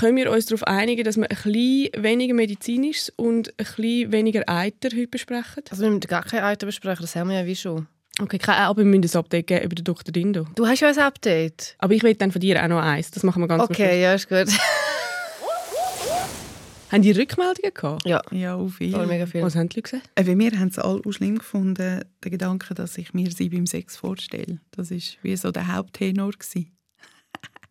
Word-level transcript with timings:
können 0.00 0.16
wir 0.16 0.30
uns 0.30 0.46
darauf 0.46 0.62
einigen, 0.64 1.04
dass 1.04 1.16
wir 1.16 1.24
ein 1.30 1.36
bisschen 1.36 1.90
weniger 2.02 2.34
medizinisches 2.34 3.10
und 3.16 3.48
ein 3.50 3.54
bisschen 3.66 4.12
weniger 4.12 4.42
Eiter 4.46 4.88
heute 4.94 5.08
besprechen? 5.08 5.62
Also 5.70 5.82
wir 5.82 5.90
müssen 5.90 6.00
gar 6.08 6.22
kein 6.24 6.42
Eiter 6.42 6.66
besprechen, 6.66 7.02
das 7.02 7.14
haben 7.16 7.30
wir 7.30 7.40
ja 7.40 7.46
wie 7.46 7.56
schon. 7.56 7.86
Okay, 8.20 8.38
kein, 8.38 8.54
aber 8.56 8.78
wir 8.78 8.84
müssen 8.86 9.10
ein 9.14 9.18
Update 9.18 9.46
geben 9.46 9.64
über 9.64 9.74
den 9.74 9.84
Dr. 9.84 10.10
Dindo. 10.12 10.46
Du 10.54 10.66
hast 10.66 10.80
ja 10.80 10.88
ein 10.88 10.98
Update. 10.98 11.74
Aber 11.78 11.92
ich 11.92 12.02
will 12.02 12.14
dann 12.14 12.32
von 12.32 12.40
dir 12.40 12.62
auch 12.62 12.68
noch 12.68 12.80
eins. 12.80 13.10
Das 13.10 13.22
machen 13.22 13.42
wir 13.42 13.46
ganz. 13.48 13.62
Okay, 13.64 14.00
ja, 14.00 14.14
ist 14.14 14.28
gut. 14.28 14.46
Haben 16.90 17.02
die 17.02 17.10
Rückmeldungen 17.10 17.74
gehabt? 17.74 18.06
ja, 18.06 18.22
Ja, 18.30 18.54
auf 18.54 18.74
voll 18.76 18.88
viel. 18.88 19.06
mega 19.06 19.26
viel. 19.26 19.42
Was 19.42 19.56
haben 19.56 19.68
die 19.68 19.76
Leute 19.78 19.90
gesagt? 19.90 20.08
Äh, 20.14 20.22
Bei 20.22 20.36
mir 20.36 20.52
haben 20.52 20.68
es 20.68 20.78
alle 20.78 21.02
auch 21.04 21.12
schlimm 21.12 21.36
gefunden, 21.38 22.02
den 22.24 22.30
Gedanken, 22.30 22.74
dass 22.76 22.96
ich 22.96 23.12
mir 23.12 23.30
sie 23.32 23.48
beim 23.48 23.66
Sex 23.66 23.96
vorstelle. 23.96 24.60
Das 24.70 24.92
war 24.92 24.98
wie 25.22 25.36
so 25.36 25.50
der 25.50 25.74
Haupttenor. 25.74 26.30
Gewesen. 26.30 26.70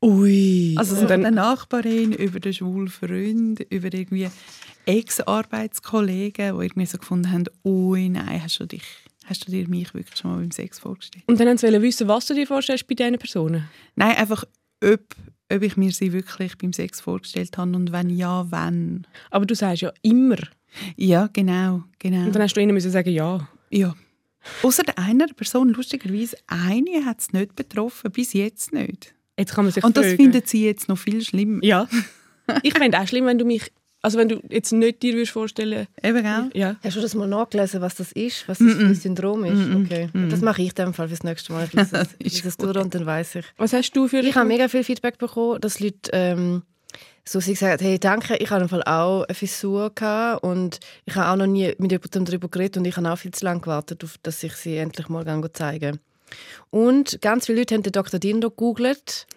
Ui. 0.02 0.76
Also 0.78 0.96
von 0.96 1.08
dann, 1.08 1.22
der 1.22 1.32
Nachbarin 1.32 2.12
über 2.14 2.40
den 2.40 2.54
schwulen 2.54 2.90
Freund, 2.90 3.60
über 3.70 3.94
irgendwie 3.94 4.30
Ex-Arbeitskollegen, 4.86 6.58
die 6.58 6.66
irgendwie 6.66 6.86
so 6.86 6.98
gefunden 6.98 7.32
haben, 7.32 7.46
ui, 7.64 8.10
nein, 8.10 8.44
hast 8.44 8.60
du, 8.60 8.66
dich, 8.66 8.84
hast 9.26 9.48
du 9.48 9.52
dir 9.52 9.68
mich 9.68 9.94
wirklich 9.94 10.18
schon 10.18 10.32
mal 10.32 10.38
beim 10.38 10.52
Sex 10.52 10.80
vorgestellt? 10.80 11.24
und 11.28 11.40
dann 11.40 11.48
wollten 11.48 11.58
sie 11.58 11.82
wissen, 11.82 12.08
was 12.08 12.26
du 12.26 12.34
dir 12.34 12.48
vorstellst 12.48 12.88
bei 12.88 12.96
diesen 12.96 13.18
Personen. 13.18 13.68
Nein, 13.96 14.16
einfach, 14.16 14.44
ob, 14.84 15.16
ob 15.52 15.62
ich 15.62 15.78
mir 15.78 15.92
sie 15.92 16.14
wirklich 16.14 16.58
beim 16.58 16.74
Sex 16.74 17.02
vorgestellt 17.02 17.58
habe 17.58 17.76
und 17.76 17.92
wenn 17.92 18.10
ja, 18.10 18.46
wann. 18.50 19.08
Aber 19.32 19.46
du 19.46 19.56
sagst 19.56 19.82
ja 19.82 19.92
immer. 20.02 20.38
Ja, 20.98 21.30
genau, 21.32 21.84
genau. 22.00 22.26
Und 22.26 22.36
dann 22.36 22.42
hast 22.42 22.56
du 22.56 22.62
ihnen 22.62 22.74
müssen 22.74 22.92
sagen, 22.92 23.10
ja. 23.10 23.48
Ja. 23.72 23.96
Außer 24.62 24.84
der 24.84 25.00
einer 25.00 25.28
Person, 25.28 25.70
lustigerweise, 25.70 26.38
eine 26.48 27.06
hat 27.06 27.22
es 27.22 27.34
nicht 27.34 27.56
betroffen, 27.56 28.12
bis 28.12 28.34
jetzt 28.34 28.74
nicht. 28.74 29.16
Jetzt 29.38 29.54
kann 29.54 29.66
man 29.66 29.74
sich 29.74 29.84
Und 29.84 29.98
das 29.98 30.06
fragen. 30.06 30.18
findet 30.18 30.48
sie 30.48 30.66
jetzt 30.66 30.88
noch 30.88 30.98
viel 30.98 31.22
schlimmer. 31.22 31.64
Ja. 31.64 31.88
ich 32.64 32.74
fände 32.74 33.00
auch 33.00 33.08
schlimm, 33.08 33.26
wenn 33.26 33.38
du 33.38 33.46
mich... 33.46 33.72
Also 34.02 34.20
wenn 34.20 34.30
du 34.30 34.40
jetzt 34.50 34.72
nicht 34.72 35.02
dir 35.02 35.14
würdest 35.16 35.32
vorstellen 35.32 35.88
Eben, 36.04 36.22
gell? 36.22 36.50
ja. 36.54 36.76
Hast 36.84 36.96
du 36.96 37.02
das 37.02 37.16
mal 37.16 37.28
nachgelesen, 37.28 37.82
was 37.82 37.96
das 37.96 38.12
ist, 38.12 38.48
was 38.48 38.60
das 38.60 38.74
für 38.74 38.86
ein 38.86 38.94
Syndrom 38.94 39.44
ist? 39.46 39.68
Okay. 39.84 40.10
Das 40.30 40.42
mache 40.42 40.62
ich 40.62 40.70
in 40.70 40.76
dem 40.76 40.94
Fall 40.94 41.08
fürs 41.08 41.24
nächste 41.24 41.52
Mal. 41.54 41.66
Ich 41.66 41.74
lese 41.74 42.08
ich 42.20 42.44
lese 42.44 42.56
durch 42.58 42.78
und 42.78 42.94
dann 42.94 43.06
weiß 43.08 43.36
ich. 43.36 43.46
Was 43.58 43.74
hast 43.74 43.94
du 43.94 44.08
für... 44.08 44.20
Ich 44.20 44.36
habe 44.36 44.48
mega 44.48 44.68
viel 44.68 44.84
Feedback 44.84 45.18
bekommen, 45.18 45.60
dass 45.60 45.80
Leute 45.80 46.12
ähm, 46.14 46.62
so 47.28 47.40
sie 47.40 47.54
gesagt 47.54 47.82
haben, 47.82 47.88
hey, 47.88 48.00
danke, 48.00 48.36
ich 48.38 48.52
habe 48.52 48.62
im 48.62 48.70
Fall 48.70 48.84
auch 48.84 49.24
eine 49.24 49.34
Fissur 49.34 49.90
gehabt 49.96 50.44
und 50.44 50.80
ich 51.06 51.16
habe 51.16 51.32
auch 51.32 51.36
noch 51.36 51.52
nie 51.52 51.74
mit 51.80 51.92
jemandem 51.92 52.26
darüber 52.26 52.48
geredet 52.48 52.78
und 52.78 52.86
ich 52.86 52.98
habe 52.98 53.12
auch 53.12 53.18
viel 53.18 53.32
zu 53.32 53.44
lange 53.44 53.62
gewartet, 53.62 54.04
auf, 54.04 54.18
dass 54.22 54.44
ich 54.44 54.54
sie 54.54 54.78
endlich 54.78 55.10
mal 55.10 55.26
zeigen 55.52 56.00
Und 56.70 57.22
ganz 57.22 57.46
viele 57.46 57.60
Leute 57.60 57.76
haben 57.76 57.84
den 57.84 57.92
Dr. 57.94 58.20
Dindo 58.20 58.50
gegoogelt. 58.50 59.28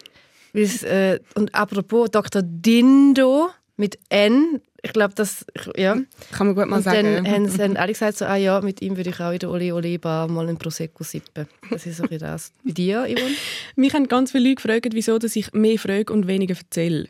Äh, 0.55 1.21
und 1.35 1.55
apropos 1.55 2.11
Dr. 2.11 2.43
Dindo 2.43 3.51
mit 3.77 3.99
N, 4.09 4.61
ich 4.83 4.93
glaube, 4.93 5.15
das, 5.15 5.45
ich- 5.55 5.81
ja. 5.81 5.95
Kann 6.33 6.47
man 6.49 6.57
gut 6.57 6.67
mal 6.67 6.79
Und 6.79 6.87
dann 6.87 7.05
sagen. 7.05 7.29
haben 7.31 7.49
sie 7.49 7.63
haben 7.63 7.77
alle 7.77 7.93
gesagt, 7.93 8.19
so, 8.19 8.25
ah 8.25 8.37
ja, 8.37 8.61
mit 8.61 8.81
ihm 8.83 8.97
würde 8.97 9.11
ich 9.11 9.21
auch 9.21 9.31
in 9.33 9.39
der 9.39 9.51
Ole 9.51 9.75
Ole 9.75 9.99
Bar 9.99 10.27
mal 10.29 10.49
einen 10.49 10.57
Prosecco 10.59 11.05
sippen. 11.05 11.47
Das 11.71 11.87
ist 11.87 11.99
so 11.99 12.05
ein 12.09 12.19
das. 12.19 12.53
Bei 12.65 12.73
dir, 12.73 13.03
Yvonne? 13.05 13.35
Mich 13.77 13.93
haben 13.95 14.09
ganz 14.09 14.33
viele 14.33 14.49
Leute 14.49 14.63
gefragt, 14.63 14.89
wieso 14.93 15.19
dass 15.19 15.37
ich 15.37 15.53
mehr 15.53 15.79
frage 15.79 16.13
und 16.13 16.27
weniger 16.27 16.57
erzähle. 16.57 17.09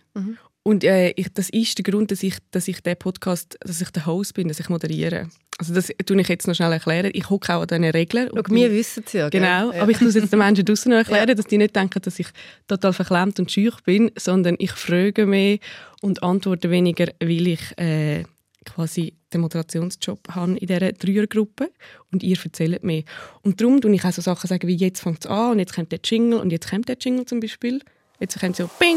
Und 0.62 0.84
äh, 0.84 1.10
ich, 1.16 1.28
das 1.32 1.48
ist 1.50 1.78
der 1.78 1.84
Grund, 1.84 2.10
dass 2.10 2.22
ich, 2.22 2.36
dass 2.50 2.68
ich 2.68 2.82
der 2.82 2.96
Podcast, 2.96 3.56
dass 3.60 3.80
ich 3.80 3.90
der 3.90 4.04
Host 4.04 4.34
bin, 4.34 4.48
dass 4.48 4.60
ich 4.60 4.68
moderiere. 4.68 5.28
Also 5.60 5.74
das 5.74 5.90
tue 6.06 6.20
ich 6.20 6.28
jetzt 6.28 6.46
noch 6.46 6.54
schnell 6.54 6.72
erklären. 6.72 7.10
Ich 7.14 7.28
hocke 7.30 7.52
auch 7.52 7.62
an 7.62 7.66
diesen 7.68 7.84
Regeln. 7.84 8.28
Schau, 8.30 8.36
und 8.38 8.50
wir 8.50 8.70
wissen 8.70 9.02
es 9.04 9.12
ja. 9.12 9.28
Genau, 9.28 9.72
Ja. 9.72 9.82
aber 9.82 9.90
ich 9.90 10.00
muss 10.00 10.14
jetzt 10.14 10.32
den 10.32 10.38
Menschen 10.38 10.64
draußen 10.64 10.88
noch 10.90 10.98
erklären, 10.98 11.36
dass 11.36 11.46
die 11.46 11.58
nicht 11.58 11.74
denken, 11.74 12.00
dass 12.00 12.18
ich 12.20 12.28
total 12.68 12.92
verklemmt 12.92 13.40
und 13.40 13.50
schüch 13.50 13.74
bin, 13.84 14.12
sondern 14.16 14.54
ich 14.60 14.70
frage 14.70 15.26
mehr 15.26 15.58
und 16.00 16.22
antworte 16.22 16.70
weniger, 16.70 17.06
weil 17.20 17.48
ich 17.48 17.76
äh, 17.76 18.22
quasi 18.64 19.14
den 19.32 19.40
Moderationsjob 19.40 20.28
habe 20.30 20.52
in 20.52 20.66
dieser 20.68 20.92
Dreiergruppe 20.92 21.70
und 22.12 22.22
ihr 22.22 22.38
erzählt 22.42 22.84
mehr. 22.84 23.02
Und 23.42 23.60
darum 23.60 23.80
tue 23.80 23.92
ich 23.94 24.04
auch 24.04 24.12
so 24.12 24.22
Sachen 24.22 24.46
sagen 24.46 24.68
wie 24.68 24.76
«Jetzt 24.76 25.00
fängt 25.00 25.24
es 25.24 25.26
an 25.30 25.52
und 25.52 25.58
jetzt 25.58 25.74
kommt 25.74 25.90
der 25.90 25.98
Jingle 26.04 26.38
und 26.38 26.50
jetzt 26.52 26.70
kommt 26.70 26.88
der 26.88 26.96
Jingle 27.00 27.26
zum 27.26 27.40
Beispiel». 27.40 27.80
Jetzt 28.20 28.38
kommt 28.38 28.54
so 28.56 28.70
«Bing!» 28.78 28.96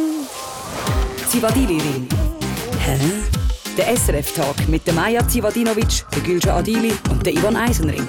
Zivadili-Ring. 1.28 2.08
Hä? 2.80 3.41
Der 3.78 3.96
SRF-Tag 3.96 4.68
mit 4.68 4.86
der 4.86 4.94
Maja 4.94 5.26
Zivadinovic, 5.28 6.04
der 6.14 6.22
Gülcan 6.24 6.58
Adili 6.58 6.92
und 7.10 7.26
der 7.26 7.34
Ivan 7.34 7.56
Eisenring. 7.56 8.06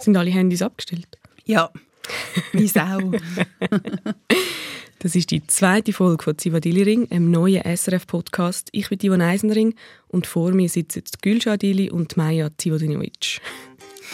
Sind 0.00 0.16
alle 0.16 0.30
Handys 0.30 0.60
abgestellt? 0.60 1.06
Ja, 1.44 1.70
wie 2.52 2.66
Sau. 2.66 3.12
Das 4.98 5.14
ist 5.14 5.30
die 5.30 5.46
zweite 5.46 5.92
Folge 5.92 6.24
von 6.24 6.36
Zivadili 6.36 6.82
Ring, 6.82 7.10
einem 7.10 7.30
neuen 7.30 7.62
SRF-Podcast. 7.62 8.70
Ich 8.72 8.88
bin 8.88 8.98
Ivan 9.00 9.22
Eisenring 9.22 9.74
und 10.08 10.26
vor 10.26 10.50
mir 10.50 10.68
sitzen 10.68 10.98
jetzt 10.98 11.22
Gülcan 11.22 11.54
Adili 11.54 11.90
und 11.90 12.16
Maja 12.16 12.48
Zivadinovic. 12.58 13.40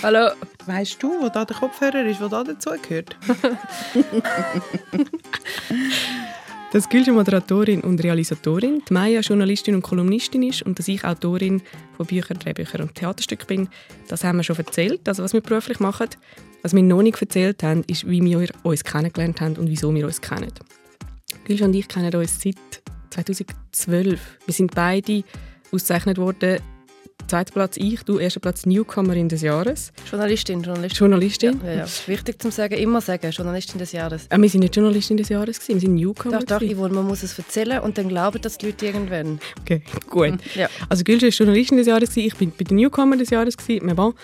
Hallo. 0.02 0.30
weißt 0.66 1.02
du, 1.02 1.20
wo 1.20 1.28
da 1.28 1.44
der 1.44 1.56
Kopfhörer 1.56 2.04
ist, 2.04 2.20
wo 2.20 2.28
da 2.28 2.44
dazugehört? 2.44 3.16
Dass 6.72 6.88
Gülcan 6.88 7.16
Moderatorin 7.16 7.82
und 7.82 8.02
Realisatorin, 8.02 8.82
die 8.88 8.94
Maya 8.94 9.20
Journalistin 9.20 9.74
und 9.74 9.82
Kolumnistin 9.82 10.42
ist 10.42 10.62
und 10.62 10.78
dass 10.78 10.88
ich 10.88 11.04
Autorin 11.04 11.60
von 11.98 12.06
Büchern, 12.06 12.38
Drehbüchern 12.38 12.80
und 12.80 12.94
Theaterstücken 12.94 13.46
bin, 13.46 13.68
das 14.08 14.24
haben 14.24 14.38
wir 14.38 14.42
schon 14.42 14.56
erzählt, 14.56 15.06
also 15.06 15.22
was 15.22 15.34
wir 15.34 15.42
beruflich 15.42 15.80
machen. 15.80 16.08
Was 16.62 16.74
wir 16.74 16.82
noch 16.82 17.02
nicht 17.02 17.20
erzählt 17.20 17.62
haben, 17.62 17.84
ist, 17.88 18.08
wie 18.08 18.24
wir 18.24 18.48
uns 18.62 18.84
kennengelernt 18.84 19.42
haben 19.42 19.56
und 19.56 19.68
wieso 19.68 19.94
wir 19.94 20.06
uns 20.06 20.22
kennen. 20.22 20.50
Gülcan 21.44 21.68
und 21.68 21.74
ich 21.74 21.88
kennen 21.88 22.14
uns 22.14 22.40
seit 22.40 22.56
2012. 23.10 24.38
Wir 24.46 24.54
sind 24.54 24.74
beide 24.74 25.24
ausgezeichnet 25.72 26.16
worden. 26.16 26.58
Zweiter 27.26 27.52
Platz 27.52 27.76
ich, 27.76 28.02
du 28.02 28.18
erster 28.18 28.40
Platz 28.40 28.66
Newcomerin 28.66 29.28
des 29.28 29.42
Jahres. 29.42 29.92
Journalistin, 30.10 30.62
Journalistin. 30.62 30.98
Journalistin. 30.98 31.60
Ja, 31.64 31.72
ja. 31.72 31.86
Wichtig 32.06 32.40
zu 32.42 32.50
sagen, 32.50 32.74
immer 32.74 33.00
sagen, 33.00 33.30
Journalistin 33.30 33.78
des 33.78 33.92
Jahres. 33.92 34.26
Äh, 34.28 34.38
wir 34.38 34.48
sind 34.48 34.60
nicht 34.60 34.76
Journalistin 34.76 35.16
des 35.16 35.28
Jahres, 35.30 35.58
gewesen, 35.58 35.74
wir 35.74 35.80
sind 35.80 35.94
Newcomer. 35.94 36.40
Doch, 36.40 36.60
doch. 36.60 36.62
Yvonne, 36.62 36.94
man 36.94 37.06
muss 37.06 37.22
es 37.22 37.38
erzählen 37.38 37.80
und 37.80 37.96
dann 37.96 38.08
glauben 38.08 38.40
das 38.42 38.58
die 38.58 38.66
Leute 38.66 38.86
irgendwann. 38.86 39.40
Okay, 39.60 39.82
gut. 40.08 40.34
Ja. 40.54 40.68
Also 40.88 41.02
Gülce 41.04 41.22
war 41.22 41.30
Journalistin 41.30 41.78
des 41.78 41.86
Jahres, 41.86 42.10
gewesen, 42.10 42.26
ich 42.26 42.36
bin 42.36 42.52
bei 42.56 42.64
den 42.64 42.76
Newcomer 42.76 43.16
des 43.16 43.30
Jahres, 43.30 43.56
gewesen, 43.56 43.86
mais 43.86 43.96
bon. 43.96 44.14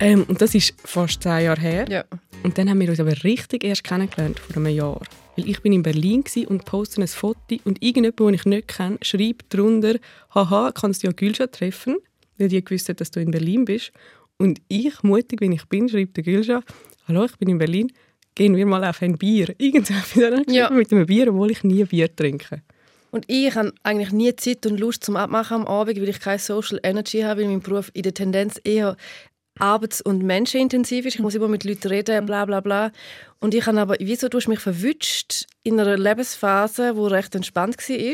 ähm, 0.00 0.24
und 0.28 0.40
das 0.40 0.54
ist 0.54 0.74
fast 0.84 1.22
zehn 1.22 1.44
Jahre 1.44 1.60
her. 1.60 1.84
Ja. 1.88 2.04
Und 2.42 2.58
dann 2.58 2.68
haben 2.68 2.80
wir 2.80 2.88
uns 2.88 3.00
aber 3.00 3.12
richtig 3.24 3.64
erst 3.64 3.84
kennengelernt, 3.84 4.38
vor 4.40 4.56
einem 4.56 4.74
Jahr. 4.74 5.00
Weil 5.36 5.48
ich 5.48 5.60
bin 5.60 5.72
in 5.72 5.82
Berlin 5.82 6.24
und 6.48 6.64
poste 6.64 7.00
ein 7.00 7.08
Foto 7.08 7.56
und 7.64 7.82
irgendjemand, 7.82 8.18
den 8.20 8.34
ich 8.34 8.44
nicht 8.46 8.68
kenne, 8.68 8.98
schreibt 9.02 9.52
darunter, 9.52 9.96
haha, 10.34 10.72
kannst 10.72 11.02
du 11.02 11.08
ja 11.08 11.12
Gülscha 11.12 11.46
treffen, 11.46 11.96
weil 12.38 12.48
die 12.48 12.62
gewusst 12.64 12.88
hat, 12.88 13.00
dass 13.00 13.10
du 13.10 13.20
in 13.20 13.30
Berlin 13.30 13.64
bist. 13.64 13.92
Und 14.38 14.60
ich, 14.68 15.02
mutig 15.02 15.40
wie 15.40 15.52
ich 15.54 15.64
bin, 15.66 15.88
schreibt 15.88 16.16
der 16.16 16.24
Gülscha, 16.24 16.62
hallo, 17.08 17.24
ich 17.24 17.36
bin 17.38 17.48
in 17.48 17.58
Berlin, 17.58 17.90
gehen 18.34 18.54
wir 18.54 18.66
mal 18.66 18.84
auf 18.84 19.00
ein 19.02 19.16
Bier. 19.16 19.54
Irgendetwas 19.58 20.14
Ja. 20.48 20.70
mit 20.70 20.92
einem 20.92 21.06
Bier, 21.06 21.28
obwohl 21.28 21.50
ich 21.50 21.64
nie 21.64 21.84
Bier 21.84 22.14
trinke. 22.14 22.62
Und 23.12 23.24
ich 23.28 23.54
habe 23.54 23.72
eigentlich 23.82 24.12
nie 24.12 24.34
Zeit 24.36 24.66
und 24.66 24.78
Lust 24.78 25.04
zum 25.04 25.16
Abmachen 25.16 25.62
am 25.62 25.66
Abend, 25.66 25.98
weil 25.98 26.08
ich 26.08 26.20
keine 26.20 26.38
Social 26.38 26.78
Energy 26.82 27.20
habe, 27.20 27.40
weil 27.40 27.48
mein 27.48 27.60
Beruf 27.60 27.90
in 27.94 28.02
der 28.02 28.12
Tendenz 28.12 28.60
eher 28.62 28.96
arbeits- 29.58 30.00
und 30.00 30.22
menschenintensiv 30.22 31.06
ist. 31.06 31.14
Ich 31.14 31.20
muss 31.20 31.34
immer 31.34 31.48
mit 31.48 31.64
Leuten 31.64 31.88
reden, 31.88 32.26
bla 32.26 32.44
bla 32.44 32.60
bla. 32.60 32.92
Und 33.38 33.54
ich 33.54 33.66
habe 33.66 33.80
aber, 33.80 33.96
wieso 33.98 34.28
du 34.28 34.38
hast 34.38 34.48
mich 34.48 34.60
verwünscht 34.60 35.44
in 35.62 35.78
einer 35.78 35.98
Lebensphase, 35.98 36.94
die 36.94 37.00
recht 37.00 37.34
entspannt 37.34 37.76
war. 37.76 38.06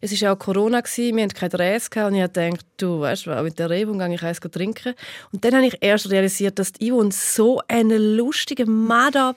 Es 0.00 0.22
war 0.22 0.32
auch 0.32 0.38
Corona, 0.38 0.82
wir 0.84 1.22
hatten 1.22 1.34
keine 1.34 1.50
gehabt, 1.90 2.12
und 2.12 2.18
ich 2.18 2.32
gedacht, 2.32 2.66
du 2.78 3.00
weißt 3.00 3.26
was, 3.26 3.42
mit 3.42 3.58
der 3.58 3.70
Reibung 3.70 3.98
gehe 3.98 4.14
ich 4.14 4.22
eins 4.22 4.40
trinken. 4.40 4.94
Und 5.32 5.44
dann 5.44 5.54
habe 5.54 5.66
ich 5.66 5.76
erst 5.80 6.10
realisiert, 6.10 6.58
dass 6.58 6.72
die 6.72 6.90
Yvonne 6.90 7.12
so 7.12 7.60
eine 7.68 7.98
lustige 7.98 8.66
Mada 8.66 9.36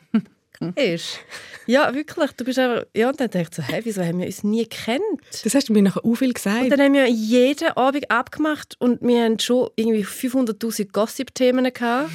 ist. 0.76 1.20
Ja, 1.68 1.94
wirklich. 1.94 2.32
Du 2.34 2.44
bist 2.44 2.60
einfach, 2.60 2.86
ja, 2.96 3.10
und 3.10 3.20
dann 3.20 3.30
dachte 3.30 3.48
ich 3.50 3.56
so, 3.56 3.62
hey, 3.64 3.82
wieso 3.84 4.04
haben 4.04 4.20
wir 4.20 4.26
uns 4.26 4.44
nie 4.44 4.66
kennt? 4.66 5.04
Das 5.44 5.54
hast 5.54 5.70
du 5.70 5.74
mir 5.74 5.82
nachher 5.84 6.04
auch 6.04 6.16
viel 6.16 6.34
gesagt. 6.34 6.64
Und 6.64 6.70
dann 6.72 6.82
haben 6.82 6.94
wir 6.94 7.08
jeden 7.08 7.70
Abend 7.70 8.10
abgemacht 8.12 8.76
und 8.80 9.02
wir 9.02 9.24
haben 9.24 9.40
schon 9.40 9.70
irgendwie 9.76 10.04
500'000 10.06 10.92
Gossip-Themen 10.92 11.72
gehabt. 11.74 12.10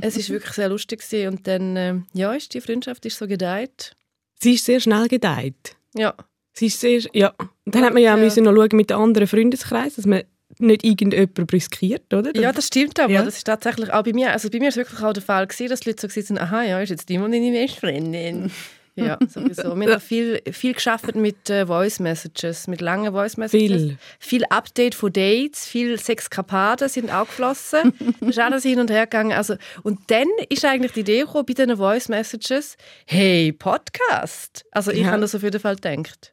Es 0.00 0.16
ist 0.16 0.30
wirklich 0.30 0.52
sehr 0.52 0.68
lustig 0.68 1.00
gewesen. 1.00 1.28
und 1.28 1.46
dann, 1.46 1.76
äh, 1.76 1.94
ja, 2.12 2.32
ist 2.34 2.54
die 2.54 2.60
Freundschaft 2.60 3.06
ist 3.06 3.18
so 3.18 3.26
gedeiht. 3.26 3.92
Sie 4.40 4.54
ist 4.54 4.64
sehr 4.64 4.80
schnell 4.80 5.06
gedeiht. 5.08 5.76
Ja, 5.94 6.14
Sie 6.52 6.66
ist 6.66 6.80
sehr, 6.80 7.00
ja. 7.12 7.34
Und 7.66 7.74
dann 7.74 7.84
hat 7.84 7.92
man 7.92 8.02
ja, 8.02 8.14
auch 8.14 8.16
Ja. 8.16 8.24
müssen 8.24 8.44
noch 8.44 8.54
schauen 8.54 8.68
mit 8.72 8.88
den 8.90 8.96
anderen 8.96 9.28
Freundeskreis, 9.28 9.96
dass 9.96 10.06
man 10.06 10.22
nicht 10.58 10.84
irgendjemanden 10.84 11.46
riskiert, 11.50 12.12
oder? 12.14 12.34
ja, 12.36 12.52
das 12.52 12.66
stimmt 12.68 12.98
aber. 13.00 13.12
Ja. 13.12 13.24
Das 13.24 13.36
ist 13.36 13.44
tatsächlich 13.44 13.92
auch 13.92 14.02
bei 14.02 14.12
mir. 14.12 14.32
Also 14.32 14.48
bei 14.50 14.58
mir 14.58 14.68
ist 14.68 14.76
wirklich 14.76 15.02
auch 15.02 15.12
der 15.12 15.22
Fall 15.22 15.46
gewesen, 15.46 15.68
dass 15.68 15.80
die 15.80 15.90
Leute 15.90 16.02
so 16.02 16.08
gesagt 16.08 16.28
haben, 16.28 16.38
aha, 16.38 16.62
ja, 16.64 16.80
ist 16.80 16.90
jetzt 16.90 17.08
die 17.08 17.18
meine 17.18 17.38
beste 17.50 17.80
Freundin. 17.80 18.50
Ja, 18.98 19.18
sowieso. 19.28 19.78
Wir 19.78 19.92
haben 19.92 20.00
viel, 20.00 20.40
viel 20.52 20.72
geschafft 20.72 21.14
mit 21.16 21.50
äh, 21.50 21.66
Voice 21.66 22.00
Messages, 22.00 22.66
mit 22.66 22.80
langen 22.80 23.12
Voice 23.12 23.36
Messages. 23.36 23.82
Viel. 23.82 23.98
Viel 24.18 24.44
Update 24.46 24.94
von 24.94 25.12
Dates, 25.12 25.66
viel 25.66 25.98
Sexkapaden 25.98 26.88
sind 26.88 27.12
auch 27.12 27.26
geflossen. 27.26 27.92
Das 28.20 28.30
ist 28.30 28.38
alles 28.38 28.62
hin 28.62 28.80
und 28.80 28.90
her 28.90 29.04
gegangen. 29.04 29.32
Also, 29.32 29.56
und 29.82 29.98
dann 30.06 30.26
ist 30.48 30.64
eigentlich 30.64 30.92
die 30.92 31.00
Idee 31.00 31.20
gekommen, 31.20 31.44
bei 31.44 31.52
diesen 31.52 31.76
Voice 31.76 32.08
Messages, 32.08 32.78
hey, 33.06 33.52
Podcast. 33.52 34.64
Also 34.70 34.92
ich 34.92 35.00
Ja. 35.00 35.08
habe 35.08 35.20
das 35.20 35.34
auf 35.34 35.42
jeden 35.42 35.60
Fall 35.60 35.76
gedacht. 35.76 36.32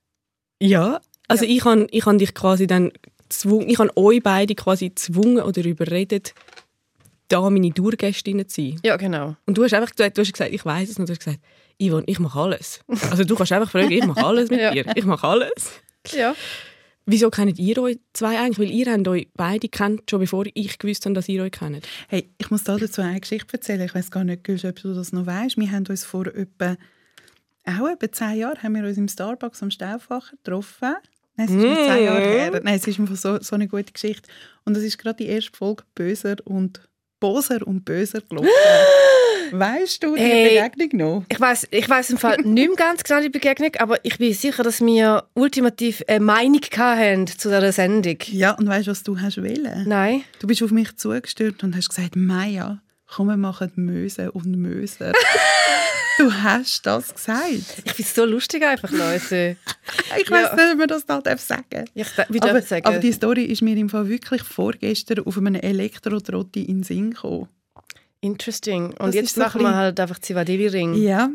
Ja, 0.62 1.02
also 1.28 1.44
ich 1.44 1.66
habe 1.66 1.88
ich 1.92 2.06
han 2.06 2.18
dich 2.18 2.34
quasi 2.34 2.66
dann 2.66 2.94
gezwungen, 3.34 3.70
ich 3.70 3.80
habe 3.80 3.96
euch 3.98 4.22
beide 4.24 4.56
quasi 4.56 4.90
gezwungen 4.90 5.40
oder 5.42 5.64
überredet, 5.66 6.34
da 7.30 7.50
meine 7.50 7.72
Dauergästin 7.72 8.48
zu 8.48 8.62
sein. 8.62 8.80
Ja, 8.84 8.96
genau. 8.98 9.36
Und 9.46 9.58
du 9.58 9.64
hast 9.64 9.74
einfach 9.74 9.92
du, 9.92 10.10
du 10.10 10.22
hast 10.22 10.32
gesagt, 10.34 10.52
ich 10.54 10.66
weiß 10.66 10.90
es 10.90 10.98
und 11.00 11.08
du 11.10 11.14
hast 11.14 11.20
gesagt, 11.20 11.40
Yvonne, 11.82 12.04
ich 12.08 12.20
mache 12.20 12.40
alles. 12.40 12.80
Also 13.12 13.24
du 13.24 13.36
kannst 13.36 13.52
einfach 13.52 13.72
fragen, 13.72 13.92
ich 13.92 14.06
mache 14.06 14.24
alles 14.24 14.50
mit 14.50 14.60
Ja. 14.60 14.72
dir. 14.72 14.86
Ich 14.96 15.06
mache 15.06 15.28
alles. 15.28 15.72
Ja. 16.12 16.36
Wieso 17.06 17.30
kennt 17.30 17.60
ihr 17.60 17.78
euch 17.82 18.00
zwei 18.14 18.40
eigentlich? 18.40 18.60
Weil 18.70 18.72
ihr 18.76 18.92
habt 18.94 19.08
euch 19.08 19.28
beide 19.36 19.68
kennt, 19.68 20.10
schon 20.10 20.20
bevor 20.22 20.46
ich 20.54 20.78
gewusst 20.78 21.06
habe, 21.06 21.16
dass 21.16 21.28
ihr 21.28 21.42
euch 21.44 21.52
kennt. 21.52 21.86
Hey, 22.08 22.30
ich 22.38 22.50
muss 22.52 22.64
da 22.64 22.78
dazu 22.78 23.02
eine 23.02 23.20
Geschichte 23.20 23.52
erzählen. 23.54 23.82
Ich 23.82 23.94
weiß 23.96 24.10
gar 24.12 24.24
nicht, 24.24 24.44
Gülsch, 24.46 24.64
ob 24.64 24.76
du 24.82 24.94
das 24.94 25.12
noch 25.12 25.26
weißt. 25.26 25.58
Wir 25.58 25.70
haben 25.72 25.86
uns 25.88 26.06
vor 26.06 26.28
etwa, 26.28 26.78
auch 27.66 27.88
etwa 27.90 28.12
zehn 28.12 28.38
Jahren 28.38 28.62
haben 28.64 28.76
wir 28.76 28.84
uns 28.84 28.98
im 28.98 29.08
Starbucks 29.10 29.62
am 29.64 29.72
Stauffacher 29.72 30.32
getroffen. 30.38 30.96
Nein, 31.36 31.48
es 31.48 31.54
ist 31.56 31.62
nicht 31.64 31.76
zehn 31.76 32.04
Jahre 32.06 32.22
her. 32.22 32.62
Nein, 32.64 32.76
es 32.76 32.88
ist 32.88 33.00
einfach 33.00 33.16
so, 33.16 33.40
so 33.42 33.56
eine 33.56 33.68
gute 33.68 33.92
Geschichte. 33.92 34.30
Und 34.66 34.76
das 34.76 34.84
ist 34.84 34.98
gerade 34.98 35.18
die 35.24 35.28
erste 35.30 35.52
Folge 35.56 35.84
Böser 35.96 36.36
und 36.46 36.82
Boser 37.20 37.66
und 37.66 37.86
Böser 37.86 38.22
gelaufen. 38.22 38.50
weißt 39.52 40.04
du 40.04 40.16
die 40.16 40.22
Hey. 40.22 40.62
Begegnung 40.70 41.00
noch? 41.00 41.26
Ich 41.30 41.40
weiß 41.40 41.68
ich 41.72 41.90
weiss 41.90 42.10
im 42.10 42.18
Fall 42.18 42.38
nicht 42.38 42.68
mehr 42.68 42.76
ganz 42.76 43.04
genau 43.04 43.22
die 43.22 43.30
Begegnung, 43.30 43.72
aber 43.80 44.04
ich 44.04 44.18
bin 44.18 44.34
sicher, 44.34 44.64
dass 44.64 44.82
wir 44.82 45.24
ultimativ 45.34 46.04
eine 46.08 46.20
Meinung 46.20 46.62
hatten 46.76 47.28
zu 47.28 47.50
dieser 47.50 47.72
Sendung. 47.72 48.18
Ja, 48.28 48.52
und 48.52 48.68
weißt 48.68 48.88
du, 48.88 48.92
was 48.92 49.04
du 49.04 49.20
hast 49.20 49.38
wollen? 49.38 49.86
Nein. 49.88 50.24
Du 50.40 50.48
bist 50.48 50.62
auf 50.64 50.72
mich 50.72 50.96
zugestürmt 50.98 51.64
und 51.64 51.76
hast 51.76 51.90
gesagt, 51.90 52.16
Maya, 52.16 52.82
komm, 53.08 53.28
wir 53.28 53.38
machen 53.38 53.72
Möse 53.76 54.32
und 54.32 54.56
Möser. 54.58 55.14
du 56.18 56.32
hast 56.34 56.86
das 56.86 57.14
gesagt. 57.14 57.50
Ich 57.52 57.92
finde 57.94 58.02
es 58.02 58.16
so 58.16 58.26
lustig 58.26 58.64
einfach, 58.64 58.92
Leute. 58.92 59.58
Ich 60.20 60.30
weiß 60.32 60.48
Ja. 60.50 60.56
nicht, 60.56 60.72
ob 60.74 60.78
man 60.78 60.88
das 60.88 61.06
da 61.06 61.20
darf 61.22 61.40
sagen 61.42 61.86
Ich, 61.94 62.08
aber, 62.18 62.40
darf 62.40 62.58
ich 62.58 62.66
sagen? 62.70 62.86
aber 62.86 63.00
die 63.00 63.12
Story 63.12 63.44
ist 63.46 63.62
mir 63.62 63.76
im 63.76 63.90
Fall 63.90 64.08
wirklich 64.08 64.42
vorgestern 64.44 65.20
auf 65.26 65.38
einem 65.38 65.56
Elektrotrotti 65.56 66.64
in 66.64 66.78
den 66.78 66.84
Sinn 66.84 67.12
gekommen. 67.12 67.50
Interesting. 68.22 68.86
Und 68.94 69.08
Das 69.08 69.16
jetzt 69.16 69.36
so 69.36 69.42
machen 69.42 69.62
wir 69.62 69.76
halt 69.76 70.00
einfach 70.00 70.20
Zivadili-Ring. 70.20 70.94
Ja, 70.96 71.30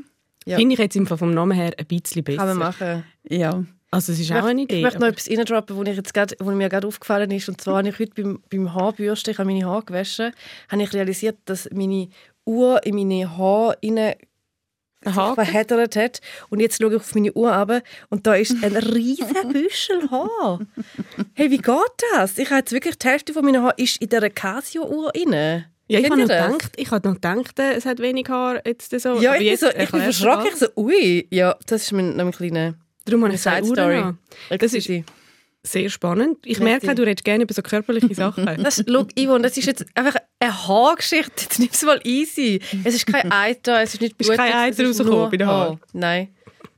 Ja. 0.47 0.57
Finde 0.57 0.73
ich 0.75 0.79
jetzt 0.79 0.97
im 0.97 1.07
Fall 1.07 1.19
vom 1.19 1.33
Namen 1.35 1.53
her 1.53 1.73
ein 1.77 1.85
bisschen 1.87 2.25
besser. 2.25 2.39
Kann 2.39 2.49
man 2.49 2.59
machen. 2.59 3.05
ja. 3.29 3.65
Also 3.91 4.13
es 4.13 4.19
ist 4.21 4.27
Ich 4.27 4.33
auch 4.35 4.45
eine 4.45 4.55
möchte, 4.61 4.63
Idee. 4.75 4.77
ich 4.77 4.83
möchte 4.83 4.99
noch 4.99 5.07
aber- 5.09 5.17
etwas 5.17 5.31
reindroppen, 5.31 5.77
wo, 5.77 5.83
ich 5.83 5.97
jetzt 5.97 6.13
grad, 6.13 6.37
wo 6.41 6.51
mir 6.51 6.69
gerade 6.69 6.87
aufgefallen 6.87 7.31
ist. 7.31 7.49
Und 7.49 7.59
zwar 7.59 7.79
habe 7.79 7.89
ich 7.89 7.99
heute 7.99 8.13
beim, 8.23 8.39
beim 8.51 8.75
Haarbürsten, 8.75 9.31
ich 9.33 9.39
habe 9.39 9.51
meine 9.51 9.65
Haare 9.65 9.83
gewaschen, 9.83 10.33
habe 10.71 10.83
ich 10.83 10.93
realisiert, 10.93 11.39
dass 11.47 11.71
meine 11.73 12.09
Uhr 12.45 12.85
in 12.85 12.97
meine 12.97 13.35
Haare 13.39 13.79
Haken? 15.05 15.35
verheddert 15.35 15.97
hat. 15.97 16.21
Und 16.51 16.61
jetzt 16.61 16.81
schaue 16.81 16.91
ich 16.91 16.97
auf 16.97 17.15
meine 17.15 17.33
Uhr 17.33 17.53
runter 17.53 17.83
und 18.11 18.27
da 18.27 18.35
ist 18.35 18.57
ein 18.63 18.77
riesiger 18.77 19.45
Büschel 19.53 20.11
Haar. 20.11 20.61
Hey, 21.35 21.51
wie 21.51 21.59
geht 21.59 21.75
das? 22.13 22.39
Ich 22.39 22.51
habe 22.51 22.61
jetzt 22.61 22.73
wirklich 22.73 22.99
die 22.99 23.09
Hälfte 23.09 23.33
von 23.33 23.45
meiner 23.45 23.63
Haaren 23.63 23.75
ist 23.77 24.01
in 24.01 24.09
dieser 24.09 24.31
Casio-Uhr 24.31 25.13
rein. 25.15 25.65
ja, 25.89 26.01
ich 26.01 26.11
habe 26.11 26.21
noch 26.21 26.29
gedacht, 26.29 26.73
ich 26.77 26.91
habe 26.91 27.09
noch 27.09 27.15
gedacht, 27.15 27.59
äh, 27.59 27.73
es 27.75 27.87
hat 27.87 27.99
wenig 28.01 28.29
Haar 28.29 28.61
jetzt 28.67 28.99
so. 29.01 29.21
Ja, 29.21 29.35
ich 29.37 29.43
jetzt 29.43 29.61
so, 29.61 29.69
ich 29.69 29.91
bin 29.91 30.03
verschrocken. 30.03 30.49
Ich 30.49 30.57
so, 30.57 30.67
ui, 30.77 31.27
ja, 31.31 31.57
das 31.67 31.83
ist 31.83 31.93
mein, 31.93 32.17
noch 32.17 32.27
ein 32.27 32.33
kleiner 32.33 32.75
Darum 33.05 33.25
habe 33.25 33.35
ich. 33.35 33.47
Uhren 33.47 33.79
an. 33.79 34.19
Das 34.59 34.75
ist. 34.75 34.91
Sehr 35.73 35.89
spannend. 35.91 36.39
Ich 36.45 36.59
Merci. 36.61 36.87
merke, 36.87 37.01
du 37.01 37.07
redest 37.07 37.25
gerne 37.25 37.45
über 37.45 37.55
so 37.55 37.63
körperliche 37.63 38.15
Sachen. 38.15 38.45
Das, 38.63 38.85
schau, 38.89 39.07
Yvonne, 39.19 39.43
das 39.43 39.57
ist 39.57 39.67
jetzt 39.67 39.85
einfach 39.95 40.17
eine 40.41 40.69
Haargeschichte. 40.69 41.43
Jetzt 41.43 41.59
nimm 41.59 41.69
es 41.73 41.83
mal 41.83 42.01
easy. 42.05 42.61
Es 42.85 42.95
ist 42.95 43.07
kein 43.07 43.31
Eiter, 43.33 43.83
es 43.83 43.95
ist 43.95 44.01
nicht 44.01 44.21
Ist 44.21 44.27
Blut. 44.27 44.37
kein 44.39 44.53
Eiter 44.53 44.87
rausgekommen 44.87 45.31
bei 45.31 45.37
den 45.37 45.47
Haaren? 45.47 45.81
Nein. 45.93 46.29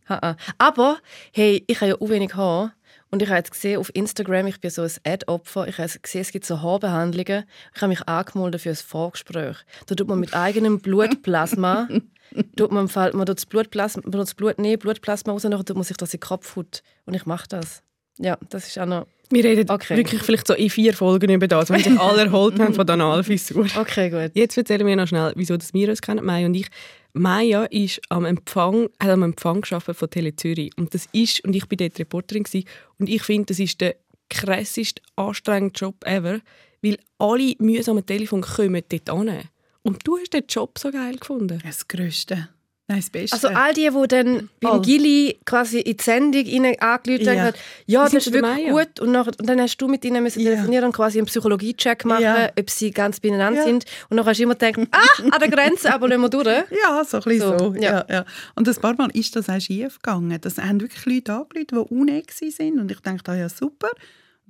Ha-ha. 0.09 0.37
Aber, 0.59 0.99
hey, 1.33 1.65
ich 1.67 1.81
habe 1.81 1.91
ja 1.91 1.97
auch 2.01 2.09
wenig 2.09 2.35
Haar. 2.35 2.75
Und 3.13 3.23
ich 3.23 3.29
habe 3.29 3.39
jetzt 3.39 3.51
gesehen 3.51 3.81
auf 3.81 3.91
Instagram, 3.95 4.47
ich 4.47 4.61
bin 4.61 4.71
so 4.71 4.83
ein 4.83 4.91
Ad-Opfer, 5.05 5.67
ich 5.67 5.79
habe 5.79 5.91
gesehen, 6.01 6.21
es 6.21 6.31
gibt 6.31 6.45
so 6.47 6.63
Haarbehandlungen. 6.63 7.45
Ich 7.75 7.83
habe 7.83 7.89
mich 7.89 8.07
angemeldet 8.09 8.61
für 8.61 8.71
ein 8.71 8.77
Vorgespräch. 8.77 9.57
Da 9.87 9.95
tut 9.97 10.07
man 10.07 10.21
mit 10.21 10.33
eigenem 10.35 10.79
Blutplasma, 10.81 11.89
tut 12.57 12.71
man, 12.71 12.89
man 12.95 13.27
tut 13.27 13.29
das 13.37 13.47
Blutplasma, 13.47 14.03
man 14.05 14.13
das 14.13 14.35
Blut, 14.35 14.59
nee, 14.59 14.77
Blutplasma 14.77 15.33
raus, 15.33 15.43
dann 15.43 15.51
tut 15.53 15.75
man 15.75 15.83
sich 15.83 15.97
das 15.97 16.15
in 16.15 16.19
den 16.21 16.27
Kopf 16.29 16.55
haut. 16.55 16.83
Und 17.05 17.15
ich 17.15 17.27
mache 17.27 17.49
das. 17.49 17.83
Ja, 18.21 18.39
das 18.49 18.67
ist 18.67 18.79
auch 18.79 18.87
noch... 18.87 19.07
Wir 19.33 19.45
reden 19.45 19.71
Okay. 19.71 19.97
wirklich 19.97 20.23
vielleicht 20.23 20.49
so 20.49 20.55
in 20.55 20.71
vier 20.71 20.93
Folgen 20.93 21.31
über 21.31 21.47
das, 21.47 21.71
wenn 21.71 21.81
sich 21.83 21.99
alle 22.01 22.23
erholt 22.23 22.59
haben 22.59 22.75
von 22.75 22.85
der 22.85 22.95
Analfissur. 22.95 23.67
Okay, 23.77 24.11
gut. 24.11 24.33
Jetzt 24.35 24.57
erzählen 24.57 24.85
wir 24.85 24.97
noch 24.97 25.07
schnell, 25.07 25.33
wieso 25.37 25.57
das 25.57 25.73
wir 25.73 25.89
uns 25.89 26.03
kennen, 26.03 26.25
Maya 26.25 26.47
und 26.47 26.55
ich. 26.55 26.67
Maya 27.13 27.65
ist 27.67 28.01
am 28.09 28.25
Empfang, 28.25 28.89
hat 29.01 29.11
am 29.11 29.23
Empfang 29.23 29.61
gearbeitet 29.61 29.97
von 29.97 30.11
Tele 30.11 30.35
Zürich. 30.35 30.73
Und 30.77 30.95
das 30.95 31.07
ist, 31.13 31.45
und 31.45 31.55
ich 31.55 31.67
bin 31.69 31.79
dort 31.79 31.99
Reporterin 31.99 32.43
gewesen, 32.43 32.67
und 32.99 33.09
ich 33.09 33.23
finde, 33.23 33.47
das 33.47 33.61
ist 33.61 33.81
der 33.81 33.97
krasseste, 34.31 35.01
anstrengende 35.17 35.75
Job 35.79 36.05
ever, 36.05 36.41
weil 36.83 36.99
alle 37.19 37.55
mühsam 37.59 37.99
am 37.99 38.07
Telefon 38.07 38.41
kommen 38.43 38.83
dort 38.89 39.11
hin. 39.11 39.41
Und 39.83 40.07
du 40.07 40.19
hast 40.19 40.33
den 40.35 40.45
Job 40.49 40.79
so 40.79 40.91
geil 40.91 41.17
gefunden. 41.17 41.61
Das 41.65 41.87
Größte. 41.87 42.49
Nein, 42.91 42.99
das 43.03 43.11
Beste. 43.11 43.35
Also 43.35 43.49
all 43.49 43.73
die, 43.73 43.89
die 43.89 44.09
dann 44.09 44.51
beim. 44.61 44.83
Gilly 44.83 45.39
quasi 45.47 45.79
in 45.79 45.97
die 45.97 46.03
Sendung 46.03 46.45
angerufen 46.81 47.25
Ja. 47.25 47.41
haben, 47.45 47.55
ja, 47.87 48.03
das 48.05 48.15
ist 48.15 48.33
wirklich 48.33 48.69
gut. 48.69 48.99
Und, 48.99 49.13
nachher, 49.13 49.31
und 49.39 49.49
dann 49.49 49.61
hast 49.61 49.77
du 49.77 49.87
mit 49.87 50.05
ihnen 50.05 50.25
müssen 50.25 50.41
Ja. 50.41 50.51
telefonieren 50.51 50.87
und 50.87 50.93
quasi 50.93 51.19
einen 51.19 51.27
Psychologie-Check 51.29 52.05
machen, 52.05 52.23
Ja. 52.25 52.51
ob 52.59 52.69
sie 52.69 52.91
ganz 52.91 53.21
beieinander 53.21 53.61
Ja. 53.61 53.65
sind. 53.67 53.85
Und 54.09 54.17
dann 54.17 54.27
hast 54.27 54.39
du 54.39 54.43
immer 54.43 54.57
gedacht, 54.57 54.89
ah, 54.91 55.23
an 55.31 55.39
der 55.41 55.49
Grenze, 55.51 55.95
aber 55.95 56.09
lassen 56.09 56.23
wir 56.23 56.29
durch. 56.31 56.47
Ja, 56.47 57.05
so 57.05 57.19
ein 57.19 57.23
bisschen 57.23 57.41
So, 57.41 57.59
so. 57.59 57.75
ja. 57.77 58.05
Ja. 58.11 58.25
Und 58.57 58.69
ein 58.69 58.75
paar 58.75 58.95
Mal 58.97 59.11
ist 59.13 59.37
das 59.37 59.49
auch 59.49 59.61
schief 59.61 60.01
gegangen. 60.03 60.37
Das 60.41 60.59
haben 60.59 60.81
wirklich 60.81 61.07
Leute 61.07 61.33
angerufen, 61.35 61.67
die 61.89 61.95
unecht 61.95 62.33
sind. 62.33 62.81
Und 62.81 62.91
ich 62.91 62.99
dachte, 62.99 63.31
ah, 63.31 63.37
ja, 63.37 63.49
super. 63.49 63.91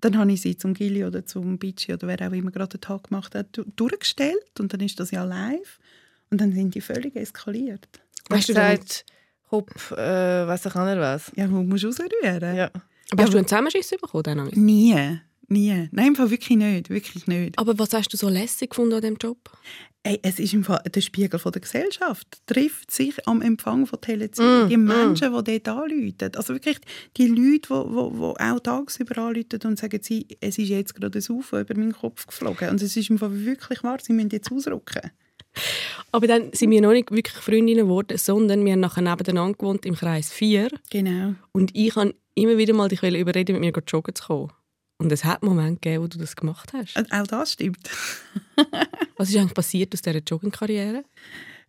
Dann 0.00 0.16
habe 0.16 0.32
ich 0.32 0.40
sie 0.40 0.56
zum 0.56 0.72
Gilly 0.72 1.04
oder 1.04 1.26
zum 1.26 1.58
Bici 1.58 1.92
oder 1.92 2.08
wer 2.08 2.26
auch 2.26 2.32
immer 2.32 2.50
gerade 2.50 2.78
den 2.78 2.80
Tag 2.80 3.08
gemacht 3.08 3.34
hat, 3.34 3.48
du- 3.52 3.64
durchgestellt. 3.76 4.58
Und 4.58 4.72
dann 4.72 4.80
ist 4.80 4.98
das 4.98 5.10
ja 5.10 5.24
live. 5.24 5.78
Und 6.30 6.40
dann 6.40 6.52
sind 6.52 6.74
die 6.74 6.80
völlig 6.80 7.16
eskaliert. 7.16 7.86
Hast 8.30 8.48
du 8.48 8.54
du 8.54 8.60
gesagt, 8.60 9.04
hopp, 9.50 9.70
äh, 9.92 10.46
weiss 10.46 10.64
ich 10.66 10.74
auch 10.74 10.84
nicht 10.86 10.98
was. 10.98 11.32
Ja, 11.36 11.50
wo 11.50 11.62
musst 11.62 11.84
du 11.84 11.88
rausrühren? 11.88 12.56
Ja. 12.56 12.70
aber 13.10 13.22
hast 13.22 13.32
du 13.32 13.38
einen 13.38 13.46
Zusammenschiss 13.46 13.90
bekommen? 13.90 14.22
Dann? 14.22 14.46
Nie. 14.54 15.18
Nie. 15.48 15.88
Nein, 15.90 16.06
im 16.08 16.16
Fall 16.16 16.30
wirklich 16.30 16.56
nicht. 16.56 16.90
Wirklich 16.90 17.26
nicht. 17.26 17.58
Aber 17.58 17.76
was 17.78 17.92
hast 17.92 18.12
du 18.12 18.16
so 18.16 18.28
lässig 18.28 18.70
gefunden 18.70 18.94
an 18.94 19.00
diesem 19.00 19.16
Job? 19.16 19.38
Ey, 20.02 20.18
es 20.22 20.38
ist 20.38 20.54
im 20.54 20.64
Fall 20.64 20.82
der 20.94 21.00
Spiegel 21.02 21.38
von 21.38 21.52
der 21.52 21.60
Gesellschaft. 21.60 22.40
Trifft 22.46 22.90
sich 22.90 23.14
am 23.26 23.42
Empfang 23.42 23.86
von 23.86 24.00
Telezüge. 24.00 24.68
die 24.70 24.76
Menschen, 24.78 25.34
die 25.44 25.60
dort 25.60 25.68
anrufen. 25.68 26.36
Also 26.36 26.54
wirklich 26.54 26.78
die 27.18 27.26
Leute, 27.26 27.68
die, 27.68 28.10
die, 28.10 28.16
die 28.16 28.40
auch 28.40 28.60
tagsüber 28.60 29.18
anrufen 29.18 29.58
und 29.64 29.78
sagen, 29.78 29.98
sie, 30.02 30.26
es 30.40 30.56
ist 30.56 30.68
jetzt 30.68 30.94
gerade 30.94 31.18
ein 31.18 31.36
UFO 31.36 31.58
über 31.58 31.74
meinen 31.76 31.92
Kopf 31.92 32.26
geflogen. 32.26 32.70
Und 32.70 32.80
es 32.80 32.96
ist 32.96 33.10
im 33.10 33.18
Fall 33.18 33.44
wirklich 33.44 33.82
wahr, 33.82 33.98
sie 34.00 34.14
müssen 34.14 34.30
jetzt 34.30 34.50
ausrücken. 34.50 35.10
Aber 36.12 36.26
dann 36.26 36.52
sind 36.52 36.70
wir 36.70 36.80
noch 36.80 36.92
nicht 36.92 37.10
wirklich 37.10 37.36
Freundinnen 37.36 37.86
geworden, 37.86 38.18
sondern 38.18 38.64
wir 38.64 38.72
haben 38.72 38.80
nachher 38.80 39.02
nebeneinander 39.02 39.56
gewohnt 39.56 39.86
im 39.86 39.94
Kreis 39.94 40.30
4. 40.30 40.70
Genau. 40.90 41.34
Und 41.52 41.70
ich 41.74 41.94
habe 41.94 42.14
immer 42.34 42.58
wieder 42.58 42.74
mal 42.74 42.88
dich 42.88 43.02
überreden, 43.02 43.52
mit 43.52 43.60
mir 43.60 43.82
joggen 43.86 44.14
zu 44.14 44.24
kommen. 44.24 44.52
Und 44.98 45.10
es 45.12 45.24
hat 45.24 45.42
Momente 45.42 45.80
gegeben, 45.80 46.02
wo 46.02 46.08
du 46.08 46.18
das 46.18 46.36
gemacht 46.36 46.72
hast. 46.74 46.96
Und 46.96 47.10
auch 47.12 47.26
das 47.26 47.52
stimmt. 47.52 47.88
Was 49.16 49.30
ist 49.30 49.36
eigentlich 49.36 49.54
passiert 49.54 49.94
aus 49.94 50.02
dieser 50.02 50.20
Jogging-Karriere? 50.20 51.04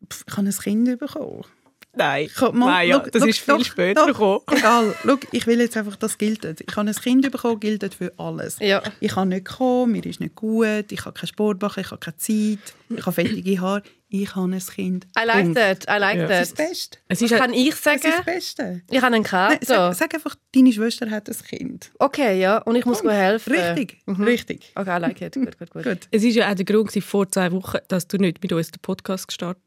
Ich 0.02 0.36
habe 0.36 0.48
ein 0.48 0.52
Kind 0.54 1.00
bekommen. 1.00 1.46
Nein, 1.94 2.30
Komm, 2.38 2.58
mal, 2.60 2.66
Maya, 2.68 3.02
schau, 3.04 3.10
das 3.12 3.22
schau, 3.22 3.28
ist 3.28 3.40
viel 3.40 3.58
doch, 3.58 3.66
später 3.66 4.02
doch, 4.02 4.08
gekommen. 4.08 4.40
Egal, 4.52 4.96
schau, 5.04 5.18
ich 5.32 5.46
will 5.46 5.60
jetzt 5.60 5.76
einfach, 5.76 5.96
das 5.98 6.18
gilt. 6.18 6.46
Ich 6.46 6.76
habe 6.76 6.90
ein 6.90 6.96
Kind 6.96 7.30
bekommen, 7.32 7.60
gilt 7.60 7.94
für 7.94 8.14
alles. 8.18 8.58
Ja. 8.60 8.82
Ich 9.02 9.12
kann 9.12 9.30
nicht 9.30 9.46
kommen, 9.46 9.92
mir 9.92 10.06
ist 10.06 10.20
nicht 10.22 10.36
gut, 10.36 10.92
ich 10.92 11.04
habe 11.06 11.20
keinen 11.20 11.28
Sport 11.28 11.62
machen, 11.62 11.82
ich 11.82 11.92
habe 11.92 12.00
keine 12.00 12.16
Zeit, 12.18 12.60
ich 12.90 13.06
habe 13.06 13.12
fettige 13.12 13.60
Haare. 13.60 13.84
Ich 14.14 14.36
habe 14.36 14.52
ein 14.52 14.60
Kind. 14.60 15.06
I 15.18 15.26
like 15.26 15.44
Punkt. 15.44 15.58
that, 15.58 15.86
I 15.90 15.98
like 15.98 16.18
Ja. 16.18 16.28
Das 16.28 16.50
ist 16.50 16.58
that. 16.58 16.60
das 16.60 16.70
Beste. 16.70 16.98
Es 17.08 17.22
ist 17.22 17.34
kann 17.34 17.54
ich 17.54 17.70
Das 17.70 17.78
ist 17.78 18.04
das 18.04 18.12
sagen? 18.12 18.26
Beste. 18.26 18.82
Ich 18.90 18.98
habe 18.98 19.08
einen 19.08 19.24
Nein, 19.24 19.24
Kater. 19.24 19.66
sag, 19.66 19.96
sag 19.96 20.14
einfach, 20.14 20.36
deine 20.54 20.74
Schwester 20.74 21.10
hat 21.10 21.30
ein 21.30 21.36
Kind. 21.48 21.92
Okay, 21.98 22.38
ja, 22.42 22.58
und 22.58 22.76
ich 22.76 22.86
muss 22.86 23.02
gut 23.02 23.12
helfen. 23.12 23.54
Richtig, 23.54 24.02
richtig. 24.08 24.72
Okay, 24.76 24.98
I 24.98 25.00
like 25.00 25.22
it. 25.22 25.36
Gut, 25.36 25.58
gut, 25.58 25.70
gut. 25.70 25.84
Gut. 25.84 26.00
Es 26.12 26.24
war 26.24 26.30
ja 26.30 26.52
auch 26.52 26.56
der 26.56 26.66
Grund 26.66 26.92
vor 27.04 27.30
zwei 27.32 27.54
Wochen, 27.54 27.78
dass 27.88 28.06
du 28.10 28.18
nicht 28.18 28.44
mit 28.44 28.52
uns 28.52 28.72
den 28.72 28.82
Podcast 28.82 29.30
gestart, 29.30 29.58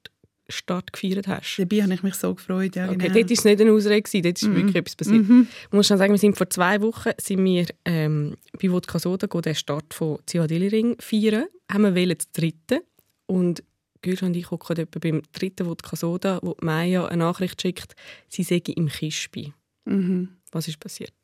Start 0.49 0.93
gefeiert 0.93 1.27
hast. 1.27 1.57
Dabei 1.59 1.83
habe 1.83 1.95
ich 1.95 2.03
mich 2.03 2.15
so 2.15 2.35
gefreut. 2.35 2.77
Ja, 2.77 2.87
Okay, 2.87 2.99
genau. 2.99 3.15
dort 3.15 3.25
war 3.31 3.33
es 3.33 3.45
nicht 3.45 3.61
eine 3.61 3.73
Ausrede, 3.73 4.03
gewesen, 4.03 4.23
dort 4.23 4.43
ist 4.43 4.55
wirklich 4.55 4.77
etwas 4.77 4.97
passiert. 4.97 5.25
Ich 5.29 5.73
muss 5.73 5.87
schon 5.87 5.99
sagen, 5.99 6.13
wir 6.13 6.19
sind 6.19 6.37
vor 6.37 6.51
zwei 6.51 6.81
Wochen 6.83 7.11
sind 7.21 7.45
wir, 7.45 7.67
ähm, 7.85 8.37
bei 8.61 8.71
Wodka 8.71 8.99
Soda 8.99 9.27
den 9.27 9.55
Start 9.55 9.95
von 9.95 10.19
Zivadili 10.27 10.69
Ring 10.69 10.97
feiern. 11.01 11.47
Haben 11.73 11.85
wir 11.85 11.95
wählen 11.95 12.17
das 12.19 12.31
dritte 12.33 12.83
und 13.27 13.63
Gülsch 14.03 14.23
und 14.23 14.37
ich 14.37 14.45
gucken 14.45 14.77
etwa 14.77 14.99
beim 14.99 15.23
dritten 15.33 15.67
Wodka 15.67 15.97
Soda, 15.97 16.39
wo 16.43 16.55
Maya 16.61 17.07
eine 17.07 17.25
Nachricht 17.25 17.63
schickt, 17.63 17.95
sie 18.29 18.43
sei 18.43 18.57
im 18.77 18.89
Kispi. 18.89 19.55
Mhm. 19.87 20.29
Was 20.53 20.69
ist 20.69 20.79
passiert? 20.79 21.15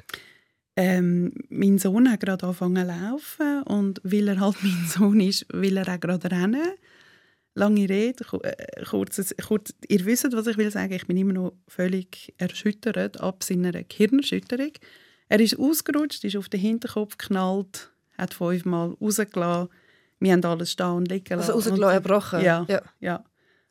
Ähm, 0.77 1.33
mein 1.51 1.79
Sohn 1.79 2.11
hat 2.11 2.21
gerade 2.21 2.45
angefangen 2.47 2.89
zu 2.89 2.95
laufen 2.95 3.63
und 3.65 4.01
weil 4.03 4.29
er 4.29 4.41
halt 4.41 4.57
mein 4.63 4.87
Sohn 4.89 5.21
ist, 5.21 5.45
will 5.53 5.77
er 5.77 5.89
auch 5.95 6.01
gerade 6.01 6.31
rennen. 6.31 6.63
Lange 7.55 7.89
Rede, 7.89 8.25
äh, 8.43 8.85
kurzes, 8.85 9.35
kurz, 9.47 9.75
ihr 9.89 10.05
wisst, 10.05 10.31
was 10.33 10.47
ich 10.47 10.57
will 10.57 10.71
sagen. 10.71 10.93
Ich 10.93 11.07
bin 11.07 11.17
immer 11.17 11.33
noch 11.33 11.53
völlig 11.69 12.33
erschüttert 12.39 13.21
ab 13.21 13.43
seiner 13.43 13.73
Gehirnerschütterung. 13.73 14.73
Er 15.29 15.41
ist 15.41 15.59
ausgerutscht, 15.59 16.25
ist 16.25 16.37
auf 16.37 16.49
den 16.49 16.61
Hinterkopf 16.61 17.19
geknallt, 17.19 17.91
hat 18.17 18.35
fünfmal 18.35 18.97
rausgelassen. 19.01 19.69
Wir 20.21 20.33
haben 20.33 20.45
alles 20.45 20.73
stehen 20.73 20.87
und 20.93 21.09
liegen 21.09 21.35
Also 21.39 21.53
lassen. 21.53 21.71
rausgelassen, 21.71 21.95
erbrochen? 21.95 22.41
Ja, 22.43 22.67
Ja. 22.69 22.83
ja. 23.01 23.25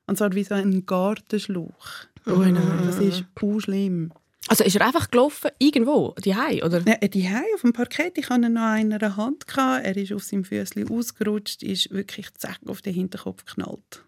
Und 0.07 0.17
zwar 0.17 0.33
wie 0.33 0.43
so 0.43 0.55
ein 0.55 0.85
Gartenschlauch. 0.85 1.87
Oh 2.25 2.31
nein. 2.31 2.57
Das 2.85 2.97
ist 2.99 3.23
schlimm. 3.59 4.11
Also 4.47 4.63
ist 4.63 4.75
er 4.75 4.85
einfach 4.85 5.11
gelaufen, 5.11 5.51
irgendwo, 5.59 6.15
die 6.23 6.33
oder? 6.63 6.81
Ja, 6.87 6.95
die 7.07 7.29
Hei 7.29 7.43
auf 7.53 7.61
dem 7.61 7.73
Parkett, 7.73 8.17
ich 8.17 8.29
hatte 8.29 8.45
ihn 8.47 8.53
noch 8.53 8.75
in 8.77 8.91
einer 8.93 9.15
Hand. 9.17 9.45
Gehabt. 9.47 9.85
Er 9.85 9.95
ist 9.97 10.11
auf 10.13 10.23
seinem 10.23 10.43
Füßli 10.43 10.85
ausgerutscht, 10.89 11.61
ist 11.61 11.91
wirklich 11.91 12.33
zack 12.35 12.59
auf 12.65 12.81
den 12.81 12.93
Hinterkopf 12.93 13.45
geknallt. 13.45 14.03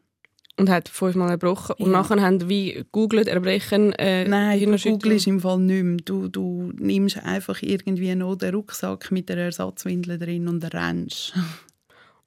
Und 0.58 0.70
hat 0.70 0.90
fünfmal 0.90 1.30
erbrochen. 1.32 1.76
Und 1.80 1.92
Ja. 1.92 1.92
nachher 2.02 2.22
haben 2.22 2.50
wie 2.50 2.74
gegoogelt, 2.74 3.28
erbrechen, 3.28 3.94
äh, 3.94 4.28
Nein, 4.28 4.58
Hirnerschütterung. 4.60 5.00
googelst 5.00 5.28
im 5.28 5.40
Fall 5.42 5.60
nicht 5.60 5.84
mehr. 5.84 5.98
Du, 6.06 6.28
du 6.28 6.72
nimmst 6.76 7.18
einfach 7.18 7.62
irgendwie 7.62 8.14
noch 8.16 8.36
den 8.36 8.54
Rucksack 8.56 9.12
mit 9.12 9.30
der 9.30 9.38
Ersatzwindel 9.38 10.18
drin 10.18 10.48
und 10.48 10.64
rennst. 10.74 11.34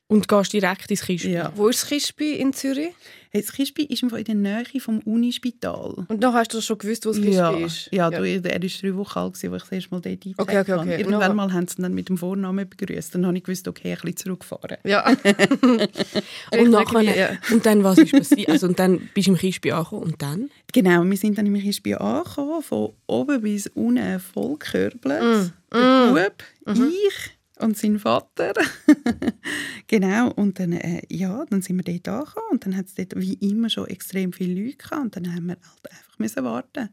Und 0.07 0.29
gehst 0.29 0.53
direkt 0.53 0.91
ins 0.91 1.01
Kiste. 1.01 1.29
Ja. 1.31 1.51
Wo 1.57 1.69
ist 1.69 1.81
das 1.83 1.89
Kispi 1.89 2.35
in 2.35 2.53
Zürich? 2.53 2.93
Hey, 3.31 3.41
das 3.41 3.51
Kispi 3.53 3.85
ist 3.85 4.03
in 4.03 4.11
der 4.11 4.35
Nähe 4.35 4.65
vom 4.79 4.99
Unispital. 5.01 6.05
Und 6.09 6.23
dann 6.23 6.35
hast 6.35 6.53
du 6.53 6.61
schon 6.61 6.77
gewusst, 6.79 7.05
wo 7.07 7.09
das 7.11 7.17
Kispi 7.21 7.33
Ja, 7.35 7.51
ist? 7.57 7.89
ja, 7.91 8.11
Du, 8.11 8.23
er 8.23 8.45
war 8.45 8.51
drei 8.61 8.95
Wochen 8.97 9.19
alt, 9.19 9.33
als 9.33 9.43
ich 9.43 9.51
das 9.51 9.73
erste 9.73 9.91
Mal 9.91 10.01
dort 10.03 10.07
eingecheckt 10.07 10.39
Okay, 10.41 10.61
okay, 10.61 10.73
habe. 10.73 10.83
okay. 10.83 10.99
Irgendwann 11.01 11.31
No. 11.31 11.35
mal 11.35 11.53
haben 11.53 11.67
sie 11.67 11.79
ihn 11.79 11.83
dann 11.83 11.95
mit 11.95 12.09
dem 12.11 12.19
Vornamen 12.19 12.69
begrüßt. 12.69 13.15
Dann 13.15 13.27
habe 13.27 13.37
ich 13.39 13.43
gewusst, 13.45 13.67
okay, 13.67 13.93
ein 13.93 13.95
bisschen 14.03 14.17
zurückfahren. 14.19 14.77
Ja. 14.85 15.05
Und, 16.53 16.71
nachher, 16.71 17.03
Ja. 17.17 17.31
und 17.51 17.65
dann, 17.67 17.83
was 17.83 17.99
ist 17.99 18.13
passiert? 18.13 18.51
Also, 18.51 18.67
und 18.69 18.79
dann 18.79 19.09
bist 19.15 19.27
du 19.27 19.33
im 19.33 19.39
Kispi 19.39 19.73
angekommen. 19.73 20.03
Und 20.05 20.23
dann? 20.23 20.51
Genau, 20.73 21.03
wir 21.03 21.17
sind 21.17 21.39
dann 21.39 21.47
im 21.47 21.55
Kispi 21.61 21.95
angekommen, 21.95 22.63
von 22.63 22.93
oben 23.07 23.41
bis 23.41 23.67
unten 23.69 24.21
voll 24.21 24.59
gekörbelt. 24.59 25.23
Mm, 25.23 25.53
Der 25.73 26.13
Bub, 26.13 26.77
Mhm. 26.77 26.93
ich 27.09 27.31
und 27.65 27.77
sein 27.77 27.99
Vater. 27.99 28.53
genau, 29.87 30.31
und 30.33 30.59
dann, 30.61 30.73
äh, 30.73 31.03
ja, 31.09 31.45
dann 31.47 31.63
sind 31.63 31.85
wir 31.85 32.01
dort 32.01 32.09
angekommen 32.09 32.47
und 32.53 32.67
dann 32.67 32.77
hat 32.77 32.87
es 32.87 32.95
dort 32.95 33.17
wie 33.17 33.35
immer 33.35 33.71
schon 33.71 33.89
extrem 33.89 34.33
viele 34.33 34.63
Leute 34.63 34.77
gehabt 34.77 35.03
und 35.03 35.17
dann 35.17 35.35
haben 35.35 35.47
wir 35.47 35.57
halt 35.57 35.91
einfach 35.91 36.19
müssen 36.19 36.45
warten. 36.45 36.91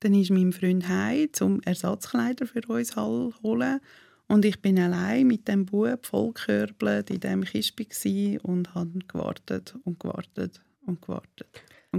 Dann 0.00 0.14
ist 0.14 0.30
mein 0.30 0.52
Freund 0.52 0.88
heim, 0.88 1.28
zum 1.32 1.60
Ersatzkleider 1.62 2.46
für 2.46 2.60
uns 2.68 2.88
zu 2.88 3.34
holen 3.42 3.80
und 4.28 4.44
ich 4.44 4.60
bin 4.60 4.78
allein 4.78 5.26
mit 5.26 5.48
dem 5.48 5.66
Bub 5.66 6.04
vollgekörbelt 6.04 7.10
in 7.10 7.20
dem 7.20 7.44
Kispi 7.44 8.38
und 8.42 8.74
habe 8.74 8.98
gewartet 9.06 9.74
und 9.84 10.00
gewartet 10.00 10.60
und 10.86 11.00
gewartet. 11.02 11.48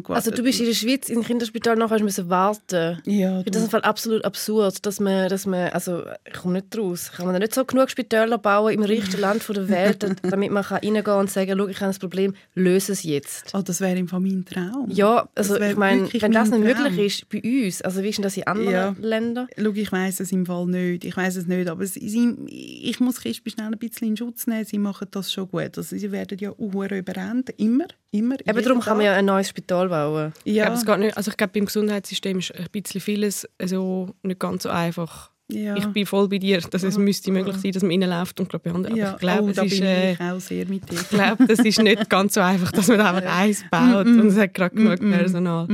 Also 0.09 0.29
du 0.31 0.43
bist 0.43 0.59
in 0.59 0.67
der 0.67 0.73
Schweiz 0.73 1.09
im 1.09 1.23
Kinderspital, 1.23 1.75
nachher 1.75 1.97
du 1.97 2.29
warten. 2.29 2.99
ja, 3.05 3.41
das 3.43 3.63
im 3.63 3.69
Fall 3.69 3.81
absolut 3.81 4.23
absurd, 4.25 4.85
dass 4.85 4.99
man, 4.99 5.27
dass 5.29 5.45
man 5.47 5.69
also 5.69 6.03
ich 6.25 6.33
komme 6.33 6.55
nicht 6.55 6.77
raus. 6.77 7.11
Kann 7.15 7.25
man 7.25 7.33
da 7.33 7.39
nicht 7.39 7.53
so 7.55 7.65
genug 7.65 7.89
Spitäler 7.89 8.37
bauen 8.37 8.73
im 8.73 8.83
reichsten 8.83 9.19
Land 9.19 9.43
der 9.49 9.69
Welt, 9.69 10.05
damit 10.21 10.51
man 10.51 10.63
kann 10.63 10.77
reingehen 10.79 11.03
kann 11.03 11.19
und 11.21 11.31
sagen, 11.31 11.55
schau, 11.57 11.67
ich 11.67 11.77
habe 11.79 11.89
das 11.89 11.99
Problem, 11.99 12.35
löse 12.53 12.91
es 12.91 13.03
jetzt. 13.03 13.53
Oh, 13.55 13.61
das 13.61 13.81
wäre 13.81 13.97
im 13.97 14.07
Fall 14.07 14.19
mein 14.19 14.45
Traum. 14.45 14.87
Ja, 14.91 15.27
also 15.33 15.59
ich 15.59 15.75
meine, 15.75 16.07
wenn 16.13 16.31
das 16.31 16.51
nicht 16.51 16.75
Traum. 16.77 16.83
möglich 16.83 17.23
ist 17.23 17.29
bei 17.29 17.41
uns, 17.41 17.81
also 17.81 18.03
wie 18.03 18.09
ist 18.09 18.17
denn 18.17 18.23
das 18.23 18.37
in 18.37 18.45
anderen 18.45 18.71
Ja. 18.71 18.95
Ländern? 18.99 19.47
Schau, 19.57 19.71
ich 19.71 19.91
weiss 19.91 20.19
es 20.19 20.31
im 20.31 20.45
Fall 20.45 20.67
nicht. 20.67 21.05
Ich 21.05 21.17
weiß 21.17 21.37
es 21.37 21.47
nicht, 21.47 21.67
aber 21.69 21.85
sie, 21.87 22.07
sie, 22.07 22.35
ich 22.47 22.99
muss 22.99 23.19
Kispi 23.21 23.49
schnell 23.49 23.67
ein 23.67 23.79
bisschen 23.79 24.09
in 24.09 24.17
Schutz 24.17 24.45
nehmen. 24.47 24.65
Sie 24.65 24.77
machen 24.77 25.07
das 25.11 25.31
schon 25.33 25.49
gut. 25.49 25.77
Also, 25.77 25.95
sie 25.95 26.11
werden 26.11 26.37
ja 26.39 26.51
überrannt. 26.97 27.49
Immer, 27.57 27.85
immer. 28.11 28.35
Eben 28.45 28.63
darum 28.63 28.79
kann 28.79 28.97
man 28.97 29.05
Tag. 29.05 29.13
ja 29.13 29.19
ein 29.19 29.25
neues 29.25 29.49
Spital 29.49 29.76
bauen. 29.85 30.33
Ich 30.43 30.55
Ja, 30.55 30.65
glaube, 30.65 30.77
es 30.79 30.85
geht 30.85 30.99
nicht. 30.99 31.17
Also 31.17 31.31
ich 31.31 31.37
glaube, 31.37 31.53
beim 31.53 31.65
Gesundheitssystem 31.65 32.39
ist 32.39 32.53
ein 32.55 32.65
bisschen 32.71 33.01
vieles 33.01 33.47
also 33.59 34.15
nicht 34.23 34.39
ganz 34.39 34.63
so 34.63 34.69
einfach. 34.69 35.31
Ja. 35.49 35.77
Ich 35.77 35.85
bin 35.87 36.05
voll 36.05 36.27
bei 36.27 36.39
dir, 36.39 36.59
dass 36.59 36.83
es 36.83 36.97
müsste 36.97 37.31
möglich 37.31 37.55
sein, 37.57 37.71
dass 37.71 37.81
man 37.81 38.03
reinläuft 38.03 38.39
und 38.39 38.49
glaube 38.49 38.63
behandelt. 38.63 38.91
Aber 38.91 39.01
ja. 39.01 39.13
ich 39.13 39.19
glaube, 39.19 39.43
oh, 39.43 39.49
es 39.49 39.55
da 39.55 39.63
ist, 39.63 39.81
äh, 39.81 40.11
ich 40.11 40.19
auch 40.19 40.39
sehr 40.41 40.65
mit 40.67 40.89
dir. 40.91 40.95
ich 40.95 41.09
glaube, 41.09 41.45
das 41.47 41.59
ist 41.59 41.79
nicht 41.81 42.09
ganz 42.09 42.33
so 42.33 42.41
einfach, 42.41 42.71
dass 42.73 42.87
man 42.89 42.99
einfach 42.99 43.37
eins 43.37 43.63
baut 43.71 44.07
und 44.07 44.27
es 44.27 44.37
hat 44.37 44.53
gerade 44.53 44.75
genug 44.75 44.99
Personal. 44.99 45.67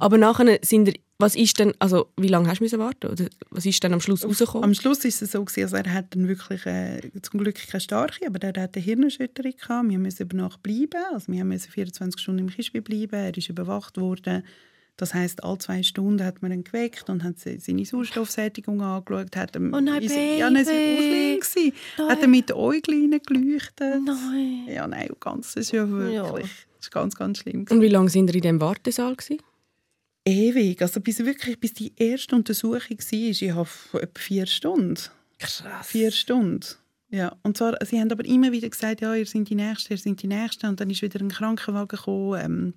Aber 0.00 0.18
nachher 0.18 0.58
sind 0.62 0.88
er, 0.88 0.94
was 1.20 1.36
ist 1.36 1.58
denn, 1.58 1.74
also 1.78 2.08
wie 2.16 2.28
lange 2.28 2.48
hast 2.48 2.60
du 2.60 2.78
warten? 2.78 3.06
Oder 3.06 3.26
was 3.50 3.66
ist 3.66 3.84
dann 3.84 3.92
am 3.92 4.00
Schluss 4.00 4.24
rausgekommen? 4.24 4.64
Am 4.64 4.74
Schluss 4.74 5.04
ist 5.04 5.22
es 5.22 5.32
so, 5.32 5.44
gewesen, 5.44 5.62
also 5.62 5.76
er 5.76 5.92
hat 5.92 6.06
dann 6.14 6.26
wirklich 6.26 6.66
äh, 6.66 7.00
zum 7.22 7.40
Glück 7.40 7.56
keine 7.68 7.80
starke, 7.80 8.26
aber 8.26 8.42
er 8.42 8.62
hat 8.62 8.74
eine 8.74 8.84
Hirnerschütterung 8.84 9.52
gehabt. 9.52 9.88
Wir 9.88 9.98
mussten 9.98 10.22
über 10.24 10.36
Nacht 10.36 10.62
bleiben, 10.62 11.04
also 11.12 11.30
wir 11.30 11.44
mussten 11.44 11.70
24 11.70 12.20
Stunden 12.20 12.40
im 12.40 12.50
Kispi 12.50 12.80
bleiben. 12.80 13.14
Er 13.14 13.36
ist 13.36 13.48
überwacht 13.48 13.96
worden. 13.98 14.42
Das 15.00 15.14
heißt, 15.14 15.42
alle 15.44 15.56
zwei 15.58 15.82
Stunden 15.82 16.22
hat 16.24 16.42
man 16.42 16.52
ihn 16.52 16.62
geweckt 16.62 17.08
und 17.08 17.24
hat 17.24 17.38
se- 17.38 17.58
seine 17.58 17.84
Sauerstoffsättigung 17.86 18.82
angeschaut. 18.82 19.34
Hat 19.34 19.56
ihm, 19.56 19.72
Oh 19.72 19.80
nein, 19.80 20.02
ist- 20.02 20.14
Ja, 20.14 20.50
nein, 20.50 20.62
es 20.62 20.68
war 20.68 20.74
Baby. 20.74 21.02
schlimm. 21.02 21.40
gewesen. 21.40 22.08
Hat 22.10 22.20
er 22.22 22.28
mit 22.28 22.48
den 22.50 22.56
Äuglein 22.56 23.20
geleuchtet. 23.26 24.02
Nein. 24.04 24.64
Ja, 24.68 24.86
nein, 24.86 25.08
ganz, 25.18 25.54
das 25.54 25.64
ist 25.66 25.72
ja 25.72 25.88
wirklich, 25.88 26.14
Ja. 26.14 26.30
das 26.32 26.48
ist 26.80 26.90
ganz, 26.90 27.14
ganz 27.14 27.38
schlimm. 27.38 27.64
Und 27.70 27.80
wie 27.80 27.88
lange 27.88 28.10
sind 28.10 28.28
ihr 28.28 28.34
in 28.34 28.40
diesem 28.42 28.60
Wartesaal? 28.60 29.16
Gewesen? 29.16 29.38
Ewig, 30.26 30.82
also 30.82 31.00
bis 31.00 31.18
wirklich, 31.24 31.58
bis 31.58 31.72
die 31.72 31.92
erste 31.96 32.36
Untersuchung 32.36 32.98
war, 32.98 33.12
ich 33.12 33.50
habe 33.50 33.68
etwa 33.94 34.20
vier 34.20 34.46
Stunden. 34.46 34.98
Krass. 35.38 35.86
Vier 35.86 36.10
Stunden. 36.10 36.60
Ja, 37.08 37.34
und 37.42 37.56
zwar, 37.56 37.74
sie 37.86 37.98
haben 37.98 38.12
aber 38.12 38.24
immer 38.26 38.52
wieder 38.52 38.68
gesagt, 38.68 39.00
ja, 39.00 39.14
ihr 39.14 39.24
seid 39.26 39.48
die 39.48 39.54
Nächsten, 39.54 39.94
ihr 39.94 39.98
seid 39.98 40.22
die 40.22 40.26
Nächsten. 40.28 40.66
Und 40.66 40.78
dann 40.78 40.90
ist 40.90 41.00
wieder 41.02 41.18
ein 41.20 41.30
Krankenwagen 41.30 41.88
gekommen, 41.88 42.38
ähm, 42.40 42.74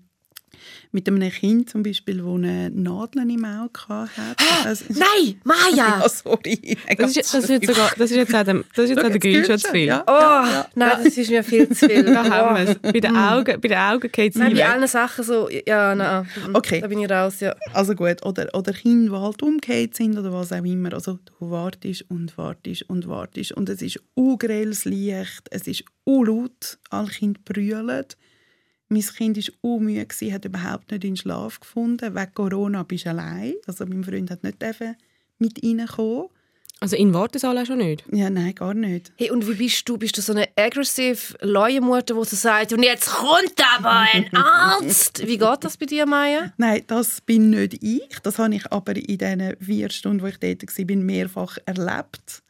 mit 0.91 1.07
einem 1.07 1.29
Kind 1.31 1.69
zum 1.69 1.83
Beispiel, 1.83 2.17
das 2.17 2.27
eine 2.27 2.69
Nadel 2.69 3.29
im 3.29 3.45
Auge 3.45 3.79
hatte. 3.87 4.15
Also, 4.63 4.85
Nein, 4.89 5.41
Maja! 5.43 5.99
ja, 6.01 6.09
sorry. 6.09 6.77
Das 6.97 7.15
ist, 7.15 7.33
das 7.33 7.43
ist, 7.43 7.49
jetzt, 7.49 7.67
sogar, 7.67 7.91
das 7.97 8.11
ist 8.11 8.17
jetzt 8.17 8.35
auch 8.35 8.43
der, 8.43 8.63
das 8.75 8.85
ist 8.85 8.89
jetzt 8.91 9.03
auch 9.03 9.09
der 9.09 9.19
Gülschatz 9.19 9.61
zu 9.63 9.71
viel. 9.71 9.87
Ja, 9.87 10.03
Oh, 10.07 10.11
ja, 10.11 10.67
nein, 10.75 11.03
das 11.03 11.17
ist 11.17 11.29
mir 11.29 11.43
viel 11.43 11.69
zu 11.69 11.87
viel. 11.87 12.03
Da 12.13 12.29
haben 12.29 12.55
wir 12.55 12.69
es. 12.69 12.79
Bei 12.79 12.99
den 12.99 13.15
Augen, 13.15 13.59
bei 13.61 13.67
den 13.67 13.77
Augen 13.77 14.11
geht 14.11 14.33
es 14.33 14.39
Nein, 14.39 14.53
nicht 14.53 14.61
bei 14.61 14.69
allen 14.69 14.87
Sachen 14.87 15.23
so, 15.23 15.49
ja, 15.49 15.95
nein. 15.95 16.27
Okay. 16.53 16.81
Da 16.81 16.87
bin 16.87 16.99
ich 16.99 17.09
raus, 17.09 17.39
ja. 17.39 17.55
Also 17.73 17.95
gut, 17.95 18.23
oder, 18.25 18.53
oder 18.53 18.73
Kinder, 18.73 19.17
die 19.17 19.23
halt 19.23 19.41
umgekehrt 19.41 19.95
sind 19.95 20.17
oder 20.17 20.31
was 20.31 20.51
auch 20.51 20.63
immer. 20.63 20.93
Also 20.93 21.19
du 21.39 21.49
wartest 21.49 22.05
und 22.09 22.37
wartest 22.37 22.83
und 22.89 23.07
wartest 23.07 23.53
und 23.53 23.69
es 23.69 23.81
ist 23.81 23.99
ungrelles 24.13 24.85
Licht, 24.85 25.47
es 25.49 25.67
ist 25.67 25.83
unlaut, 26.03 26.77
alle 26.89 27.07
Kinder 27.07 27.39
brüllen. 27.43 28.05
Mein 28.93 29.01
Kind 29.01 29.37
war 29.37 29.71
unmüde, 29.71 30.05
gewesen, 30.05 30.33
hat 30.33 30.45
überhaupt 30.45 30.91
nicht 30.91 31.03
in 31.03 31.17
Schlaf 31.17 31.59
gefunden. 31.59 32.13
Wegen 32.13 32.33
Corona 32.35 32.83
bist 32.83 33.05
du 33.05 33.09
allein. 33.09 33.55
Also 33.65 33.87
mein 33.87 34.03
Freund 34.03 34.29
hat 34.29 34.43
nicht 34.43 34.61
mit 35.39 35.63
reinkommen. 35.63 36.29
Also 36.83 36.97
in 36.97 37.07
den 37.07 37.13
Wartesaal 37.13 37.57
auch 37.57 37.65
schon 37.65 37.77
nicht? 37.77 38.03
Ja, 38.11 38.29
nein, 38.29 38.53
gar 38.53 38.73
nicht. 38.73 39.13
Hey, 39.15 39.31
und 39.31 39.47
wie 39.47 39.53
bist 39.53 39.87
du? 39.87 39.97
Bist 39.97 40.17
du 40.17 40.21
so 40.21 40.33
eine 40.33 40.49
aggressive 40.57 41.37
Leuenmutter, 41.39 42.13
die 42.13 42.25
so 42.25 42.35
sagt, 42.35 42.73
und 42.73 42.83
jetzt 42.83 43.09
kommt 43.09 43.53
aber 43.77 44.05
ein 44.13 44.29
Arzt? 44.35 45.25
Wie 45.25 45.37
geht 45.37 45.63
das 45.63 45.77
bei 45.77 45.85
dir, 45.85 46.05
Maya? 46.05 46.51
Nein, 46.57 46.83
das 46.87 47.21
bin 47.21 47.51
nicht 47.51 47.81
ich. 47.81 48.19
Das 48.21 48.37
habe 48.37 48.53
ich 48.53 48.69
aber 48.69 48.97
in 48.97 49.17
den 49.17 49.55
vier 49.61 49.89
Stunden, 49.91 50.21
wo 50.21 50.27
ich 50.27 50.37
dort 50.39 50.61
war, 50.61 50.85
bin 50.85 51.05
mehrfach 51.05 51.57
erlebt. 51.65 52.43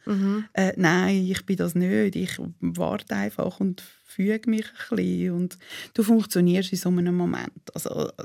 Äh, 0.52 0.72
nein, 0.78 1.28
ich 1.30 1.46
bin 1.46 1.56
das 1.56 1.76
nicht. 1.76 2.16
Ich 2.16 2.36
warte 2.58 3.14
einfach 3.14 3.60
und 3.60 3.84
füge 4.04 4.50
mich 4.50 4.66
ein 4.90 4.96
bisschen. 4.96 5.30
Und 5.30 5.58
du 5.94 6.02
funktionierst 6.02 6.72
in 6.72 6.78
so 6.78 6.88
einem 6.88 7.16
Moment. 7.16 7.52
Also, 7.72 8.08
äh, 8.08 8.24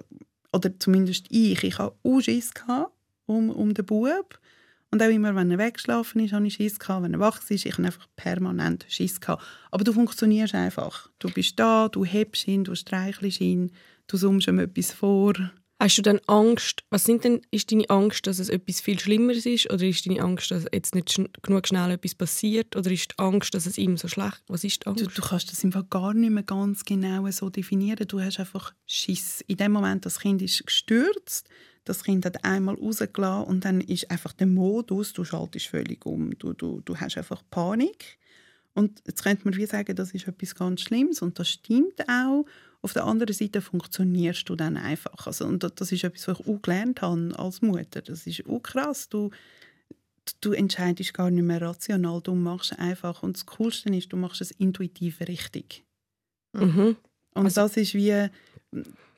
oder 0.54 0.72
zumindest 0.80 1.28
ich. 1.30 1.64
Ich 1.64 1.78
hatte 1.78 1.94
auch 2.04 2.20
Schiss 2.20 2.52
um, 3.28 3.52
um 3.52 3.76
den 3.76 3.86
Bub. 3.86 4.40
Und 4.92 5.04
auch 5.04 5.10
immer, 5.10 5.36
wenn 5.36 5.52
er 5.52 5.60
weggeschlafen 5.60 6.24
ist, 6.24 6.34
habe 6.34 6.48
ich 6.48 6.56
Schiss 6.56 6.80
gehabt. 6.80 7.04
Wenn 7.04 7.14
er 7.14 7.20
wach 7.20 7.42
ist, 7.50 7.66
ich 7.66 7.74
habe 7.74 7.86
einfach 7.86 8.08
permanent 8.16 8.86
Schiss 8.90 9.20
gehabt. 9.22 9.44
Aber 9.70 9.84
du 9.84 9.94
funktionierst 9.94 10.56
einfach. 10.56 11.10
Du 11.20 11.30
bist 11.30 11.60
da, 11.60 11.90
du 11.90 12.04
hebst 12.04 12.48
ihn, 12.48 12.64
du 12.64 12.74
streichelst 12.74 13.40
ihn, 13.40 13.72
du 14.08 14.18
summst 14.18 14.48
ihm 14.48 14.60
etwas 14.60 14.92
vor. 14.92 15.34
Hast 15.82 15.98
du 15.98 16.02
dann 16.02 16.20
Angst, 16.28 16.84
was 16.90 17.06
sind 17.06 17.24
denn, 17.24 17.42
ist 17.52 17.72
deine 17.72 17.90
Angst, 17.90 18.28
dass 18.28 18.40
es 18.40 18.50
etwas 18.50 18.82
viel 18.82 19.00
Schlimmeres 19.00 19.46
ist? 19.46 19.72
Oder 19.72 19.86
ist 19.86 20.06
deine 20.06 20.22
Angst, 20.22 20.52
dass 20.52 20.66
jetzt 20.74 20.94
nicht 20.94 21.14
schn 21.14 21.30
genug 21.42 21.68
schnell 21.68 21.92
etwas 21.92 22.16
passiert? 22.16 22.76
Oder 22.76 22.92
ist 22.92 23.12
die 23.12 23.20
Angst, 23.20 23.54
dass 23.54 23.66
es 23.66 23.78
ihm 23.78 23.96
so 23.96 24.10
schlecht 24.10 24.44
Was 24.48 24.66
ist 24.66 24.88
Angst? 24.88 25.06
Du, 25.06 25.08
du 25.08 25.22
kannst 25.22 25.52
das 25.52 25.64
einfach 25.64 25.90
gar 25.90 26.14
nicht 26.14 26.32
mehr 26.32 26.44
ganz 26.44 26.84
genau 26.84 27.30
so 27.32 27.50
definieren. 27.50 28.08
Du 28.08 28.20
hast 28.20 28.42
einfach 28.42 28.74
Schiss. 28.88 29.42
In 29.48 29.56
dem 29.56 29.72
Moment, 29.72 30.06
das 30.06 30.20
Kind 30.20 30.42
ist 30.42 30.66
gestürzt, 30.66 31.48
das 31.86 32.04
Kind 32.04 32.26
hat 32.26 32.44
einmal 32.44 32.76
rausgelassen 32.76 33.46
und 33.48 33.66
dann 33.66 33.82
ist 33.82 34.10
einfach 34.12 34.34
der 34.34 34.48
Modus, 34.48 35.14
du 35.14 35.24
schaltest 35.24 35.68
völlig 35.68 36.06
um. 36.06 36.38
Du, 36.38 36.54
du, 36.54 36.82
du 36.86 36.98
hast 36.98 37.18
einfach 37.18 37.42
Panik. 37.50 38.18
Und 38.74 39.02
jetzt 39.08 39.24
könnte 39.24 39.46
man 39.46 39.56
wie 39.56 39.66
sagen, 39.66 39.96
das 39.96 40.12
ist 40.12 40.28
etwas 40.28 40.54
ganz 40.56 40.82
Schlimmes 40.82 41.22
und 41.22 41.40
das 41.40 41.50
stimmt 41.50 42.08
auch. 42.08 42.46
Auf 42.82 42.94
der 42.94 43.04
anderen 43.06 43.34
Seite 43.34 43.60
funktionierst 43.62 44.48
du 44.48 44.56
dann 44.56 44.78
einfach. 44.78 45.28
Also, 45.28 45.46
und 45.46 45.64
das- 45.64 45.92
ist 45.92 46.04
etwas, 46.04 46.28
was 46.28 46.40
ich 46.40 46.48
auch 46.48 46.62
gelernt 46.62 47.02
habe 47.02 47.34
als 47.38 47.62
Mutter. 47.62 48.02
Das 48.02 48.26
ist 48.28 48.46
auch 48.48 48.60
krass. 48.62 49.10
Du, 49.10 49.32
du 50.42 50.54
entscheidest 50.54 51.14
gar 51.14 51.30
nicht 51.32 51.44
mehr 51.44 51.62
rational, 51.62 52.22
du 52.22 52.36
machst 52.36 52.78
einfach. 52.80 53.24
Und 53.24 53.36
das 53.38 53.46
Coolste 53.48 53.90
ist, 53.94 54.14
du 54.14 54.18
machst 54.18 54.40
es 54.42 54.52
intuitiv 54.52 55.20
richtig. 55.22 55.84
mhm. 56.54 56.96
Und 57.34 57.46
Also- 57.46 57.62
das 57.62 57.76
ist 57.78 57.94
wie, 57.96 58.28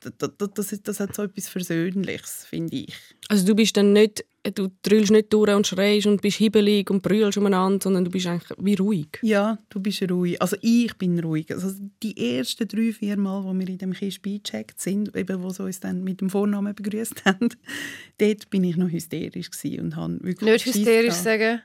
das, 0.02 0.30
das, 0.36 0.50
das, 0.54 0.72
ist, 0.72 0.88
das 0.88 1.00
hat 1.00 1.14
so 1.14 1.22
etwas 1.22 1.48
Versöhnliches, 1.48 2.46
finde 2.48 2.76
ich. 2.76 2.94
Also 3.28 3.46
du 3.46 3.54
bist 3.54 3.76
dann 3.76 3.92
nicht 3.92 4.24
du 4.50 4.70
drüllst 4.82 5.12
nicht 5.12 5.32
durch 5.32 5.54
und 5.54 5.66
schreist 5.66 6.06
und 6.06 6.20
bist 6.20 6.38
hibbelig 6.38 6.90
und 6.90 7.02
brüllst 7.02 7.38
umeinander, 7.38 7.78
sondern 7.82 8.04
du 8.04 8.10
bist 8.10 8.26
eigentlich 8.26 8.58
wie 8.58 8.74
ruhig. 8.74 9.18
Ja, 9.22 9.58
du 9.68 9.80
bist 9.80 10.02
ruhig. 10.10 10.40
Also 10.40 10.56
ich 10.60 10.96
bin 10.96 11.18
ruhig. 11.20 11.50
Also 11.52 11.72
die 12.02 12.36
ersten 12.36 12.66
drei, 12.66 12.92
vier 12.92 13.16
Mal, 13.16 13.44
wo 13.44 13.52
wir 13.52 13.68
in 13.68 13.78
dem 13.78 13.92
Kist 13.92 14.20
eingecheckt 14.26 14.80
sind, 14.80 15.14
eben 15.16 15.42
wo 15.42 15.50
sie 15.50 15.62
uns 15.62 15.80
dann 15.80 16.02
mit 16.02 16.20
dem 16.20 16.30
Vornamen 16.30 16.74
begrüßt 16.74 17.24
haben, 17.24 17.50
dort 18.18 18.50
bin 18.50 18.64
ich 18.64 18.76
noch 18.76 18.90
hysterisch 18.90 19.50
und 19.78 19.96
habe 19.96 20.18
wirklich 20.22 20.50
Nicht 20.50 20.66
hysterisch 20.66 21.14
sagen. 21.14 21.62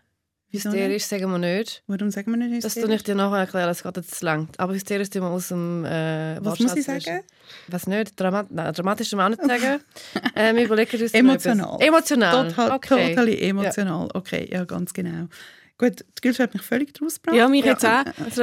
Wieso 0.52 0.70
Hysterisch 0.70 0.94
nicht? 0.94 1.08
sagen 1.08 1.30
wir 1.32 1.38
nicht. 1.40 1.84
Warum 1.88 2.10
sagen 2.10 2.32
wir 2.32 2.38
nicht 2.38 2.64
Das 2.64 2.76
hysterisch? 2.76 2.88
tue 2.88 2.96
ich 2.96 3.04
dir 3.04 3.16
nachher 3.16 3.40
erklären, 3.40 3.68
das 3.68 3.84
geht 3.84 3.98
jetzt 3.98 4.16
zu 4.16 4.26
lang. 4.26 4.48
Aber 4.58 4.74
hysterisch 4.74 5.10
tun 5.10 5.24
wir 5.24 5.30
aus 5.30 5.50
dem 5.50 5.84
äh, 5.84 6.38
Was 6.42 6.60
muss 6.60 6.76
ich 6.76 6.86
sagen? 6.86 7.22
Was 7.68 7.86
nicht? 7.88 8.20
Dramat 8.20 8.50
Nein, 8.52 8.74
dramatisch 8.74 9.10
tun 9.10 9.20
wir 9.20 9.26
auch 9.26 9.30
nicht 9.30 9.44
sagen. 9.44 9.82
äh, 10.36 10.56
wir 10.56 10.64
überlegen 10.64 11.02
uns 11.02 11.14
Emotional. 11.14 11.76
etwas. 11.76 11.88
Emotional. 11.88 12.48
Total, 12.48 12.72
okay. 12.72 13.10
Totally 13.16 13.42
emotional. 13.42 14.10
Okay, 14.14 14.48
ja, 14.52 14.64
ganz 14.64 14.94
genau. 14.94 15.28
Gut, 15.80 16.00
die 16.18 16.22
Gülsch 16.22 16.40
hat 16.40 16.54
mich 16.56 16.64
völlig 16.64 16.92
draus 16.96 17.22
gebracht. 17.22 17.36
Ja, 17.38 17.48
mich 17.48 17.64
jetzt 17.64 17.86
auch. 17.86 18.04
Also. 18.26 18.42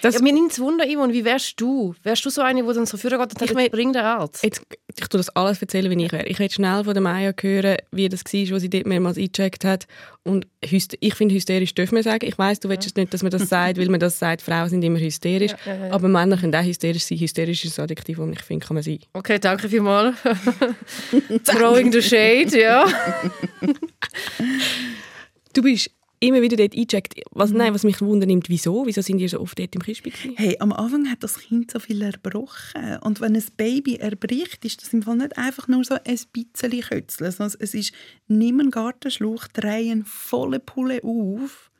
Das- 0.00 0.14
ja, 0.14 0.22
mir 0.22 0.32
nimmt 0.32 0.52
es 0.52 0.58
Wunder, 0.58 0.86
Yvonne, 0.86 1.12
wie 1.12 1.22
wärst 1.22 1.60
du? 1.60 1.94
Wärst 2.02 2.24
du 2.24 2.30
so 2.30 2.40
eine, 2.40 2.62
die 2.62 2.72
dann 2.72 2.86
so 2.86 2.96
führen 2.96 3.18
geht 3.18 3.28
und 3.28 3.32
Ich 3.42 3.48
sagt, 3.48 3.54
mein- 3.54 3.70
bring 3.70 3.92
den 3.92 4.00
Arzt? 4.02 4.42
Jetzt, 4.42 4.62
ich 4.98 5.08
tue 5.08 5.18
das 5.18 5.28
alles 5.30 5.60
erzählen, 5.60 5.90
wie 5.90 6.04
ich 6.04 6.12
wäre. 6.12 6.26
Ich 6.26 6.38
will 6.38 6.50
schnell 6.50 6.84
von 6.84 6.94
der 6.94 7.02
Maya 7.02 7.32
hören, 7.40 7.76
wie 7.90 8.08
das 8.08 8.24
war, 8.24 8.54
was 8.54 8.62
sie 8.62 8.70
dort 8.70 8.86
mehrmals 8.86 9.16
eingecheckt 9.16 9.64
hat. 9.64 9.86
Und 10.24 10.46
ich 10.60 11.14
finde, 11.14 11.34
hysterisch 11.34 11.74
dürfen 11.74 11.96
wir 11.96 12.02
sagen. 12.02 12.26
Ich 12.26 12.38
weiss, 12.38 12.60
du 12.60 12.68
willst 12.68 12.96
nicht, 12.96 13.12
dass 13.12 13.22
man 13.22 13.30
das 13.30 13.48
sagt, 13.48 13.78
weil 13.78 13.88
man 13.88 14.00
das 14.00 14.18
sagt, 14.18 14.42
Frauen 14.42 14.68
sind 14.68 14.82
immer 14.82 14.98
hysterisch. 14.98 15.52
Ja, 15.66 15.74
ja. 15.74 15.92
Aber 15.92 16.08
Männer 16.08 16.36
können 16.36 16.54
auch 16.54 16.62
hysterisch 16.62 17.04
sein. 17.04 17.18
Hysterisch 17.18 17.64
ist 17.64 17.78
ein 17.78 17.84
Adjektiv, 17.84 18.18
das 18.18 18.28
ich 18.30 18.42
finde, 18.42 18.66
kann 18.66 18.74
man 18.74 18.82
sein. 18.82 19.00
Okay, 19.12 19.38
danke 19.38 19.68
vielmals. 19.68 20.16
Throwing 21.44 21.92
the 21.92 22.02
shade, 22.02 22.58
ja. 22.58 22.86
Du 25.52 25.62
bist 25.62 25.90
immer 26.22 26.40
wieder 26.40 26.56
dort 26.56 26.74
eingecheckt. 26.74 27.14
Was, 27.32 27.50
nein, 27.50 27.74
was 27.74 27.82
mich 27.82 28.00
wundernimmt, 28.00 28.48
wieso? 28.48 28.86
Wieso 28.86 29.02
sind 29.02 29.18
ihr 29.18 29.28
so 29.28 29.40
oft 29.40 29.58
dort 29.58 29.74
im 29.74 29.82
Kispi? 29.82 30.12
Hey, 30.36 30.56
am 30.60 30.72
Anfang 30.72 31.10
hat 31.10 31.22
das 31.22 31.38
Kind 31.38 31.70
so 31.70 31.80
viel 31.80 32.00
erbrochen. 32.00 32.98
Und 33.02 33.20
wenn 33.20 33.34
ein 33.34 33.44
Baby 33.56 33.96
erbricht, 33.96 34.64
ist 34.64 34.82
das 34.82 34.92
im 34.92 35.02
Fall 35.02 35.16
nicht 35.16 35.36
einfach 35.36 35.68
nur 35.68 35.84
so 35.84 35.94
ein 35.94 36.18
bisschen 36.32 36.80
Kötzeln, 36.80 37.32
sondern 37.32 37.56
es 37.60 37.74
ist, 37.74 37.92
nimm 38.28 38.60
einen 38.60 38.70
Gartenschlauch, 38.70 39.48
dreh 39.48 39.90
ihn 39.90 40.04
volle 40.04 40.60
Pulle 40.60 41.02
auf 41.02 41.70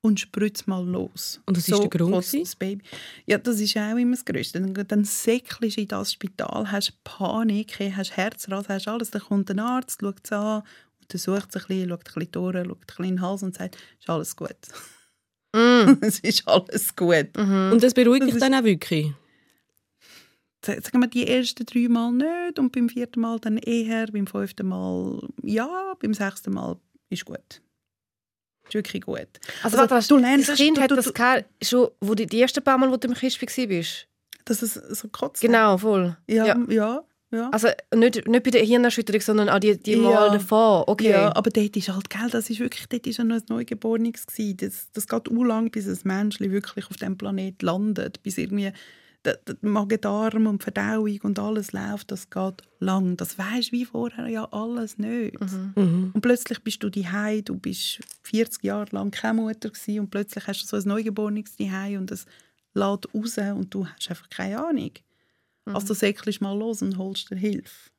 und 0.00 0.20
spritz 0.20 0.66
mal 0.66 0.84
los. 0.84 1.40
Und 1.46 1.56
was 1.56 1.68
ist 1.68 1.82
der 1.82 1.88
Grund? 1.88 2.14
Das 2.14 2.56
Baby. 2.56 2.82
Ja, 3.26 3.38
das 3.38 3.58
ist 3.58 3.76
auch 3.76 3.96
immer 3.96 4.12
das 4.12 4.24
Größte. 4.24 4.60
Dann, 4.60 4.86
dann 4.86 5.04
säckelst 5.04 5.76
du 5.76 5.80
in 5.80 5.88
das 5.88 6.12
Spital, 6.12 6.70
hast 6.70 7.02
Panik, 7.04 7.78
hast 7.96 8.16
Herzrasen, 8.16 8.68
hast 8.68 8.88
alles. 8.88 9.10
Dann 9.10 9.22
kommt 9.22 9.50
ein 9.50 9.58
Arzt, 9.58 10.00
schaut 10.00 10.20
es 10.22 10.32
an, 10.32 10.62
untersucht 11.10 11.48
es 11.54 11.62
ein 11.62 11.66
bisschen, 11.68 11.88
schaut 11.88 12.00
ein 12.00 12.04
bisschen 12.14 12.32
durch, 12.32 12.54
schaut 12.56 12.66
ein 12.68 12.86
bisschen 12.86 13.04
in 13.04 13.16
den 13.16 13.22
Hals 13.22 13.42
und 13.42 13.54
sagt, 13.56 13.76
ist 13.98 14.08
alles 14.10 14.36
gut. 14.36 14.56
Mm. 15.54 15.92
es 16.02 16.20
ist 16.20 16.46
alles 16.46 16.94
gut. 16.94 17.36
Und 17.36 17.82
das 17.82 17.94
beruhigt 17.94 18.24
Das 18.26 18.32
dich 18.32 18.40
dann 18.40 18.54
auch 18.54 18.64
wirklich? 18.64 19.12
Sa- 20.64 20.74
sagen 20.80 21.00
wir 21.00 21.06
die 21.06 21.26
ersten 21.26 21.64
drei 21.64 21.88
Mal 21.88 22.12
nicht 22.12 22.58
und 22.58 22.72
beim 22.72 22.88
vierten 22.88 23.20
Mal 23.20 23.38
dann 23.38 23.58
eher, 23.58 24.06
beim 24.08 24.26
fünften 24.26 24.66
Mal 24.68 25.20
ja, 25.42 25.94
beim 26.00 26.12
sechsten 26.14 26.52
Mal 26.52 26.76
ist 27.10 27.24
gut. 27.24 27.62
Ist 28.66 28.74
wirklich 28.74 29.02
gut. 29.04 29.28
Also, 29.62 29.78
Also, 29.78 29.90
was, 29.90 30.08
du 30.08 30.16
lernst- 30.18 30.48
das 30.50 30.58
Kind 30.58 30.76
du- 30.76 30.82
hat 30.82 30.90
du- 30.90 30.96
das 30.96 31.14
gehabt, 31.14 31.44
schon, 31.64 31.88
wo 32.00 32.14
die, 32.14 32.26
die 32.26 32.40
ersten 32.42 32.62
paar 32.62 32.76
Mal, 32.76 32.90
wo 32.90 32.96
du 32.96 33.08
im 33.08 33.14
Kispi 33.14 33.46
warst? 33.70 34.06
Dass 34.44 34.60
es 34.62 34.74
so 34.74 35.08
kotzt. 35.08 35.40
Genau, 35.40 35.78
voll. 35.78 36.16
Ja, 36.26 36.46
Ja. 36.46 36.58
ja, 36.68 37.04
ja. 37.30 37.50
Also 37.50 37.68
nicht, 37.94 38.26
nicht 38.26 38.42
bei 38.42 38.50
der 38.50 38.62
Hirnerschütterung, 38.64 39.20
sondern 39.20 39.48
auch 39.48 39.58
die, 39.58 39.78
die 39.78 39.96
Mal 39.96 40.26
Ja. 40.26 40.28
davor. 40.30 40.88
Okay. 40.88 41.10
Ja, 41.10 41.36
aber 41.36 41.50
dort 41.50 41.76
ist 41.76 41.88
halt, 41.88 42.08
gell, 42.08 42.30
das 42.30 42.48
ist 42.48 42.60
wirklich, 42.60 42.86
dort 42.88 43.06
ist 43.06 43.18
ja 43.18 43.24
noch 43.24 43.36
ein 43.36 43.42
Neugeborenes 43.48 44.26
gewesen. 44.26 44.56
Das, 44.56 44.88
das 44.92 45.06
geht 45.06 45.28
u 45.30 45.44
lang, 45.44 45.70
bis 45.70 45.86
ein 45.86 45.98
Menschli 46.04 46.50
wirklich 46.50 46.88
auf 46.88 46.96
dem 46.96 47.18
Planet 47.18 47.60
landet, 47.62 48.22
bis 48.22 48.38
irgendwie 48.38 48.72
der, 49.24 49.36
der 49.46 49.56
Magen-Darm 49.60 50.46
und 50.46 50.62
die 50.62 50.64
Verdauung 50.64 51.18
und 51.22 51.38
alles 51.38 51.72
läuft, 51.72 52.10
das 52.10 52.30
geht 52.30 52.62
lang. 52.78 53.16
Das 53.16 53.36
weisst 53.38 53.72
wie 53.72 53.84
vorher 53.84 54.28
ja 54.28 54.44
alles 54.52 54.96
nicht. 54.98 55.38
Mhm. 55.76 56.12
Und 56.14 56.20
plötzlich 56.20 56.62
bist 56.62 56.82
du 56.82 56.88
die 56.88 57.06
du 57.44 57.56
bist 57.56 58.00
40 58.22 58.64
Jahre 58.64 58.86
lang 58.92 59.10
keine 59.10 59.42
Mutter 59.42 59.70
gewesen, 59.70 60.00
und 60.00 60.10
plötzlich 60.10 60.46
hast 60.46 60.62
du 60.62 60.66
so 60.66 60.76
ein 60.76 60.88
Neugeborenes 60.88 61.56
die 61.56 61.96
und 61.96 62.10
es 62.10 62.26
lädt 62.74 63.12
raus 63.14 63.38
und 63.56 63.74
du 63.74 63.86
hast 63.86 64.08
einfach 64.10 64.28
keine 64.30 64.64
Ahnung. 64.64 64.92
Also 65.74 65.94
säckelst 65.94 66.40
mal 66.40 66.56
los 66.56 66.82
und 66.82 66.98
holst 66.98 67.30
dir 67.30 67.36
Hilfe. 67.36 67.90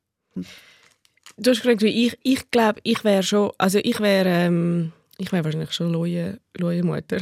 Du 1.38 1.52
hast 1.52 1.62
gefragt, 1.62 1.82
wie 1.82 2.08
ich, 2.08 2.18
ich 2.24 2.52
glaube, 2.52 2.80
ich 2.84 3.04
wäre 3.04 3.24
schon, 3.24 3.52
also 3.58 3.80
ich 3.80 4.00
wäre, 4.00 4.30
ähm, 4.30 4.92
ich 5.18 5.32
wäre 5.32 5.44
wahrscheinlich 5.44 5.72
schon 5.72 5.92
neue, 5.92 6.40
neue 6.58 6.84
Mutter. 6.84 7.18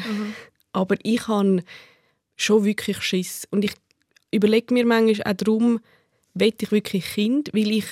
Aber 0.72 0.96
ich 1.04 1.28
habe 1.28 1.64
schon 2.36 2.64
wirklich 2.64 3.02
Schiss. 3.02 3.48
Und 3.52 3.66
ich 3.66 3.74
überlege 4.32 4.74
mir 4.74 4.86
manchmal 4.86 5.34
auch 5.34 5.38
darum, 5.38 5.80
will 6.34 6.54
ich 6.60 6.72
wirklich 6.72 7.06
Kind, 7.14 7.50
weil 7.54 7.72
ich 7.72 7.86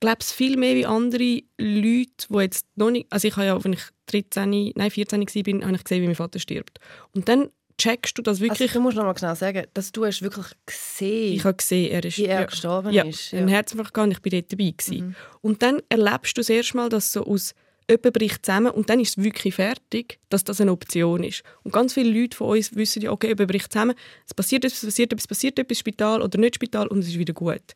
glaube 0.00 0.18
es 0.20 0.32
viel 0.32 0.56
mehr 0.56 0.74
wie 0.74 0.86
andere 0.86 1.42
Leute, 1.58 2.26
die 2.28 2.38
jetzt 2.38 2.66
noch 2.76 2.90
nicht, 2.90 3.06
also 3.10 3.28
ich 3.28 3.36
habe 3.36 3.46
ja, 3.46 3.54
als 3.54 3.64
ich 3.64 3.80
13, 4.06 4.72
nein 4.74 4.90
14 4.90 5.20
war, 5.20 5.66
habe 5.66 5.76
ich 5.76 5.84
gesehen, 5.84 6.02
wie 6.02 6.06
mein 6.06 6.14
Vater 6.14 6.38
stirbt. 6.38 6.80
Und 7.12 7.28
dann 7.28 7.50
checkst 7.80 8.18
du 8.18 8.22
das 8.22 8.40
Also, 8.40 8.44
wirklich. 8.44 8.72
du 8.72 8.80
musst 8.80 8.96
noch 8.96 9.04
mal 9.04 9.12
genau 9.12 9.34
sagen, 9.34 9.66
dass 9.74 9.92
du 9.92 10.04
hast 10.04 10.22
wirklich 10.22 10.46
gesehen, 10.66 11.34
ich 11.34 11.44
habe 11.44 11.56
gesehen, 11.56 11.90
er 11.90 12.04
ist 12.04 12.18
wie 12.18 12.26
er 12.26 12.40
ja. 12.40 12.46
gestorben 12.46 12.92
ja, 12.92 13.04
ist. 13.04 13.32
einen 13.32 13.48
Herzinfarkt 13.48 13.94
gehabt 13.94 14.12
ich 14.12 14.20
bin 14.20 14.32
dort 14.32 14.52
dabei. 14.52 14.74
Gewesen. 14.76 15.16
Und 15.40 15.62
dann 15.62 15.82
erlebst 15.88 16.36
du 16.36 16.40
das 16.40 16.50
erste 16.50 16.76
Mal, 16.76 16.88
dass 16.88 17.12
so 17.12 17.24
aus 17.24 17.54
jemand 17.88 18.12
bricht 18.12 18.46
zusammen 18.46 18.70
und 18.70 18.88
dann 18.88 19.00
ist 19.00 19.18
es 19.18 19.24
wirklich 19.24 19.54
fertig, 19.54 20.20
dass 20.28 20.44
das 20.44 20.60
eine 20.60 20.72
Option 20.72 21.24
ist. 21.24 21.42
Und 21.64 21.72
ganz 21.72 21.94
viele 21.94 22.20
Leute 22.20 22.36
von 22.36 22.56
uns 22.56 22.74
wissen 22.76 23.02
ja, 23.02 23.10
okay, 23.10 23.28
jemand 23.28 23.50
bricht 23.50 23.72
zusammen, 23.72 23.94
es 24.26 24.34
passiert 24.34 24.64
etwas, 24.64 24.82
es 24.82 24.86
passiert 24.86 25.12
etwas, 25.12 25.26
passiert 25.26 25.58
etwas, 25.58 25.78
Spital 25.78 26.22
oder 26.22 26.38
nicht 26.38 26.56
Spital 26.56 26.86
und 26.86 27.00
es 27.00 27.08
ist 27.08 27.18
wieder 27.18 27.32
gut. 27.34 27.74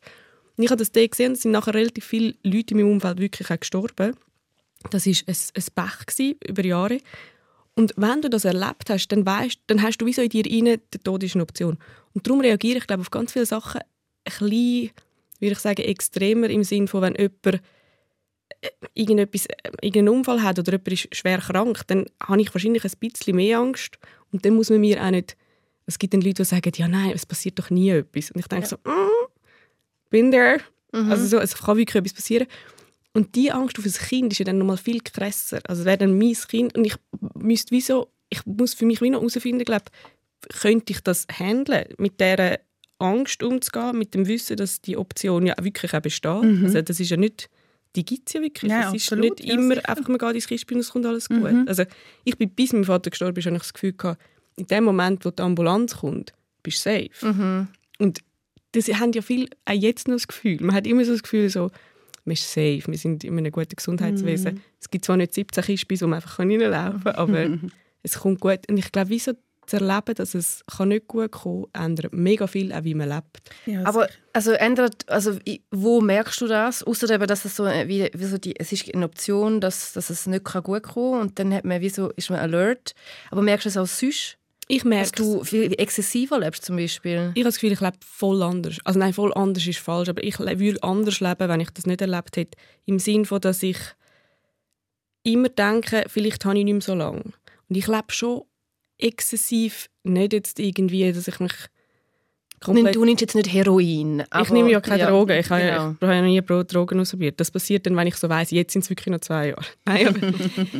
Und 0.57 0.63
ich 0.63 0.69
habe 0.69 0.79
das 0.79 0.91
dort 0.91 1.11
gesehen, 1.11 1.33
es 1.33 1.41
sind 1.41 1.51
nachher 1.51 1.73
relativ 1.73 2.05
viele 2.05 2.35
Leute 2.43 2.73
in 2.73 2.77
meinem 2.77 2.91
Umfeld 2.91 3.19
wirklich 3.19 3.51
auch 3.51 3.59
gestorben. 3.59 4.15
Das 4.89 5.05
war 5.05 5.13
ein, 5.27 5.35
ein 5.55 6.05
Pech 6.07 6.35
über 6.47 6.63
Jahre. 6.63 6.99
Und 7.75 7.93
wenn 7.97 8.21
du 8.21 8.29
das 8.29 8.45
erlebt 8.45 8.89
hast, 8.89 9.07
dann 9.09 9.25
weißt, 9.25 9.59
dann 9.67 9.81
hast 9.81 9.97
du 9.97 10.05
wie 10.05 10.13
so 10.13 10.21
in 10.21 10.29
dir 10.29 10.45
rein, 10.45 10.79
der 10.93 11.03
Tod 11.03 11.23
ist 11.23 11.35
eine 11.35 11.43
Option. 11.43 11.77
Und 12.13 12.25
darum 12.25 12.39
reagiere 12.41 12.77
ich, 12.77 12.87
glaube 12.87 13.01
auf 13.01 13.11
ganz 13.11 13.33
viele 13.33 13.45
Sachen 13.45 13.81
ein 13.81 13.85
bisschen, 14.23 14.91
würde 15.39 15.51
ich 15.53 15.59
sagen, 15.59 15.81
extremer 15.81 16.49
im 16.49 16.63
Sinn 16.63 16.87
von, 16.87 17.01
wenn 17.01 17.15
jemand 17.15 17.61
äh, 18.61 18.69
irgendetwas, 18.93 19.45
äh, 19.47 19.71
irgendeinen 19.81 20.17
Unfall 20.19 20.41
hat 20.41 20.57
oder 20.57 20.71
jemand 20.71 20.87
ist 20.87 21.15
schwer 21.15 21.39
krank, 21.39 21.81
dann 21.87 22.05
habe 22.23 22.41
ich 22.41 22.53
wahrscheinlich 22.53 22.85
ein 22.85 22.91
bisschen 22.99 23.35
mehr 23.35 23.59
Angst. 23.59 23.99
Und 24.31 24.45
dann 24.45 24.55
muss 24.55 24.69
man 24.69 24.79
mir 24.79 25.03
auch 25.03 25.11
nicht... 25.11 25.35
Es 25.85 25.99
gibt 25.99 26.13
dann 26.13 26.21
Leute, 26.21 26.41
die 26.41 26.45
sagen, 26.45 26.71
ja 26.75 26.87
nein, 26.87 27.11
es 27.13 27.25
passiert 27.25 27.59
doch 27.59 27.69
nie 27.69 27.89
etwas. 27.89 28.31
Und 28.31 28.39
ich 28.39 28.47
denke 28.47 28.67
so, 28.67 28.77
mm, 28.77 29.27
bin 30.09 30.31
there. 30.31 30.61
Also 31.09 31.25
so, 31.25 31.39
es 31.39 31.55
kann 31.55 31.77
wirklich 31.77 31.95
etwas 31.95 32.13
passieren. 32.13 32.47
Und 33.15 33.35
die 33.35 33.51
Angst 33.51 33.79
auf 33.79 33.85
ein 33.85 33.91
Kind 33.93 34.33
ist 34.33 34.39
ja 34.39 34.45
dann 34.45 34.57
nochmal 34.57 34.75
viel 34.75 34.99
krasser. 34.99 35.61
Also 35.67 35.85
wäre 35.85 35.97
dann 35.97 36.17
mein 36.17 36.33
Kind 36.33 36.77
und 36.77 36.83
ich 36.83 36.95
müsste 37.33 37.71
wie 37.71 37.79
so, 37.79 38.09
ich 38.29 38.45
muss 38.45 38.73
für 38.73 38.85
mich 38.85 39.01
wie 39.01 39.09
noch 39.09 39.21
herausfinden, 39.21 39.63
glaube 39.63 39.85
könnte 40.49 40.91
ich 40.91 40.99
das 40.99 41.25
handeln, 41.31 41.85
mit 41.97 42.19
dieser 42.19 42.59
Angst 42.99 43.41
umzugehen, 43.41 43.97
mit 43.97 44.13
dem 44.13 44.27
Wissen, 44.27 44.57
dass 44.57 44.81
die 44.81 44.97
Option 44.97 45.45
ja 45.45 45.55
wirklich 45.61 45.93
auch 45.93 46.01
besteht. 46.01 46.43
Also 46.63 46.81
das 46.81 46.99
ist 46.99 47.09
ja 47.09 47.17
nicht, 47.17 47.49
die 47.95 48.03
gibt 48.03 48.27
es 48.27 48.33
ja 48.33 48.41
wirklich. 48.41 48.69
Ja, 48.69 48.89
es 48.89 48.95
ist 48.95 49.11
absolut, 49.11 49.39
nicht 49.39 49.49
ja, 49.49 49.55
immer 49.55 49.75
sicher. 49.75 49.89
einfach, 49.89 50.07
man 50.09 50.17
geht 50.17 50.35
ins 50.35 50.47
Kispin 50.47 50.75
und 50.75 50.81
es 50.81 50.91
kommt 50.91 51.05
alles 51.05 51.29
gut. 51.29 51.67
Also 51.67 51.83
ich 52.25 52.37
bin, 52.37 52.49
bis 52.49 52.73
mein 52.73 52.83
Vater 52.83 53.09
gestorben 53.09 53.39
ist, 53.39 53.45
habe 53.45 53.55
ich 53.55 53.61
das 53.61 53.73
Gefühl 53.73 53.93
gehabt, 53.93 54.21
in 54.57 54.67
dem 54.67 54.83
Moment, 54.83 55.25
wo 55.25 55.31
die 55.31 55.41
Ambulanz 55.41 55.97
kommt, 55.97 56.33
bist 56.63 56.85
du 56.85 56.89
safe. 56.89 57.67
Und 57.97 58.19
das 58.73 58.87
haben 58.89 59.13
ja 59.13 59.21
viele 59.21 59.47
auch 59.63 59.73
jetzt 59.73 60.07
noch 60.09 60.15
das 60.15 60.27
Gefühl. 60.27 60.57
Man 60.61 60.75
hat 60.75 60.85
immer 60.85 61.05
so 61.05 61.13
das 61.13 61.23
Gefühl, 61.23 61.49
so, 61.49 61.71
man 62.25 62.33
ist 62.33 62.51
safe, 62.51 62.83
wir 62.87 62.97
sind 62.97 63.23
in 63.23 63.37
einem 63.37 63.51
guten 63.51 63.75
Gesundheitswesen. 63.75 64.61
Es 64.79 64.89
gibt 64.89 65.05
zwar 65.05 65.17
nicht 65.17 65.33
17 65.33 65.63
Kispis, 65.63 66.01
wo 66.01 66.07
man 66.07 66.17
einfach 66.17 66.39
reinlaufen 66.39 67.03
kann, 67.03 67.15
aber 67.15 67.57
es 68.03 68.19
kommt 68.19 68.39
gut. 68.39 68.59
Und 68.69 68.77
ich 68.77 68.91
glaube, 68.91 69.09
wieso 69.09 69.33
zu 69.65 69.77
erleben, 69.77 70.15
dass 70.15 70.35
es 70.35 70.63
kann 70.65 70.89
nicht 70.89 71.07
gut 71.07 71.31
kommen 71.31 71.65
kann, 71.73 71.85
ändert 71.85 72.13
mega 72.13 72.47
viel, 72.47 72.71
auch 72.71 72.83
wie 72.83 72.93
man 72.93 73.09
lebt. 73.09 73.41
Ja, 73.65 73.83
Aber 73.85 74.07
also 74.33 74.51
ändert, 74.51 75.09
also 75.09 75.37
wo 75.71 76.01
merkst 76.01 76.41
du 76.41 76.47
das? 76.47 76.83
Außer 76.83 77.09
eben, 77.09 77.27
dass 77.27 77.45
es 77.45 77.55
so 77.55 77.65
äh, 77.65 77.87
wie, 77.87 78.09
wie 78.13 78.25
so 78.25 78.37
die, 78.37 78.59
es 78.59 78.71
ist 78.71 78.93
eine 78.93 79.05
Option, 79.05 79.61
dass, 79.61 79.93
dass 79.93 80.09
es 80.09 80.27
nicht 80.27 80.45
kann 80.45 80.63
gut 80.63 80.83
kommen 80.83 81.13
kann 81.13 81.21
und 81.21 81.39
dann 81.39 81.53
hat 81.53 81.65
man 81.65 81.81
wie 81.81 81.89
so, 81.89 82.11
ist 82.11 82.29
man 82.29 82.39
alert. 82.39 82.93
Aber 83.31 83.41
merkst 83.41 83.65
du 83.65 83.69
es 83.69 83.77
auch 83.77 83.87
sonst, 83.87 84.37
Ich 84.67 84.79
dass 84.79 84.85
merke 84.89 85.11
du 85.21 85.43
viel 85.43 85.73
exzessiver 85.77 86.39
lebst 86.39 86.65
zum 86.65 86.75
Beispiel? 86.77 87.31
Ich 87.35 87.41
habe 87.41 87.43
das 87.43 87.55
Gefühl, 87.55 87.73
ich 87.73 87.81
lebe 87.81 87.97
voll 88.03 88.41
anders. 88.41 88.77
Also 88.83 88.99
nein, 88.99 89.13
voll 89.13 89.33
anders 89.33 89.65
ist 89.67 89.79
falsch, 89.79 90.09
aber 90.09 90.23
ich 90.23 90.39
würde 90.39 90.81
anders 90.81 91.19
leben, 91.19 91.49
wenn 91.49 91.59
ich 91.61 91.69
das 91.69 91.85
nicht 91.85 92.01
erlebt 92.01 92.35
hätte. 92.37 92.57
Im 92.85 92.97
Sinne 92.99 93.25
von, 93.25 93.41
dass 93.41 93.61
ich 93.61 93.77
immer 95.23 95.49
denke, 95.49 96.05
vielleicht 96.07 96.45
habe 96.45 96.57
ich 96.57 96.63
nicht 96.65 96.73
mehr 96.73 96.81
so 96.81 96.95
lange. 96.95 97.21
Und 97.69 97.75
ich 97.75 97.87
lebe 97.87 98.05
schon 98.09 98.43
exzessiv, 98.97 99.87
nicht 100.03 100.33
jetzt 100.33 100.59
irgendwie, 100.59 101.11
dass 101.11 101.27
ich 101.27 101.39
mich 101.39 101.53
komplett... 102.59 102.95
Du 102.95 103.05
nimmst 103.05 103.21
jetzt 103.21 103.35
nicht 103.35 103.51
Heroin. 103.51 104.23
ich 104.41 104.49
nehme 104.49 104.71
ja 104.71 104.81
keine 104.81 105.05
Drogen. 105.07 105.37
Ich 105.37 105.49
habe 105.49 105.61
genau. 105.61 105.73
ja, 105.73 105.95
ich 105.95 106.01
habe 106.01 106.13
ja 106.15 106.21
noch 106.21 106.27
nie 106.27 106.41
Pro- 106.41 106.63
Drogen 106.63 106.99
ausprobiert. 106.99 107.39
Das 107.39 107.51
passiert 107.51 107.85
dann, 107.85 107.95
wenn 107.95 108.07
ich 108.07 108.15
so 108.15 108.29
weiss, 108.29 108.51
jetzt 108.51 108.73
sind 108.73 108.83
es 108.83 108.89
wirklich 108.89 109.11
noch 109.11 109.19
zwei 109.19 109.49
Jahre. 109.49 109.65
Nein, 109.85 110.35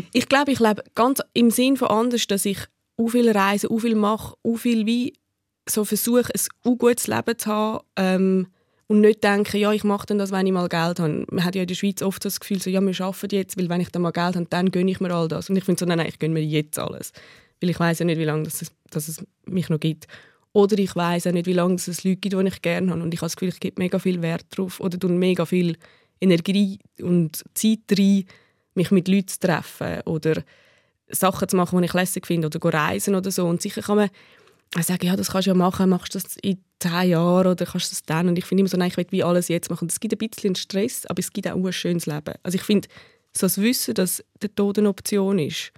ich 0.14 0.28
glaube, 0.30 0.52
ich 0.52 0.60
lebe 0.60 0.84
ganz 0.96 1.22
im 1.34 1.52
Sinn 1.52 1.78
von 1.78 1.90
anders, 1.90 2.26
dass 2.28 2.46
ich 2.46 2.60
u 2.98 3.10
viel 3.10 3.32
reise, 3.32 3.68
u 3.70 3.80
viel 3.80 3.96
mache, 3.96 4.36
u 4.44 4.58
viel 4.58 4.86
wie 4.86 5.14
so 5.70 5.84
versuche, 5.84 6.32
ein 6.64 6.78
gutes 6.78 7.08
Leben 7.08 7.38
zu 7.38 7.50
haben 7.50 7.80
ähm, 7.96 8.48
und 8.88 9.02
nicht 9.02 9.24
denke, 9.24 9.58
ja, 9.58 9.72
ich 9.72 9.84
mache 9.84 10.16
das, 10.16 10.32
wenn 10.32 10.46
ich 10.46 10.54
mal 10.54 10.70
Geld 10.70 11.00
habe. 11.00 11.26
Man 11.32 11.44
hat 11.44 11.56
ja 11.56 11.64
in 11.64 11.68
der 11.68 11.76
Schweiz 11.76 12.02
oft 12.04 12.24
das 12.24 12.40
Gefühl, 12.40 12.62
so, 12.62 12.70
ja, 12.70 12.82
wir 12.82 13.02
arbeiten 13.02 13.36
jetzt, 13.36 13.58
weil 13.58 13.68
wenn 13.70 13.82
ich 13.82 13.90
dann 13.90 14.04
mal 14.04 14.12
Geld 14.12 14.36
habe, 14.36 14.46
dann 14.50 14.72
gönne 14.72 14.92
ich 14.92 15.00
mir 15.00 15.12
all 15.12 15.28
das. 15.28 15.50
Und 15.50 15.56
ich 15.56 15.64
finde 15.64 15.80
so, 15.80 15.86
nein, 15.86 15.98
nein, 15.98 16.08
ich 16.08 16.20
gönne 16.20 16.36
mir 16.36 16.44
jetzt 16.44 16.78
alles. 16.78 17.12
Weil 17.60 17.72
ich 17.72 17.80
weiß 17.80 18.00
ja 18.00 18.06
nicht, 18.06 18.20
wie 18.20 18.26
lange 18.26 18.44
das, 18.44 18.72
dass 18.92 19.08
es 19.08 19.26
mich 19.48 19.70
noch 19.70 19.80
gibt. 19.80 20.06
Oder 20.54 20.78
ich 20.78 20.96
weiß 20.96 21.24
ja 21.24 21.32
nicht, 21.32 21.48
wie 21.48 21.54
lange 21.54 21.76
es 21.76 22.04
Leute 22.04 22.18
gibt, 22.18 22.40
die 22.40 22.48
ich 22.48 22.62
gerne 22.62 22.92
habe. 22.92 23.02
Und 23.02 23.14
ich 23.14 23.22
habe 23.22 23.26
das 23.26 23.36
Gefühl, 23.36 23.50
ich 23.50 23.60
gebe 23.60 23.82
mega 23.82 23.98
viel 23.98 24.22
Wert 24.22 24.46
drauf 24.52 24.80
oder 24.80 25.00
tue 25.00 25.10
mega 25.10 25.46
viel 25.46 25.78
Energie 26.22 26.80
und 27.02 27.44
Zeit 27.56 27.80
rein, 27.98 28.26
mich 28.76 28.92
mit 28.92 29.08
Leuten 29.08 29.28
zu 29.28 29.40
treffen 29.40 30.02
oder 30.06 30.44
Sachen 31.10 31.48
zu 31.48 31.56
machen, 31.56 31.80
die 31.80 31.86
ich 31.86 31.94
lässig 31.94 32.26
finde 32.26 32.48
oder 32.48 32.74
reisen 32.74 33.16
oder 33.16 33.32
so. 33.32 33.46
Und 33.46 33.62
sicher 33.62 33.82
kann 33.82 33.98
man 33.98 34.10
sagen, 34.84 35.06
ja, 35.06 35.16
das 35.16 35.32
kannst 35.32 35.48
du 35.48 35.52
ja 35.52 35.56
machen, 35.56 35.90
machst 35.90 36.16
du 36.16 36.20
das 36.20 36.36
in 36.42 36.64
zehn 36.80 37.10
Jahren 37.10 37.48
oder 37.48 37.66
kannst 37.66 37.88
du 37.88 37.92
das 37.92 38.04
dann. 38.04 38.28
Und 38.28 38.38
ich 38.38 38.46
finde 38.46 38.62
immer 38.62 38.70
so, 38.70 38.78
nein, 38.78 38.90
ich 38.90 38.98
will 38.98 39.08
wie 39.12 39.24
alles 39.24 39.48
jetzt 39.48 39.70
machen. 39.70 39.88
Es 39.88 40.00
gibt 40.00 40.14
ein 40.14 40.30
bisschen 40.30 40.56
Stress, 40.56 41.06
aber 41.06 41.20
es 41.20 41.32
gibt 41.32 41.48
auch 41.48 41.56
ein 41.56 41.74
schönes 41.74 42.06
Leben. 42.06 42.34
Also 42.44 42.56
ich 42.56 42.64
finde, 42.64 42.88
so 43.32 43.46
das 43.46 43.62
Wissen, 43.62 43.94
dass 43.94 44.24
der 44.42 44.54
Tod 44.54 44.78
eine 44.78 44.90
Option 44.90 45.40
ist, 45.40 45.72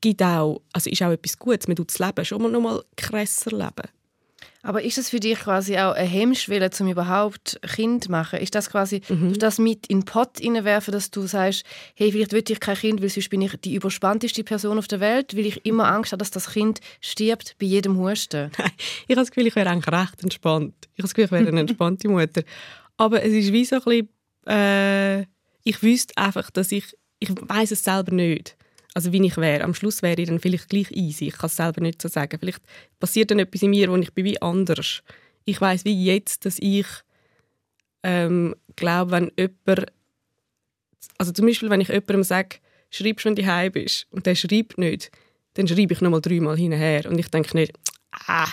gibt 0.00 0.22
auch, 0.22 0.62
also 0.72 0.90
ist 0.90 1.02
auch 1.02 1.10
etwas 1.10 1.38
Gutes. 1.38 1.68
Man 1.68 1.76
tut 1.76 1.90
das 1.90 1.98
Leben 1.98 2.24
schon 2.24 2.42
mal 2.42 2.50
noch 2.50 2.60
mal 2.60 2.82
krasser 2.96 3.50
leben. 3.50 3.88
Aber 4.66 4.82
ist 4.82 4.98
das 4.98 5.10
für 5.10 5.20
dich 5.20 5.38
quasi 5.38 5.76
auch 5.78 5.92
eine 5.92 6.08
Hemmschwelle, 6.08 6.68
um 6.80 6.88
überhaupt 6.88 7.60
Kind 7.62 8.04
zu 8.04 8.10
machen? 8.10 8.40
Ist 8.40 8.54
das 8.56 8.68
quasi, 8.68 9.00
Mhm. 9.08 9.38
das 9.38 9.58
mit 9.58 9.86
in 9.86 10.00
den 10.00 10.04
Pott 10.06 10.38
hineinwerfen, 10.40 10.90
dass 10.90 11.12
du 11.12 11.22
sagst, 11.28 11.64
hey, 11.94 12.10
vielleicht 12.10 12.32
will 12.32 12.42
ich 12.48 12.58
kein 12.58 12.76
Kind, 12.76 13.00
weil 13.00 13.08
sonst 13.08 13.30
bin 13.30 13.42
ich 13.42 13.54
die 13.60 13.74
überspannteste 13.76 14.42
Person 14.42 14.78
auf 14.78 14.88
der 14.88 14.98
Welt, 14.98 15.36
weil 15.36 15.46
ich 15.46 15.64
immer 15.64 15.86
Angst 15.86 16.10
habe, 16.10 16.18
dass 16.18 16.32
das 16.32 16.50
Kind 16.50 16.80
stirbt 17.00 17.54
bei 17.60 17.66
jedem 17.66 17.96
Husten? 17.96 18.50
Nein, 18.58 18.70
ich 19.06 19.10
habe 19.16 19.20
das 19.20 19.30
Gefühl, 19.30 19.46
ich 19.46 19.54
wäre 19.54 19.70
eigentlich 19.70 19.92
recht 19.92 20.22
entspannt. 20.24 20.74
Ich 20.94 20.98
habe 20.98 21.02
das 21.02 21.14
Gefühl, 21.14 21.24
ich 21.26 21.30
wäre 21.30 21.48
eine 21.48 21.60
entspannte 21.60 22.08
Mutter. 22.08 22.42
Aber 22.96 23.22
es 23.22 23.32
ist 23.32 23.52
wie 23.52 23.64
so 23.64 23.76
ein 23.76 23.82
bisschen, 23.82 24.08
äh, 24.48 25.20
ich 25.62 25.80
wüsste 25.82 26.16
einfach, 26.16 26.50
dass 26.50 26.72
ich, 26.72 26.84
ich 27.20 27.30
weiß 27.30 27.70
es 27.70 27.84
selber 27.84 28.12
nicht. 28.12 28.56
Also 28.96 29.12
wie 29.12 29.26
ich 29.26 29.36
wäre. 29.36 29.62
Am 29.62 29.74
Schluss 29.74 30.00
wäre 30.00 30.18
ich 30.18 30.26
dann 30.26 30.40
vielleicht 30.40 30.70
gleich 30.70 30.90
easy. 30.90 31.26
Ich 31.26 31.36
kann 31.36 31.48
es 31.48 31.56
selber 31.56 31.82
nicht 31.82 32.00
so 32.00 32.08
sagen. 32.08 32.38
Vielleicht 32.40 32.62
passiert 32.98 33.30
dann 33.30 33.38
etwas 33.38 33.60
in 33.60 33.68
mir, 33.68 33.90
wo 33.90 33.96
ich 33.96 34.10
bin 34.14 34.24
wie 34.24 34.40
anders. 34.40 35.02
Ich 35.44 35.60
weiß 35.60 35.84
wie 35.84 36.06
jetzt, 36.06 36.46
dass 36.46 36.56
ich 36.60 36.86
ähm, 38.02 38.54
glaube, 38.74 39.10
wenn 39.10 39.32
jemand, 39.36 39.92
also 41.18 41.30
zum 41.30 41.44
Beispiel, 41.44 41.68
wenn 41.68 41.82
ich 41.82 41.88
jemandem 41.88 42.22
sage, 42.22 42.56
schreibst 42.88 43.26
wenn 43.26 43.36
du 43.36 43.44
heim 43.44 43.70
bist, 43.70 44.06
und 44.12 44.24
der 44.24 44.34
schreibt 44.34 44.78
nicht, 44.78 45.10
dann 45.52 45.68
schreibe 45.68 45.92
ich 45.92 46.00
nochmal 46.00 46.22
dreimal 46.22 46.56
hinterher. 46.56 47.04
Und 47.04 47.18
ich 47.18 47.28
denke 47.28 47.54
nicht, 47.54 47.74
ah, 48.26 48.48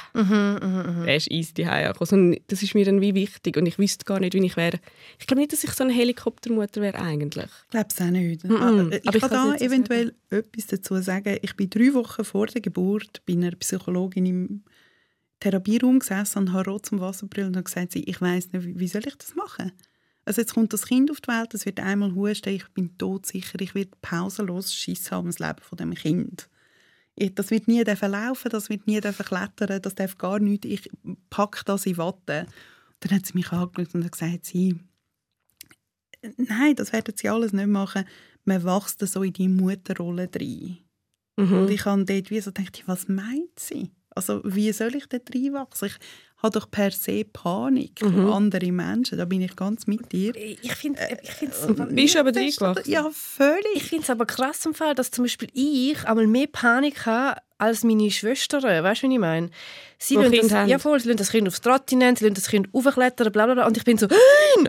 der 1.05 1.15
ist 1.15 1.31
easy 1.31 1.53
die. 1.53 1.67
Sondern 2.01 2.39
das 2.47 2.61
ist 2.63 2.75
mir 2.75 2.85
dann 2.85 3.01
wie 3.01 3.13
wichtig 3.15 3.57
und 3.57 3.65
ich 3.65 3.79
wüsste 3.79 4.05
gar 4.05 4.19
nicht, 4.19 4.33
wie 4.33 4.45
ich 4.45 4.57
wäre. 4.57 4.79
Ich 5.19 5.27
glaube 5.27 5.41
nicht, 5.41 5.53
dass 5.53 5.63
ich 5.63 5.71
so 5.71 5.83
eine 5.83 5.93
Helikoptermutter 5.93 6.81
wäre 6.81 6.99
eigentlich. 6.99 7.45
Ich 7.65 7.69
glaube 7.71 7.87
es 7.89 8.01
auch 8.01 8.09
nicht. 8.09 8.43
Mhm. 8.43 8.55
Ah, 8.55 8.87
Ich 8.95 9.07
Aber 9.07 9.15
ich 9.17 9.21
kann 9.21 9.29
da 9.31 9.55
eventuell 9.55 10.13
etwas 10.29 10.67
dazu 10.67 11.01
sagen. 11.01 11.37
Ich 11.41 11.55
bin 11.55 11.69
drei 11.69 11.93
Wochen 11.93 12.23
vor 12.23 12.47
der 12.47 12.61
Geburt 12.61 13.21
bei 13.25 13.33
einer 13.33 13.51
Psychologin 13.51 14.25
im 14.25 14.63
Therapieraum 15.39 15.99
gesessen 15.99 16.39
und 16.39 16.53
habe 16.53 16.69
rot 16.69 16.85
zum 16.85 16.99
Wasserbrille 17.01 17.47
und 17.47 17.63
gesagt, 17.65 17.95
ich 17.95 18.21
weiß 18.21 18.53
nicht, 18.53 18.65
wie- 18.65 18.79
wie 18.79 18.87
soll 18.87 19.05
ich 19.05 19.15
das 19.15 19.35
machen? 19.35 19.71
Also 20.25 20.39
jetzt 20.39 20.53
kommt 20.53 20.71
das 20.71 20.85
Kind 20.87 21.11
auf 21.11 21.19
die 21.19 21.27
Welt, 21.27 21.53
es 21.53 21.65
wird 21.65 21.81
einmal 21.81 22.15
husten, 22.15 22.47
ich 22.55 22.65
bin 22.69 22.97
todsicher, 22.97 23.59
ich 23.59 23.75
werde 23.75 23.91
pausenlos 24.01 24.73
Schiss 24.73 25.11
haben 25.11 25.25
ums 25.25 25.39
Leben 25.39 25.59
von 25.61 25.77
dem 25.77 25.93
Kind. 25.93 26.47
Das 27.15 27.51
wird 27.51 27.67
nie 27.67 27.83
laufen, 27.83 28.49
das 28.49 28.69
wird 28.69 28.87
nie 28.87 28.99
klettern, 28.99 29.81
das 29.81 29.95
darf 29.95 30.17
gar 30.17 30.39
nichts. 30.39 30.65
Ich 30.65 30.89
packe 31.29 31.63
das 31.65 31.85
in 31.85 31.97
Watte. 31.97 32.47
Dann 32.99 33.11
hat 33.11 33.25
sie 33.25 33.33
mich 33.35 33.51
angeschaut 33.51 33.93
und 33.93 34.11
gesagt, 34.11 34.45
sie, 34.45 34.79
nein, 36.37 36.75
das 36.75 36.91
werden 36.91 37.13
sie 37.15 37.29
alles 37.29 37.53
nicht 37.53 37.67
machen. 37.67 38.05
Man 38.45 38.63
wächst 38.63 38.99
so 39.07 39.23
in 39.23 39.33
die 39.33 39.47
Mutterrolle 39.47 40.29
rein. 40.33 40.79
Mhm. 41.37 41.53
Und 41.53 41.69
ich 41.69 41.85
habe 41.85 42.05
dort 42.05 42.29
wie 42.29 42.41
so 42.41 42.51
gedacht, 42.51 42.83
was 42.85 43.07
meint 43.07 43.59
sie? 43.59 43.91
Also 44.15 44.41
wie 44.43 44.71
soll 44.71 44.95
ich 44.95 45.07
dort 45.07 45.33
reinwachsen? 45.33 45.87
Ich 45.87 45.97
habe 46.43 46.59
doch 46.59 46.69
per 46.69 46.91
se 46.91 47.23
Panik 47.23 48.01
Mhm. 48.03 48.13
vor 48.27 48.35
anderen 48.35 48.75
Menschen. 48.75 49.17
Da 49.17 49.25
bin 49.25 49.41
ich 49.41 49.55
ganz 49.55 49.87
mit 49.87 50.11
dir. 50.11 50.35
Ich 50.35 50.75
finde 50.75 50.99
es 50.99 51.65
Bist 51.89 52.15
du 52.15 52.19
aber 52.19 52.35
reingewachsen? 52.35 52.91
Ja, 52.91 53.09
völlig. 53.11 53.63
Ich 53.75 53.83
finde 53.83 54.03
es 54.03 54.09
aber 54.09 54.25
krass 54.25 54.65
im 54.65 54.73
Fall, 54.73 54.93
dass 54.93 55.09
zum 55.09 55.23
Beispiel 55.23 55.47
ich 55.53 56.05
einmal 56.05 56.27
mehr 56.27 56.47
Panik 56.47 57.05
habe 57.05 57.39
als 57.57 57.83
meine 57.83 58.09
Schwestern. 58.11 58.63
Weißt 58.63 59.03
du, 59.03 59.09
wie 59.09 59.13
ich 59.13 59.19
meine? 59.19 59.49
Sie 59.97 60.15
lassen 60.15 60.49
das, 60.49 60.67
ja, 60.69 60.79
voll, 60.79 60.99
sie 60.99 61.07
lassen 61.07 61.17
das 61.17 61.31
Kind 61.31 61.47
aufs 61.47 61.61
Trottinett, 61.61 62.17
sie 62.19 62.25
lassen 62.25 62.33
das 62.35 62.47
Kind 62.49 62.67
aufklettern, 62.73 63.31
bla 63.31 63.45
bla 63.45 63.53
bla. 63.53 63.67
Und 63.67 63.77
ich 63.77 63.85
bin 63.85 63.97
so, 63.97 64.07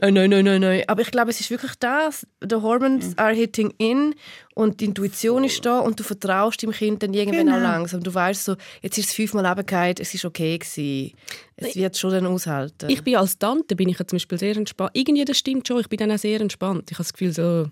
nein, 0.01 0.15
nein, 0.15 0.31
nein, 0.31 0.45
nein, 0.45 0.61
nein. 0.61 0.85
Aber 0.87 1.03
ich 1.03 1.11
glaube, 1.11 1.31
es 1.31 1.41
ist 1.41 1.51
wirklich 1.51 1.73
das. 1.81 2.25
The 2.41 2.55
hormones 2.57 3.19
are 3.19 3.33
hitting 3.35 3.75
in 3.79 4.15
und 4.55 4.81
die 4.81 4.85
Intuition 4.85 5.43
ist 5.43 5.65
da 5.67 5.81
und 5.81 5.99
du 5.99 6.05
vertraust 6.05 6.63
dem 6.63 6.71
Kind 6.71 7.03
dann 7.03 7.13
irgendwann 7.15 7.47
Genau. 7.47 7.57
auch 7.57 7.63
langsam. 7.63 8.01
Du 8.03 8.15
weißt 8.15 8.45
so, 8.45 8.55
jetzt 8.81 8.97
ist 8.99 9.09
es 9.09 9.15
fünfmal 9.15 9.45
runtergefallen, 9.45 9.97
es 9.99 10.15
ist 10.15 10.25
okay 10.25 10.57
gewesen. 10.57 11.15
Es 11.57 11.75
wird 11.75 11.99
schon 11.99 12.13
dann 12.13 12.27
aushalten. 12.27 12.89
Ich 12.89 13.03
bin 13.03 13.17
als 13.17 13.37
Tante 13.37 13.75
bin 13.75 13.89
ich 13.89 13.99
ja 13.99 14.07
zum 14.07 14.17
Beispiel 14.19 14.39
sehr 14.39 14.57
entspannt. 14.57 14.93
Irgendwie, 14.95 15.25
das 15.25 15.39
stimmt 15.39 15.67
schon, 15.67 15.81
ich 15.81 15.89
bin 15.89 15.99
dann 15.99 16.13
auch 16.13 16.19
sehr 16.19 16.41
entspannt. 16.41 16.91
Ich 16.93 16.97
habe 16.97 17.03
das 17.05 17.13
Gefühl, 17.13 17.33
so, 17.33 17.65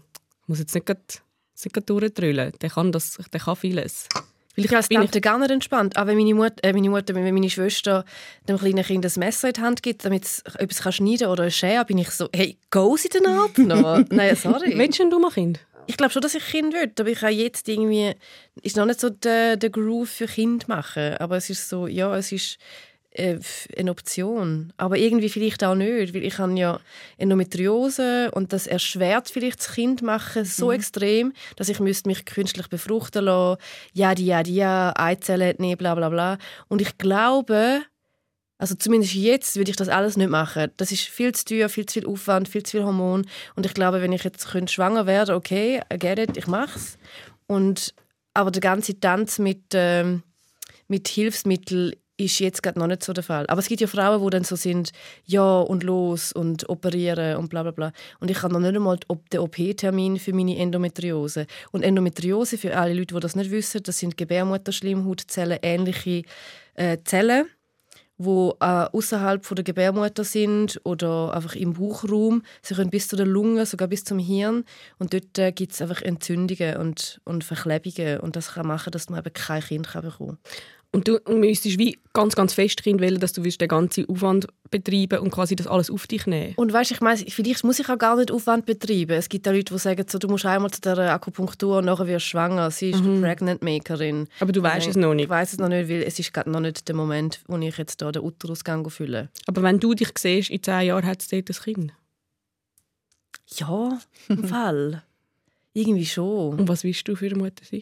ich 0.42 0.48
muss 0.48 0.58
jetzt 0.58 0.74
nicht 0.74 0.86
gerade, 0.86 1.00
nicht 1.62 1.72
gerade 1.72 1.86
durchdrüllen. 1.86 2.52
Der 2.60 2.70
kann, 2.70 2.90
das, 2.90 3.18
der 3.32 3.40
kann 3.40 3.54
vieles. 3.54 4.08
Weil 4.56 4.64
Ich 4.66 4.76
als 4.76 4.88
bin 4.88 5.08
gar 5.22 5.38
nicht 5.38 5.50
entspannt. 5.50 5.96
Aber 5.96 6.10
wenn 6.10 6.18
meine 6.18 6.34
Mutter, 6.34 6.62
äh, 6.62 6.72
meine 6.72 6.90
Mutter, 6.90 7.14
wenn 7.14 7.32
meine 7.32 7.50
Schwester 7.50 8.04
dem 8.48 8.58
kleinen 8.58 8.84
Kind 8.84 9.04
ein 9.04 9.12
Messer 9.16 9.48
in 9.48 9.54
die 9.54 9.60
Hand 9.60 9.82
gibt, 9.82 10.04
damit 10.04 10.24
es 10.24 10.42
etwas 10.58 10.82
kann 10.82 10.92
schneiden 10.92 11.28
oder 11.28 11.44
eine 11.44 11.50
Schere, 11.50 11.84
bin 11.84 11.98
ich 11.98 12.10
so, 12.10 12.28
hey, 12.34 12.58
go 12.70 12.96
sie 12.96 13.08
den 13.08 13.22
noch? 13.68 14.04
Nein, 14.10 14.36
sorry. 14.36 14.76
Willst 14.76 14.98
du 14.98 15.04
ein 15.04 15.30
Kind? 15.32 15.60
Ich 15.86 15.96
glaube 15.96 16.12
schon, 16.12 16.22
dass 16.22 16.34
ich 16.34 16.44
Kind 16.44 16.74
will, 16.74 16.92
aber 16.98 17.08
ich 17.08 17.22
habe 17.22 17.32
jetzt 17.32 17.66
irgendwie, 17.66 18.14
ist 18.62 18.76
noch 18.76 18.86
nicht 18.86 19.00
so 19.00 19.10
der, 19.10 19.56
der 19.56 19.70
Groove 19.70 20.08
für 20.08 20.26
Kind 20.26 20.68
machen. 20.68 21.16
Aber 21.16 21.36
es 21.36 21.50
ist 21.50 21.68
so, 21.68 21.86
ja, 21.86 22.14
es 22.16 22.30
ist 22.30 22.58
äh, 23.14 23.38
eine 23.76 23.90
Option. 23.90 24.72
Aber 24.76 24.96
irgendwie 24.96 25.28
vielleicht 25.28 25.62
auch 25.64 25.74
nicht, 25.74 26.14
weil 26.14 26.24
ich 26.24 26.38
habe 26.38 26.58
ja 26.58 26.80
Endometriose 27.18 28.30
und 28.32 28.52
das 28.52 28.66
erschwert 28.66 29.28
vielleicht 29.30 29.60
das 29.60 29.72
Kind 29.72 30.02
machen 30.02 30.44
so 30.44 30.72
extrem, 30.72 31.32
dass 31.56 31.68
ich 31.68 31.80
müsste 31.80 32.08
mich 32.08 32.24
künstlich 32.24 32.68
befruchten 32.68 33.24
lassen, 33.24 33.60
ja, 33.92 34.14
die, 34.14 34.26
ja, 34.26 34.42
die, 34.42 34.54
ja, 34.54 34.92
Eizellen 34.96 35.50
entnehmen, 35.50 35.78
bla, 35.78 35.94
bla, 35.94 36.08
bla. 36.08 36.38
Und 36.68 36.80
ich 36.80 36.98
glaube, 36.98 37.82
also 38.58 38.76
zumindest 38.76 39.14
jetzt 39.14 39.56
würde 39.56 39.70
ich 39.70 39.76
das 39.76 39.88
alles 39.88 40.16
nicht 40.16 40.30
machen. 40.30 40.70
Das 40.76 40.92
ist 40.92 41.02
viel 41.02 41.34
zu 41.34 41.44
teuer, 41.44 41.68
viel 41.68 41.86
zu 41.86 41.94
viel 42.00 42.06
Aufwand, 42.06 42.48
viel 42.48 42.62
zu 42.62 42.72
viel 42.72 42.84
Hormon. 42.84 43.26
Und 43.56 43.66
ich 43.66 43.74
glaube, 43.74 44.00
wenn 44.00 44.12
ich 44.12 44.22
jetzt 44.22 44.48
könnte 44.48 44.72
schwanger 44.72 45.06
werden 45.06 45.34
okay, 45.34 45.82
I 45.92 45.98
get 45.98 46.18
it, 46.18 46.36
ich 46.36 46.46
mache 46.46 46.78
es. 46.78 46.96
Und, 47.46 47.92
aber 48.34 48.52
der 48.52 48.60
ganze 48.60 48.98
Tanz 48.98 49.38
mit, 49.38 49.64
ähm, 49.74 50.22
mit 50.86 51.08
Hilfsmitteln 51.08 51.92
ist 52.24 52.38
jetzt 52.38 52.62
gerade 52.62 52.78
noch 52.78 52.86
nicht 52.86 53.02
so 53.02 53.12
der 53.12 53.24
Fall. 53.24 53.46
Aber 53.48 53.58
es 53.58 53.68
gibt 53.68 53.80
ja 53.80 53.86
Frauen, 53.86 54.22
die 54.22 54.30
dann 54.30 54.44
so 54.44 54.56
sind, 54.56 54.92
ja 55.24 55.60
und 55.60 55.82
los 55.82 56.32
und 56.32 56.68
operieren 56.68 57.36
und 57.36 57.48
bla 57.48 57.62
bla 57.62 57.72
bla. 57.72 57.92
Und 58.20 58.30
ich 58.30 58.42
habe 58.42 58.52
noch 58.52 58.60
nicht 58.60 58.74
einmal 58.74 58.98
den 59.32 59.40
OP-Termin 59.40 60.18
für 60.18 60.32
meine 60.32 60.56
Endometriose. 60.56 61.46
Und 61.70 61.82
Endometriose, 61.82 62.58
für 62.58 62.76
alle 62.76 62.94
Leute, 62.94 63.14
die 63.14 63.20
das 63.20 63.36
nicht 63.36 63.50
wissen, 63.50 63.82
das 63.82 63.98
sind 63.98 64.16
Gebärmutterschleimhautzellen, 64.16 65.58
ähnliche 65.62 66.22
äh, 66.74 66.98
Zellen 67.04 67.46
wo 68.24 68.56
äh, 68.60 68.64
außerhalb 68.64 69.42
der 69.54 69.64
Gebärmutter 69.64 70.24
sind 70.24 70.80
oder 70.84 71.34
einfach 71.34 71.54
im 71.54 71.74
Bauchraum. 71.74 72.42
Sie 72.62 72.74
können 72.74 72.90
bis 72.90 73.08
zu 73.08 73.16
den 73.16 73.28
Lungen, 73.28 73.66
sogar 73.66 73.88
bis 73.88 74.04
zum 74.04 74.18
Hirn. 74.18 74.64
Und 74.98 75.12
dort 75.12 75.38
äh, 75.38 75.52
gibt 75.52 75.72
es 75.72 75.82
einfach 75.82 76.02
Entzündungen 76.02 76.76
und, 76.76 77.20
und 77.24 77.44
Verklebungen. 77.44 78.20
Und 78.20 78.36
das 78.36 78.52
kann 78.52 78.66
machen, 78.66 78.90
dass 78.92 79.08
man 79.08 79.20
eben 79.20 79.32
kein 79.32 79.62
Kind 79.62 79.88
kann 79.88 80.02
bekommen 80.02 80.38
Und 80.94 81.08
du 81.08 81.18
müsstest 81.26 81.78
wie 81.78 81.98
ganz, 82.12 82.34
ganz 82.34 82.52
fest 82.52 82.82
Kind 82.82 83.00
wählen, 83.00 83.18
dass 83.18 83.32
du 83.32 83.40
den 83.40 83.68
ganzen 83.68 84.06
Aufwand 84.10 84.46
betreiben 84.70 85.20
und 85.20 85.30
quasi 85.30 85.56
das 85.56 85.66
alles 85.66 85.90
auf 85.90 86.06
dich 86.06 86.26
nehmen. 86.26 86.52
Und 86.56 86.70
weißt, 86.70 86.90
ich 86.90 87.00
meine, 87.00 87.16
vielleicht 87.16 87.64
muss 87.64 87.80
ich 87.80 87.88
auch 87.88 87.96
gar 87.96 88.16
nicht 88.16 88.30
Aufwand 88.30 88.66
betreiben. 88.66 89.12
Es 89.12 89.30
gibt 89.30 89.48
auch 89.48 89.52
Leute, 89.52 89.72
die 89.72 89.78
sagen, 89.78 90.04
so, 90.06 90.18
du 90.18 90.28
musst 90.28 90.44
einmal 90.44 90.70
zu 90.70 90.82
der 90.82 90.98
Akupunktur 91.14 91.78
und 91.78 91.86
nachher 91.86 92.06
wirst 92.06 92.26
du 92.26 92.30
schwanger. 92.30 92.70
Sie 92.70 92.90
ist 92.90 93.02
die 93.02 93.20
Pregnant 93.20 93.62
Makerin. 93.62 94.28
Aber 94.38 94.52
du 94.52 94.62
weißt 94.62 94.88
es 94.88 94.96
noch 94.96 95.14
nicht. 95.14 95.24
Ich 95.24 95.30
weiß 95.30 95.54
es 95.54 95.58
noch 95.58 95.68
nicht, 95.68 95.88
weil 95.88 96.02
es 96.02 96.18
ist 96.18 96.34
gerade 96.34 96.50
noch 96.50 96.60
nicht 96.60 96.86
der 96.86 96.94
Moment, 96.94 97.40
wo 97.46 97.56
ich 97.56 97.78
jetzt 97.78 98.02
da 98.02 98.12
den 98.12 98.22
Uterus 98.22 98.62
fülle. 98.88 99.30
Aber 99.46 99.62
wenn 99.62 99.80
du 99.80 99.94
dich 99.94 100.10
siehst, 100.18 100.50
in 100.50 100.62
zehn 100.62 100.88
Jahren 100.88 101.06
hat 101.06 101.22
es 101.22 101.28
dort 101.28 101.48
ein 101.48 101.56
Kind. 101.56 101.92
Ja, 103.56 103.98
im 104.28 104.44
Fall. 104.48 105.02
Irgendwie 105.72 106.04
schon. 106.04 106.58
Und 106.58 106.68
was 106.68 106.84
willst 106.84 107.08
du 107.08 107.16
für 107.16 107.26
eine 107.26 107.36
Mutter 107.36 107.64
sein? 107.64 107.80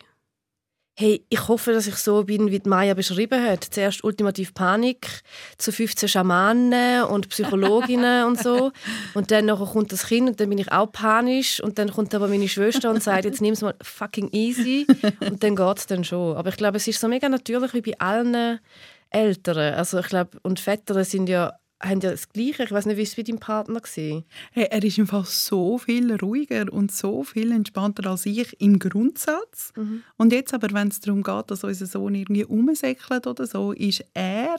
Hey, 1.00 1.24
ich 1.30 1.48
hoffe, 1.48 1.72
dass 1.72 1.86
ich 1.86 1.96
so 1.96 2.24
bin, 2.24 2.50
wie 2.50 2.58
die 2.58 2.68
Maya 2.68 2.92
beschrieben 2.92 3.42
hat. 3.42 3.64
Zuerst 3.64 4.04
ultimativ 4.04 4.52
Panik, 4.52 5.22
zu 5.56 5.72
15 5.72 6.10
Schamanen 6.10 7.04
und 7.04 7.30
Psychologinnen 7.30 8.26
und 8.26 8.38
so. 8.38 8.70
Und 9.14 9.30
dann 9.30 9.46
nachher 9.46 9.64
kommt 9.64 9.92
das 9.92 10.06
Kind 10.06 10.28
und 10.28 10.38
dann 10.38 10.50
bin 10.50 10.58
ich 10.58 10.70
auch 10.70 10.92
panisch. 10.92 11.62
Und 11.62 11.78
dann 11.78 11.90
kommt 11.90 12.14
aber 12.14 12.28
meine 12.28 12.48
Schwester 12.48 12.90
und 12.90 13.02
sagt, 13.02 13.24
jetzt 13.24 13.40
nimm 13.40 13.54
es 13.54 13.62
mal 13.62 13.74
fucking 13.80 14.28
easy. 14.32 14.86
Und 15.20 15.42
dann 15.42 15.56
geht 15.56 15.78
es 15.78 15.86
dann 15.86 16.04
schon. 16.04 16.36
Aber 16.36 16.50
ich 16.50 16.58
glaube, 16.58 16.76
es 16.76 16.86
ist 16.86 17.00
so 17.00 17.08
mega 17.08 17.30
natürlich 17.30 17.72
wie 17.72 17.80
bei 17.80 17.98
allen 17.98 18.60
Eltern. 19.08 19.74
Also 19.74 20.00
ich 20.00 20.06
glaube, 20.06 20.38
und 20.42 20.60
Väter 20.60 21.02
sind 21.04 21.30
ja 21.30 21.54
haben 21.80 22.00
ja 22.00 22.10
das 22.10 22.28
Gleiche. 22.28 22.64
Ich 22.64 22.72
weiß 22.72 22.86
nicht, 22.86 22.96
wie 22.96 23.02
es 23.02 23.14
bei 23.14 23.22
deinem 23.22 23.38
Partner 23.38 23.80
war. 23.80 24.22
Hey, 24.52 24.68
er 24.70 24.84
ist 24.84 24.98
im 24.98 25.06
Fall 25.06 25.24
so 25.24 25.78
viel 25.78 26.14
ruhiger 26.14 26.72
und 26.72 26.92
so 26.92 27.24
viel 27.24 27.52
entspannter 27.52 28.08
als 28.10 28.26
ich 28.26 28.60
im 28.60 28.78
Grundsatz. 28.78 29.72
Mhm. 29.76 30.02
Und 30.16 30.32
jetzt 30.32 30.52
aber, 30.52 30.72
wenn 30.72 30.88
es 30.88 31.00
darum 31.00 31.22
geht, 31.22 31.50
dass 31.50 31.64
unser 31.64 31.86
Sohn 31.86 32.14
irgendwie 32.14 32.44
umsäckelt 32.44 33.26
oder 33.26 33.46
so, 33.46 33.72
ist 33.72 34.04
er 34.14 34.56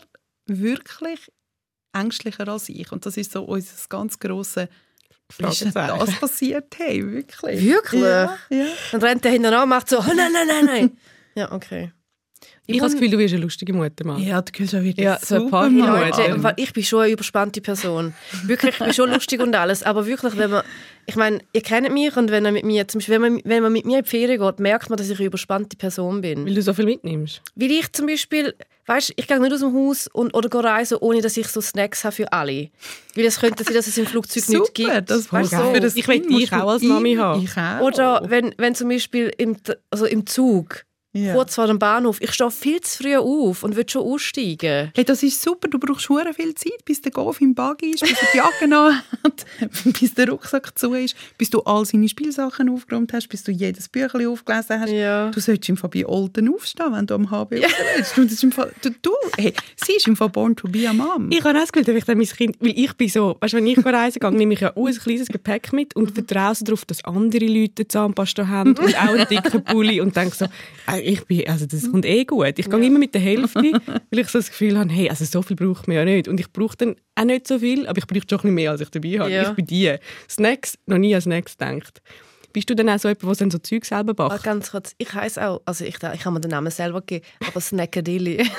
wirklich 0.48 1.32
ängstlicher 1.94 2.48
als 2.48 2.70
ich. 2.70 2.92
Und 2.92 3.06
das 3.06 3.18
ist 3.18 3.32
so 3.32 3.44
unser 3.44 3.76
ganz 3.90 4.20
grosses 4.20 4.68
ist 5.40 5.62
denn 5.62 5.74
das 5.74 6.20
passiert? 6.20 6.76
Hey, 6.78 7.10
wirklich? 7.10 7.64
Wirklich? 7.64 8.02
Ja, 8.02 8.38
ja. 8.50 8.66
Dann 8.92 9.02
rennt 9.02 9.26
er 9.26 9.32
hinten 9.32 9.54
an 9.54 9.64
und 9.64 9.70
macht 9.70 9.90
so, 9.90 10.00
oh, 10.00 10.04
nein, 10.16 10.32
nein, 10.34 10.48
nein, 10.48 10.66
nein. 10.66 10.98
ja, 11.36 11.52
okay. 11.52 11.94
Ich, 12.68 12.80
habe 12.80 12.90
das 12.92 12.94
Gefühl, 12.94 13.10
du 13.10 13.18
wirst 13.18 13.34
eine 13.34 13.44
lustige 13.44 13.74
Mutter, 13.74 14.06
Mann. 14.06 14.22
Ja, 14.22 14.42
du 14.42 14.52
gehst 14.52 14.74
auch 14.76 14.82
wieder 14.82 15.02
Ja, 15.04 15.20
so 15.22 15.36
ein 15.36 15.42
super 15.42 15.70
paar. 15.70 15.70
Leute. 15.70 16.54
Ich 16.58 16.72
bin 16.74 16.84
schon 16.84 17.02
eine 17.02 17.12
überspannte 17.12 17.60
Person. 17.60 18.14
Wirklich, 18.46 18.76
ich 18.76 18.80
bin 18.80 18.94
schon 18.94 19.10
lustig 19.12 19.42
und 19.42 19.56
alles. 19.56 19.84
Aber 19.84 20.06
wirklich, 20.06 20.38
wenn 20.38 20.52
man, 20.52 20.64
ich 21.08 21.16
meine, 21.16 21.40
ihr 21.54 21.62
kennt 21.62 21.92
mich 21.92 22.16
und 22.16 22.30
wenn, 22.32 22.46
er 22.46 22.52
mit 22.52 22.64
mir, 22.64 22.88
zum 22.88 23.00
Beispiel, 23.00 23.16
wenn, 23.16 23.34
man, 23.34 23.42
wenn 23.44 23.64
man 23.64 23.74
mit 23.74 23.86
mir 23.86 23.98
in 23.98 24.04
die 24.04 24.10
Ferien 24.10 24.40
geht, 24.40 24.60
merkt 24.60 24.90
man, 24.90 24.98
dass 24.98 25.10
ich 25.10 25.18
eine 25.18 25.26
überspannte 25.26 25.76
Person 25.76 26.22
bin. 26.22 26.46
Weil 26.46 26.54
du 26.54 26.62
so 26.62 26.74
viel 26.74 26.86
mitnimmst. 26.86 27.42
Weil 27.56 27.72
ich 27.72 27.92
zum 27.92 28.06
Beispiel, 28.06 28.54
weißt, 28.86 29.14
ich 29.16 29.28
gehe 29.28 29.40
nicht 29.40 29.52
aus 29.54 29.60
dem 29.62 29.74
Haus 29.74 30.08
und, 30.08 30.34
oder 30.36 30.48
gehe 30.48 30.64
reisen, 30.64 30.98
ohne 31.02 31.22
dass 31.22 31.36
ich 31.38 31.48
so 31.48 31.62
Snacks 31.62 32.04
habe 32.06 32.16
für 32.16 32.32
alle. 32.32 32.70
Weil 33.16 33.26
es 33.26 33.40
könnte 33.40 33.64
sein, 33.64 33.74
dass 33.74 33.88
es 33.88 33.98
im 33.98 34.06
Flugzeug 34.06 34.48
nicht 34.48 34.58
Super, 34.58 34.72
gibt. 34.72 35.10
das 35.10 35.34
Weißt 35.34 35.52
wäre 35.52 35.64
du, 35.64 35.74
so. 35.76 35.80
das 35.80 35.96
Ich 35.96 36.08
will 36.08 36.22
Kind 36.22 36.32
dich 36.40 36.50
du 36.52 36.56
auch 36.64 36.70
als 36.70 36.84
Mami 36.84 37.16
haben. 37.16 37.44
Ich 37.44 37.58
auch. 37.58 37.82
Oder 37.82 38.22
wenn, 38.28 38.54
wenn 38.58 38.76
zum 38.76 38.88
Beispiel 38.88 39.32
im, 39.38 39.58
also 39.90 40.06
im 40.06 40.26
Zug, 40.28 40.86
Ja. 41.14 41.34
kurz 41.34 41.56
vor 41.56 41.68
dem 41.68 41.78
Bahnhof, 41.78 42.22
ich 42.22 42.32
stehe 42.32 42.50
viel 42.52 42.80
zu 42.80 43.04
früh 43.04 43.18
auf 43.18 43.64
und 43.64 43.76
will 43.76 43.88
schon 43.88 44.04
aussteigen. 44.04 44.92
Hey, 44.96 45.04
das 45.04 45.24
ist 45.24 45.42
super, 45.42 45.68
du 45.68 45.78
brauchst 45.78 46.08
hure 46.08 46.34
viel 46.34 46.56
Zeit, 46.56 46.86
bis 46.86 47.02
der 47.02 47.12
Golf 47.12 47.42
im 47.42 47.54
Buggy 47.54 47.92
ist, 47.92 48.00
bis 48.00 48.12
er 48.14 48.28
die 48.34 48.38
Jacke 48.38 48.94
hat, 49.24 49.46
bis 50.00 50.14
der 50.14 50.30
Rucksack 50.30 50.78
zu 50.80 50.94
ist, 50.94 51.16
bis 51.38 51.50
du 51.50 51.60
all 51.62 51.86
seine 51.86 52.08
Spielsachen 52.08 52.70
aufgeräumt 52.70 53.12
hast, 53.12 53.28
bis 53.28 53.44
du 53.44 53.52
jedes 53.52 53.90
Büchlein 53.90 54.28
aufgelesen 54.28 54.80
hast. 54.80 54.92
Ja. 54.92 55.30
Du 55.32 55.42
solltest 55.42 55.68
im 55.68 55.76
Fall 55.76 55.90
bei 55.90 56.06
Olden 56.06 56.54
aufstehen, 56.54 56.94
wenn 56.94 57.06
du 57.08 57.16
am 57.16 57.30
HB 57.30 57.60
ja. 57.60 57.68
willst. 57.96 58.18
Und 58.18 58.32
das 58.32 58.42
im 58.42 58.54
Fall, 58.54 58.72
du, 58.82 58.92
du, 59.02 59.12
hey, 59.38 59.54
sie 59.84 59.94
ist 59.94 60.08
im 60.08 60.16
Fall 60.16 60.30
born 60.30 60.56
to 60.56 60.70
be 60.70 60.88
a 60.88 60.94
mom. 60.94 61.30
Ich 61.30 61.44
habe 61.44 61.50
auch 61.50 61.62
das 61.62 61.74
Gefühl, 61.74 61.94
dass 61.94 61.96
ich 61.96 62.06
dann 62.06 62.20
mein 62.20 62.28
Kind, 62.28 62.56
weil 62.62 62.80
ich 62.80 62.94
bin 62.94 63.10
so, 63.10 63.36
weißt, 63.42 63.54
du, 63.54 63.58
wenn 63.58 63.68
ich 63.68 63.86
reisen 63.86 64.20
gehe, 64.20 64.32
nehme 64.32 64.54
ich 64.54 64.62
ja 64.62 64.78
auch 64.78 64.88
ein 64.88 64.96
kleines 64.96 65.28
Gepäck 65.28 65.74
mit 65.74 65.94
und 65.94 66.12
vertraue 66.12 66.56
so 66.56 66.64
darauf, 66.64 66.86
dass 66.86 67.04
andere 67.04 67.46
Leute 67.48 67.86
Zahnpasta 67.86 68.48
haben 68.48 68.78
und 68.78 68.96
auch 68.96 69.14
einen 69.14 69.28
dicken 69.28 69.62
Pulli 69.66 70.00
und 70.00 70.16
denke 70.16 70.36
so, 70.36 70.46
äh, 70.88 71.01
ich 71.04 71.26
bin, 71.26 71.48
also 71.48 71.66
das 71.66 71.90
kommt 71.92 72.06
eh 72.06 72.24
gut. 72.26 72.54
Ich 72.58 72.70
gehe 72.70 72.86
immer 72.86 73.00
mit 73.00 73.14
der 73.14 73.22
Hälfte, 73.22 73.60
weil 74.12 74.20
ich 74.20 74.28
so 74.30 74.40
das 74.40 74.50
Gefühl 74.50 74.78
habe, 74.78 74.90
hey, 74.92 75.10
also 75.10 75.26
so 75.26 75.42
viel 75.42 75.56
braucht 75.56 75.88
man 75.88 75.98
ja 75.98 76.06
nicht. 76.06 76.28
Und 76.28 76.40
ich 76.40 76.52
brauche 76.52 76.78
dann 76.78 76.96
auch 77.16 77.24
nicht 77.26 77.48
so 77.48 77.60
viel, 77.60 77.88
aber 77.88 77.98
ich 77.98 78.08
brauche 78.08 78.22
schon 78.30 78.38
ein 78.40 78.42
bisschen 78.42 78.54
mehr, 78.56 78.72
als 78.72 78.82
ich 78.82 78.90
dabei 78.90 79.20
habe. 79.20 79.32
Ja. 79.32 79.50
Ich 79.50 79.56
bin 79.56 79.66
die. 79.66 79.96
Snacks, 80.30 80.78
noch 80.86 80.98
nie 80.98 81.14
an 81.16 81.22
Snacks 81.22 81.58
gedacht. 81.58 82.02
Bist 82.54 82.70
du 82.70 82.76
dann 82.76 82.90
auch 82.90 83.00
so 83.00 83.08
jemand, 83.08 83.24
der 83.24 83.34
dann 83.36 83.52
so 83.52 83.58
Zeug 83.60 83.86
selber 83.86 84.12
Ah, 84.18 84.28
backt? 84.30 84.44
ganz 84.44 84.72
kurz, 84.72 84.94
ich 84.98 85.14
heiße 85.14 85.48
auch, 85.48 85.62
also 85.66 85.86
ich, 85.86 85.96
ich 85.96 86.26
habe 86.26 86.32
mir 86.32 86.42
den 86.42 86.52
Namen 86.52 86.70
selber 86.72 87.00
gegeben, 87.02 87.26
aber 87.48 87.62
Snackadilly. 87.62 88.46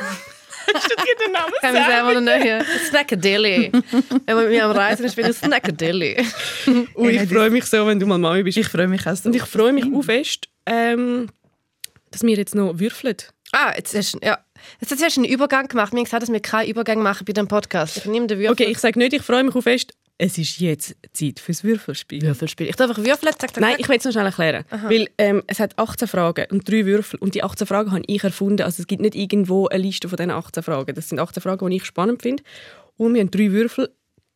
Hast 0.75 0.85
du 0.91 0.95
dir 0.97 1.27
den 1.27 1.33
Namen 1.33 1.53
kann 1.61 1.75
selber 1.75 2.21
noch 2.21 2.39
nicht. 2.61 2.67
Snackadilly. 2.89 3.73
Wenn 4.27 4.35
man 4.37 4.45
mit 4.45 4.53
mir 4.55 4.65
am 4.65 4.71
Reisen 4.71 5.05
ist, 5.05 5.17
bin 5.17 5.27
ich 5.29 5.37
Snackadilly. 5.37 6.17
Und 6.95 7.11
ich 7.11 7.29
freue 7.29 7.51
mich 7.51 7.65
so, 7.67 7.87
wenn 7.87 7.99
du 7.99 8.07
mal 8.07 8.17
Mami 8.19 8.45
bist. 8.45 8.57
Ich 8.59 8.69
freue 8.69 8.89
mich 8.89 9.07
auch 9.07 9.15
so. 9.17 9.29
Und 9.29 9.35
ich 9.37 9.43
freue 9.43 9.73
mich 9.73 9.85
auch 9.93 10.03
fest, 10.03 10.49
ähm, 10.67 11.27
dass 12.13 12.23
wir 12.23 12.37
jetzt 12.37 12.55
noch 12.55 12.79
würfeln. 12.79 13.17
Ah, 13.53 13.73
jetzt 13.77 13.95
hast, 13.95 14.15
du- 14.15 14.19
ja. 14.23 14.39
jetzt 14.81 14.91
hast 15.03 15.17
du 15.17 15.21
einen 15.21 15.31
Übergang 15.31 15.67
gemacht. 15.69 15.93
Mir 15.93 15.99
haben 15.99 16.05
gesagt, 16.05 16.23
dass 16.23 16.33
wir 16.33 16.41
keinen 16.41 16.69
Übergang 16.71 17.03
machen 17.03 17.25
bei 17.27 17.33
dem 17.33 17.49
Podcast. 17.49 17.97
Ich 17.99 18.05
nehme 18.07 18.27
den 18.29 18.39
Würfel. 18.39 18.53
Okay, 18.53 18.65
ich 18.71 18.79
sage 18.79 18.99
nicht, 18.99 19.13
ich 19.13 19.23
freue 19.23 19.43
mich 19.45 19.55
auch 19.55 19.61
fest. 19.63 19.93
Es 20.19 20.39
ist 20.39 20.61
jetzt 20.61 20.95
Zeit 21.15 21.41
fürs 21.41 21.65
Würfelspiel. 21.65 22.23
Würfelspiel. 22.23 22.69
Ich 22.69 22.77
darf 22.77 22.91
einfach 22.91 23.03
würfeln. 23.05 23.33
Zack, 23.37 23.53
zack, 23.55 23.61
Nein, 23.61 23.75
ich 23.79 23.89
will 23.89 23.97
es 23.97 24.05
noch 24.05 24.13
schnell 24.13 24.27
erklären. 24.27 24.65
Weil 24.85 25.09
ähm, 25.19 25.43
es 25.49 25.59
hat 25.59 25.77
18 25.79 26.07
Fragen 26.07 26.47
und 26.51 26.69
drei 26.71 26.87
Würfel. 26.87 27.19
Und 27.19 27.35
die 27.35 27.43
18 27.43 27.67
Fragen 27.67 27.91
habe 27.91 28.03
ich 28.07 28.23
erfunden. 28.23 28.63
Also 28.63 28.83
es 28.83 28.87
gibt 28.87 29.03
nicht 29.03 29.17
irgendwo 29.17 29.67
eine 29.67 29.83
Liste 29.83 30.09
von 30.09 30.17
diesen 30.17 30.31
18 30.31 30.63
Fragen. 30.63 30.95
Das 30.95 31.09
sind 31.09 31.19
18 31.19 31.43
Fragen, 31.43 31.69
die 31.69 31.77
ich 31.77 31.85
spannend 31.85 32.23
finde. 32.23 32.43
Und 32.97 33.15
wir 33.15 33.21
haben 33.21 33.31
drei 33.33 33.51
Würfel. 33.51 33.91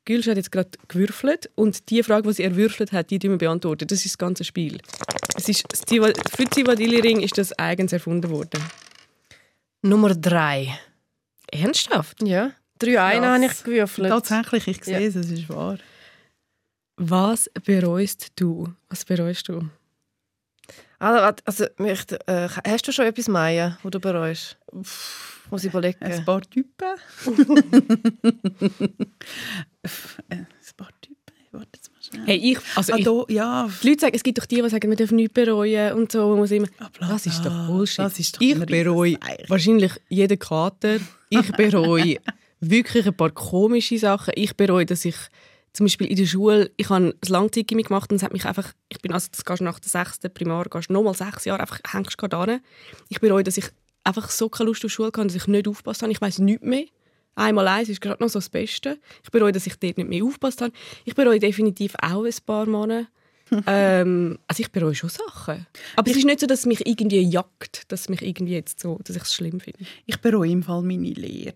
Gülsch 0.07 0.27
hat 0.29 0.37
jetzt 0.37 0.51
gerade 0.53 0.71
gewürfelt 0.89 1.51
und 1.57 1.91
die 1.91 2.03
Frage, 2.03 2.29
die 2.29 2.35
sie 2.35 2.45
erwürfelt 2.45 2.93
hat, 2.93 3.11
die, 3.11 3.19
die 3.19 3.29
wir 3.29 3.37
beantworten. 3.39 3.87
Das 3.89 3.99
ist 3.99 4.07
das 4.15 4.19
ganze 4.19 4.45
Spiel. 4.45 4.79
Es 5.37 5.49
ist, 5.51 5.65
für 5.77 6.45
die 6.45 6.51
Zivadili-Ring 6.51 7.21
ist 7.21 7.37
das 7.37 7.53
eigens 7.59 7.93
erfunden 7.93 8.31
worden. 8.31 8.63
Nummer 9.83 10.15
drei. 10.15 10.79
Ernsthaft? 11.53 12.23
Ja. 12.23 12.53
Drei 12.79 13.01
eine 13.01 13.21
Krass. 13.27 13.35
habe 13.35 13.45
ich 13.47 13.65
gewürfelt. 13.65 14.09
Tatsächlich, 14.09 14.69
ich 14.69 14.85
sehe 14.85 15.01
Ja. 15.01 15.07
es, 15.07 15.15
es 15.17 15.31
ist 15.31 15.49
wahr. 15.49 15.79
Was 16.97 17.51
bereust 17.65 18.33
du? 18.37 18.73
Was 18.89 19.05
bereust 19.05 19.49
du? 19.49 19.69
Also, 20.99 21.41
also 21.45 21.65
äh, 21.85 22.49
hast 22.67 22.89
du 22.89 22.93
schon 22.93 23.05
etwas, 23.07 23.29
Maya, 23.29 23.77
wo 23.83 23.91
du 23.91 24.01
bereust? 24.01 24.57
Muss 24.73 25.63
ich 25.63 25.67
überlegen. 25.71 26.03
Ein 26.03 26.25
paar 26.25 26.41
Typen. 26.41 26.97
ein 30.29 30.47
paar 30.77 30.91
Typen. 31.01 31.17
Warte 31.53 31.69
jetzt 31.75 31.91
mal 31.93 32.03
schnell. 32.03 32.27
Hey, 32.27 32.53
ich, 32.53 32.59
also 32.75 32.93
ah, 32.93 32.97
ich, 32.99 33.05
da, 33.05 33.25
ja, 33.29 33.71
die 33.83 33.89
Leute 33.89 34.01
sagen, 34.01 34.15
es 34.15 34.23
gibt 34.23 34.39
doch 34.39 34.47
die, 34.47 34.61
die 34.61 34.69
sagen, 34.69 34.89
man 34.89 34.97
darf 34.97 35.11
nichts 35.11 35.33
bereuen 35.33 35.95
und 35.95 36.13
so. 36.13 36.29
Man 36.29 36.39
muss 36.39 36.51
immer, 36.51 36.69
Ah, 36.79 36.91
bla, 36.97 37.09
das 37.09 37.27
ist 37.27 37.45
doch 37.45 37.67
Bullshit. 37.67 38.01
Das 38.01 38.19
ist 38.19 38.37
doch 38.37 38.41
ich 38.41 38.59
bereue 38.59 39.19
wahrscheinlich 39.49 39.93
jeden 40.09 40.39
Kater. 40.39 40.99
Ich 41.31 41.53
bereue 41.53 42.17
wirklich 42.61 43.07
ein 43.07 43.17
paar 43.17 43.31
komische 43.31 43.99
Sachen. 43.99 44.35
Ich 44.37 44.57
bereue, 44.57 44.87
dass 44.87 45.05
ich 45.05 45.17
zum 45.73 45.87
Beispiel 45.87 46.07
in 46.07 46.17
der 46.17 46.27
Schule, 46.27 46.71
ich 46.77 46.89
habe 46.89 47.09
ein 47.09 47.15
Langzeitgymnasium 47.29 47.89
gemacht 47.89 48.11
und 48.11 48.17
es 48.17 48.23
hat 48.23 48.33
mich 48.33 48.47
einfach, 48.47 48.73
ich 48.89 48.99
bin 49.01 49.13
also, 49.13 49.29
das 49.31 49.45
gehst 49.45 49.61
nach 49.61 49.79
der 49.79 49.91
sechsten 49.91 50.33
Primar, 50.33 50.65
gehst 50.65 50.89
nochmal 50.89 51.15
sechs 51.15 51.45
Jahre, 51.45 51.61
einfach 51.61 51.81
hängst 51.93 52.15
du 52.15 52.17
gerade 52.29 52.53
an. 52.53 52.61
Ich 53.11 53.21
bereue, 53.21 53.45
dass 53.45 53.59
ich 53.59 53.67
einfach 54.03 54.31
so 54.31 54.49
keine 54.49 54.69
Lust 54.69 54.85
auf 54.85 54.91
Schule 54.91 55.09
hatte, 55.09 55.27
dass 55.27 55.35
ich 55.35 55.47
nicht 55.47 55.69
aufgepasst 55.69 56.03
habe. 56.03 56.13
Ich 56.13 56.21
weiß 56.21 56.39
nichts 56.39 56.65
mehr. 56.65 56.87
Einmal 57.37 57.69
eins 57.69 57.91
ist 57.91 58.01
gerade 58.01 58.23
noch 58.23 58.31
so 58.31 58.39
das 58.39 58.49
Beste. 58.49 58.99
Ich 59.23 59.31
bereue, 59.31 59.53
dass 59.53 59.67
ich 59.67 59.77
dort 59.77 59.99
nicht 59.99 60.09
mehr 60.09 60.25
aufgepasst 60.25 60.63
habe. 60.63 60.73
Ich 61.05 61.15
bereue 61.15 61.39
definitiv 61.39 61.95
auch 62.03 62.25
ein 62.25 62.35
paar 62.45 62.67
Monate. 62.67 63.09
ähm, 63.67 64.39
also 64.49 64.63
ich 64.63 64.73
bereue 64.73 64.95
schon 64.95 65.11
Sachen. 65.11 65.67
Aber 65.95 66.11
es 66.11 66.17
ist 66.17 66.25
nicht 66.25 66.41
so, 66.41 66.47
dass 66.47 66.61
es 66.61 66.67
mich 66.67 66.85
irgendwie 66.85 67.21
jagt, 67.21 67.93
dass 67.93 68.09
mich 68.09 68.23
irgendwie 68.23 68.55
jetzt 68.55 68.81
so, 68.81 68.99
dass 69.05 69.15
ich 69.15 69.23
es 69.23 69.35
schlimm 69.35 69.61
finde. 69.61 69.79
ich 70.07 70.21
bereue 70.21 70.51
im 70.51 70.63
Fall 70.63 70.83
meine 70.83 71.11
Lehre. 71.11 71.55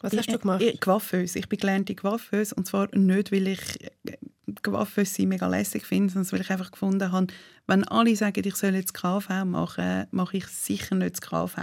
Was 0.00 0.16
hast 0.16 0.32
du 0.32 0.38
gemacht? 0.38 0.62
Ich, 0.62 0.80
Coiffeuse. 0.80 1.38
Ich 1.38 1.48
bin 1.48 1.58
gelernte 1.58 1.94
Coiffeuse. 1.94 2.54
Und 2.54 2.66
zwar 2.66 2.88
nicht, 2.96 3.32
weil 3.32 3.48
ich 3.48 3.60
sein 5.04 5.28
mega 5.28 5.48
lässig 5.48 5.86
finde, 5.86 6.12
sondern 6.12 6.32
weil 6.32 6.40
ich 6.40 6.50
einfach 6.50 6.70
gefunden 6.70 7.12
habe, 7.12 7.26
wenn 7.66 7.84
alle 7.84 8.14
sagen, 8.14 8.42
ich 8.46 8.56
soll 8.56 8.74
jetzt 8.74 8.94
KV 8.94 9.44
machen, 9.44 10.06
mache 10.10 10.36
ich 10.36 10.46
sicher 10.46 10.94
nicht 10.94 11.16
das 11.16 11.20
KV. 11.20 11.56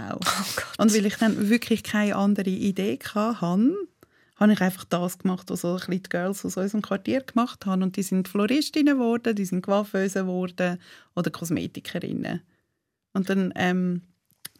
und 0.78 0.94
weil 0.94 1.06
ich 1.06 1.16
dann 1.16 1.48
wirklich 1.48 1.82
keine 1.82 2.16
andere 2.16 2.50
Idee 2.50 2.98
hatte, 3.14 3.74
habe 4.36 4.52
ich 4.52 4.60
einfach 4.60 4.84
das 4.84 5.18
gemacht, 5.18 5.48
was 5.48 5.62
so 5.62 5.68
ein 5.68 5.76
bisschen 5.76 6.02
die 6.02 6.08
Girls 6.08 6.44
aus 6.44 6.56
unserem 6.56 6.82
Quartier 6.82 7.20
gemacht 7.20 7.66
haben. 7.66 7.82
Und 7.82 7.96
die 7.96 8.02
sind 8.02 8.28
Floristinnen 8.28 8.98
geworden, 8.98 9.34
die 9.34 9.44
sind 9.44 9.62
Coiffeuse 9.62 10.20
geworden 10.20 10.78
oder 11.14 11.30
Kosmetikerinnen. 11.30 12.42
Und 13.12 13.30
dann 13.30 13.52
ähm, 13.54 14.02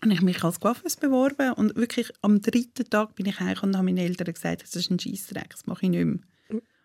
habe 0.00 0.14
ich 0.14 0.22
mich 0.22 0.44
als 0.44 0.60
Coiffeuse 0.60 0.98
beworben 1.00 1.52
und 1.54 1.74
wirklich 1.76 2.12
am 2.22 2.40
dritten 2.40 2.88
Tag 2.88 3.16
bin 3.16 3.26
ich 3.26 3.40
heimgekommen 3.40 3.74
und 3.74 3.78
habe 3.78 3.87
meinen 3.87 3.98
Eltern 3.98 4.32
gesagt, 4.32 4.62
das 4.62 4.76
ist 4.76 4.90
ein 4.90 5.00
Scheissdreck, 5.00 5.50
das 5.50 5.66
mache 5.66 5.87
ich 5.87 5.90
nicht 5.90 6.04
mehr. 6.04 6.18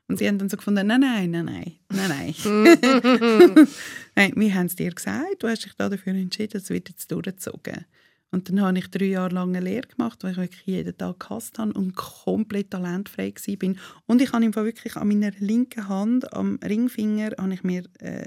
Und 0.09 0.17
sie 0.17 0.27
haben 0.27 0.39
dann 0.39 0.49
so 0.49 0.57
gefunden, 0.57 0.87
nein, 0.87 1.01
nein, 1.01 1.29
nein, 1.29 1.45
nein, 1.45 1.75
nein, 1.89 2.35
nein. 2.35 2.35
nein 4.15 4.33
wir 4.35 4.55
haben 4.55 4.65
es 4.65 4.75
dir 4.75 4.91
gesagt, 4.91 5.43
du 5.43 5.47
hast 5.47 5.63
dich 5.63 5.73
da 5.77 5.87
dafür 5.87 6.13
entschieden, 6.13 6.57
es 6.57 6.69
wird 6.69 6.89
jetzt 6.89 7.11
durchgezogen. 7.11 7.85
Und 8.31 8.49
dann 8.49 8.61
habe 8.61 8.77
ich 8.77 8.87
drei 8.89 9.05
Jahre 9.05 9.33
lang 9.33 9.55
eine 9.55 9.63
Lehre 9.63 9.87
gemacht, 9.87 10.23
wo 10.23 10.27
ich 10.27 10.37
wirklich 10.37 10.65
jeden 10.65 10.97
Tag 10.97 11.19
gehasst 11.19 11.57
habe 11.59 11.73
und 11.73 11.95
komplett 11.95 12.71
talentfrei 12.71 13.33
war. 13.35 13.75
Und 14.07 14.21
ich 14.21 14.31
habe 14.31 14.45
im 14.45 14.53
Fall 14.53 14.65
wirklich 14.65 14.95
an 14.95 15.07
meiner 15.07 15.31
linken 15.39 15.87
Hand, 15.87 16.31
am 16.33 16.59
Ringfinger, 16.63 17.31
habe 17.39 17.53
ich 17.53 17.63
mir 17.63 17.83
äh, 17.99 18.25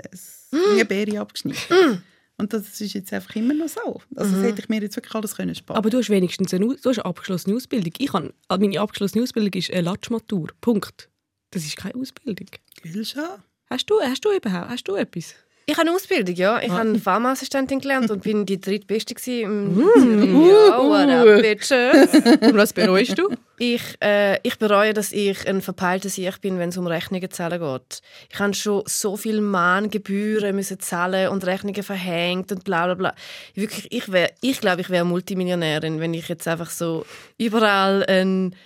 eine 0.73 0.85
Beere 0.85 1.21
abgeschnitten. 1.21 2.03
Und 2.39 2.53
das 2.53 2.81
ist 2.81 2.95
jetzt 2.95 3.13
einfach 3.13 3.37
immer 3.37 3.55
noch 3.55 3.69
so. 3.69 4.01
Also 4.17 4.35
das 4.35 4.43
hätte 4.45 4.63
ich 4.63 4.69
mir 4.69 4.81
jetzt 4.81 4.97
wirklich 4.97 5.15
alles 5.15 5.37
können 5.37 5.55
sparen 5.55 5.79
Aber 5.79 5.91
du 5.91 5.99
hast 5.99 6.11
wenigstens 6.11 6.53
eine, 6.55 6.67
du 6.67 6.91
hast 6.91 6.99
eine 6.99 7.05
abgeschlossene 7.05 7.55
Ausbildung. 7.55 7.93
Ich 7.99 8.13
habe, 8.13 8.35
also 8.49 8.61
meine 8.61 8.81
abgeschlossene 8.81 9.23
Ausbildung 9.23 9.53
ist 9.53 9.71
eine 9.71 9.83
Latschmatur. 9.83 10.49
Punkt. 10.61 11.12
Das 11.53 11.65
ist 11.65 11.77
keine 11.77 11.95
Ausbildung. 11.95 12.49
Gülscha? 12.83 13.39
Hast 13.71 13.89
du, 13.89 14.01
hast 14.01 14.25
du 14.25 14.33
überhaupt 14.33 14.69
hast 14.71 14.89
du 14.89 14.97
etwas? 14.97 15.35
Ich 15.65 15.75
habe 15.79 15.87
eine 15.87 15.95
Ausbildung, 15.97 16.35
ja. 16.35 16.61
Ich 16.61 16.73
Ah. 16.73 16.79
habe 16.79 16.99
Pharmaassistentin 16.99 17.79
gelernt 17.79 18.11
und 18.11 18.25
bin 18.25 18.45
die 18.45 18.61
drittbeste 18.61 19.15
im 19.31 19.77
Mm. 19.77 20.45
Ja, 20.45 20.77
what 20.79 21.09
up, 21.09 21.41
bitches. 21.41 22.13
Und 22.43 22.57
was 22.57 22.73
bereust 22.73 23.17
du? 23.17 23.29
Ich, 23.59 23.81
äh, 24.03 24.41
ich 24.43 24.59
bereue, 24.59 24.93
dass 24.93 25.13
ich 25.13 25.47
ein 25.47 25.63
verpeilter 25.63 26.09
Sieg 26.09 26.41
bin, 26.41 26.59
wenn 26.59 26.71
es 26.71 26.77
um 26.79 26.89
Rechnungen 26.89 27.31
zahlen 27.31 27.61
geht. 27.61 28.01
Ich 28.33 28.41
habe 28.41 28.53
schon 28.55 28.83
so 28.87 29.17
viel 29.17 29.41
Mahngebühren 29.41 30.57
müssen 30.57 30.81
zahlen 30.81 31.29
und 31.29 31.47
Rechnungen 31.47 31.85
verhängt 31.85 32.51
und 32.51 32.65
bla 32.65 32.87
bla 32.87 32.95
bla. 32.95 33.15
Wirklich, 33.55 33.87
ich, 33.93 34.11
wär, 34.11 34.33
ich 34.41 34.61
glaube, 34.61 34.81
ich 34.81 34.91
wäre 34.91 35.05
Multimillionärin, 35.05 36.01
wenn 36.01 36.13
ich 36.13 36.29
jetzt 36.29 36.49
einfach 36.49 36.71
so 36.71 37.07
überall 37.39 38.05
ein, 38.09 38.57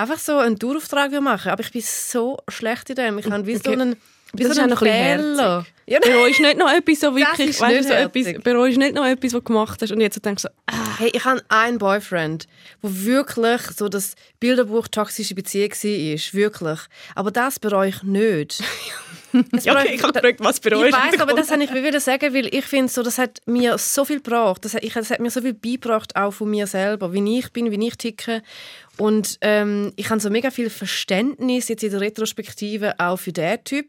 einfach 0.00 0.18
so 0.18 0.38
einen 0.38 0.56
Dauerauftrag 0.58 1.12
machen 1.20 1.50
Aber 1.50 1.62
ich 1.62 1.70
bin 1.72 1.82
so 1.82 2.38
schlecht 2.48 2.90
in 2.90 2.96
dem. 2.96 3.18
Ich 3.18 3.26
habe 3.30 3.46
wie 3.46 3.54
so 3.54 3.60
Okay. 3.70 3.80
einen, 3.80 3.96
wie 4.32 4.42
Das 4.44 4.54
so 4.56 4.62
ist 4.62 4.70
ein 4.70 4.76
Fehler. 4.76 5.66
Ja, 5.86 5.98
Bereust 6.00 6.38
du 6.38 6.42
nicht 6.42 6.56
noch 6.58 6.70
etwas 6.70 7.00
so 7.00 7.14
wirklich, 7.16 7.60
weißt, 7.60 7.88
so 7.88 7.94
etwas, 7.94 8.76
nicht 8.76 8.94
noch 8.94 9.04
etwas, 9.04 9.32
was 9.32 9.40
du 9.40 9.42
gemacht 9.42 9.82
hast 9.82 9.90
und 9.90 10.00
jetzt 10.00 10.24
denkst 10.24 10.42
du 10.44 10.48
so, 10.48 10.54
ah, 10.66 10.89
Hey, 11.00 11.08
ich 11.14 11.24
habe 11.24 11.42
einen 11.48 11.78
Boyfriend, 11.78 12.46
wo 12.82 12.90
wirklich 12.92 13.62
so 13.74 13.88
das 13.88 14.16
Bilderbuch 14.38 14.86
toxische 14.86 15.34
Beziehung 15.34 15.70
war. 15.70 16.32
Wirklich. 16.34 16.78
Aber 17.14 17.30
das 17.30 17.58
bereue 17.58 17.88
ich 17.88 18.02
nicht. 18.02 18.62
Ja, 19.62 19.78
okay, 19.80 19.94
ich 19.94 20.02
habe 20.02 20.12
gefragt, 20.12 20.40
was 20.40 20.60
bereust 20.60 20.88
Ich 20.88 20.94
du? 20.94 21.00
weiß, 21.00 21.20
aber 21.20 21.34
das 21.34 21.50
habe 21.50 21.62
ich 21.62 21.72
wieder 21.72 22.00
sagen, 22.00 22.34
weil 22.34 22.52
ich 22.54 22.64
finde, 22.66 22.92
so, 22.92 23.02
das 23.02 23.16
hat 23.16 23.38
mir 23.46 23.78
so 23.78 24.04
viel 24.04 24.20
gebracht. 24.20 24.62
Das 24.64 24.74
hat, 24.74 24.82
ich, 24.84 24.92
das 24.92 25.08
hat 25.08 25.20
mir 25.20 25.30
so 25.30 25.40
viel 25.40 25.54
beigebracht, 25.54 26.16
auch 26.16 26.32
von 26.32 26.50
mir 26.50 26.66
selber, 26.66 27.14
wie 27.14 27.38
ich 27.38 27.50
bin, 27.50 27.70
wie 27.70 27.86
ich 27.86 27.96
ticke. 27.96 28.42
Und 28.96 29.38
ähm, 29.40 29.92
ich 29.96 30.10
habe 30.10 30.20
so 30.20 30.28
mega 30.28 30.50
viel 30.50 30.68
Verständnis 30.68 31.68
jetzt 31.68 31.82
in 31.82 31.90
der 31.90 32.00
Retrospektive 32.02 32.98
auch 32.98 33.16
für 33.18 33.32
diesen 33.32 33.64
Typ, 33.64 33.86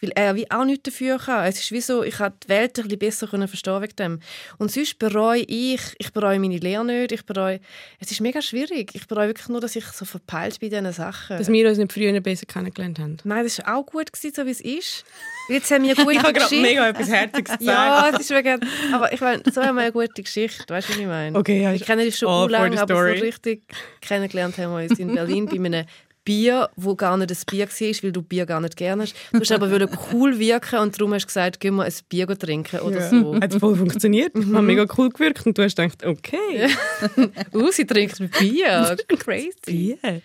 weil 0.00 0.12
er 0.14 0.36
wie 0.36 0.48
auch 0.50 0.64
nichts 0.64 0.84
dafür 0.84 1.18
kann. 1.18 1.46
Es 1.46 1.58
ist 1.58 1.72
wie 1.72 1.80
so, 1.80 2.04
ich 2.04 2.20
habe 2.20 2.36
die 2.44 2.48
Welt 2.48 2.78
ein 2.78 2.84
bisschen 2.84 2.98
besser 3.00 3.26
können 3.26 3.48
verstehen 3.48 3.82
wegen 3.82 3.96
dem. 3.96 4.20
Und 4.58 4.70
sonst 4.70 4.98
bereue 5.00 5.40
ich, 5.40 5.80
ich 5.98 6.12
bereue 6.12 6.38
meine 6.44 6.58
Lehre 6.58 6.84
nicht, 6.84 7.12
ich 7.12 7.24
bereue, 7.24 7.60
es 8.00 8.10
ist 8.10 8.20
mega 8.20 8.40
schwierig. 8.42 8.90
Ich 8.94 9.06
bereue 9.06 9.28
wirklich 9.28 9.48
nur, 9.48 9.60
dass 9.60 9.74
ich 9.76 9.84
so 9.86 10.04
verpeilt 10.04 10.58
in 10.60 10.70
diesen 10.70 10.92
Sachen. 10.92 11.38
dass 11.38 11.48
wir 11.50 11.68
uns 11.68 11.78
nicht 11.78 11.92
früher 11.92 12.20
besser 12.20 12.46
kennengelernt 12.46 12.98
haben. 12.98 13.16
Nein, 13.24 13.44
das 13.44 13.58
war 13.58 13.76
auch 13.76 13.86
gut, 13.86 14.12
gewesen, 14.12 14.32
so 14.34 14.46
wie 14.46 14.50
es 14.50 14.60
ist. 14.60 15.04
Jetzt 15.48 15.70
haben 15.70 15.84
wir 15.84 15.94
eine 15.96 16.04
gute 16.04 16.16
Ich 16.16 16.22
habe 16.22 16.32
gerade 16.32 16.48
Geschichte. 16.48 16.62
mega 16.68 16.88
etwas 16.88 17.08
Herziges 17.10 17.58
gesagt. 17.58 17.62
Ja, 17.62 18.10
es 18.12 18.20
ist 18.20 18.30
wegen, 18.30 18.60
aber 18.92 19.12
ich 19.12 19.20
meine, 19.20 19.42
so 19.52 19.62
haben 19.62 19.74
wir 19.76 19.82
eine 19.82 19.92
gute 19.92 20.22
Geschichte, 20.22 20.72
weißt 20.72 20.88
du, 20.88 20.92
was 20.92 21.00
ich 21.00 21.06
meine? 21.06 21.38
Okay, 21.38 21.62
ja, 21.62 21.72
ist 21.72 21.84
kennen 21.84 22.06
uns 22.06 22.18
schon 22.18 22.50
lange, 22.50 22.80
aber 22.80 22.94
so 23.16 23.22
richtig 23.24 23.62
kennengelernt 24.00 24.56
haben 24.58 24.72
wir 24.76 24.90
uns 24.90 24.98
in 24.98 25.14
Berlin 25.14 25.46
bei 25.46 25.56
einem 25.56 25.86
Bier, 26.24 26.70
wo 26.76 26.94
gar 26.94 27.16
nicht 27.16 27.30
ein 27.30 27.36
Bier 27.50 27.68
war, 27.68 28.02
weil 28.02 28.12
du 28.12 28.22
Bier 28.22 28.46
gar 28.46 28.60
nicht 28.60 28.76
gerne 28.76 29.02
hast. 29.02 29.14
Du 29.32 29.40
hast 29.40 29.52
aber 29.52 29.70
wollen 29.70 29.88
cool 30.12 30.38
wirken 30.38 30.78
und 30.78 30.98
darum 30.98 31.12
hast 31.14 31.24
du 31.24 31.26
gesagt, 31.26 31.60
gehen 31.60 31.74
wir 31.76 31.84
ein 31.84 31.92
Bier 32.08 32.26
trinken 32.26 32.80
oder 32.80 33.08
so. 33.08 33.34
Hat 33.40 33.54
voll 33.54 33.76
funktioniert. 33.76 34.34
Mhm. 34.34 34.56
Hat 34.56 34.64
mega 34.64 34.86
cool 34.96 35.10
gewirkt 35.10 35.46
und 35.46 35.56
du 35.58 35.62
hast 35.62 35.76
gedacht, 35.76 36.04
okay. 36.04 36.68
Uh, 37.52 37.70
sie 37.70 37.86
trinkt 37.86 38.18
Bier. 38.38 38.96
Crazy. 39.18 39.98
Yeah. 40.02 40.20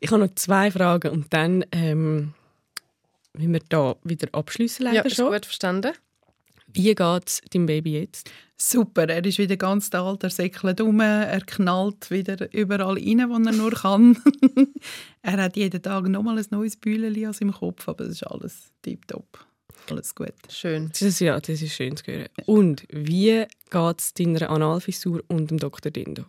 Ich 0.00 0.10
habe 0.10 0.22
noch 0.24 0.34
zwei 0.34 0.70
Fragen 0.70 1.10
und 1.10 1.32
dann 1.32 1.64
ähm, 1.72 2.34
müssen 3.32 3.52
wir 3.52 3.62
da 3.68 3.96
wieder 4.04 4.28
abschließen 4.32 4.84
leider 4.84 4.96
Ja, 4.96 5.02
ist 5.02 5.16
schon. 5.16 5.32
gut 5.32 5.46
verstanden. 5.46 5.92
Wie 6.76 6.94
geht 6.94 7.22
es 7.26 7.40
deinem 7.50 7.64
Baby 7.64 8.00
jetzt? 8.00 8.30
Super, 8.58 9.08
er 9.08 9.24
ist 9.24 9.38
wieder 9.38 9.56
ganz 9.56 9.92
alt, 9.94 10.22
er 10.24 10.30
säckelt 10.30 10.80
um, 10.82 11.00
er 11.00 11.40
knallt 11.40 12.10
wieder 12.10 12.52
überall 12.52 12.98
rein, 12.98 13.28
wo 13.30 13.34
er 13.34 13.52
nur 13.52 13.70
kann. 13.72 14.18
er 15.22 15.42
hat 15.42 15.56
jeden 15.56 15.80
Tag 15.80 16.06
nochmal 16.08 16.38
ein 16.38 16.46
neues 16.50 16.76
Bühleli 16.76 17.24
an 17.24 17.32
seinem 17.32 17.52
Kopf, 17.52 17.88
aber 17.88 18.04
es 18.04 18.12
ist 18.12 18.26
alles 18.26 18.72
tiptop. 18.82 19.46
Alles 19.90 20.14
gut. 20.14 20.34
Schön. 20.50 20.90
Das 20.90 21.00
ist, 21.00 21.20
ja, 21.20 21.40
das 21.40 21.62
ist 21.62 21.74
schön 21.74 21.96
zu 21.96 22.04
hören. 22.06 22.28
Und 22.44 22.86
wie 22.90 23.46
geht 23.70 24.00
es 24.00 24.12
deiner 24.12 24.50
Analfissur 24.50 25.22
und 25.28 25.50
dem 25.50 25.58
Dr. 25.58 25.90
Dindo? 25.90 26.24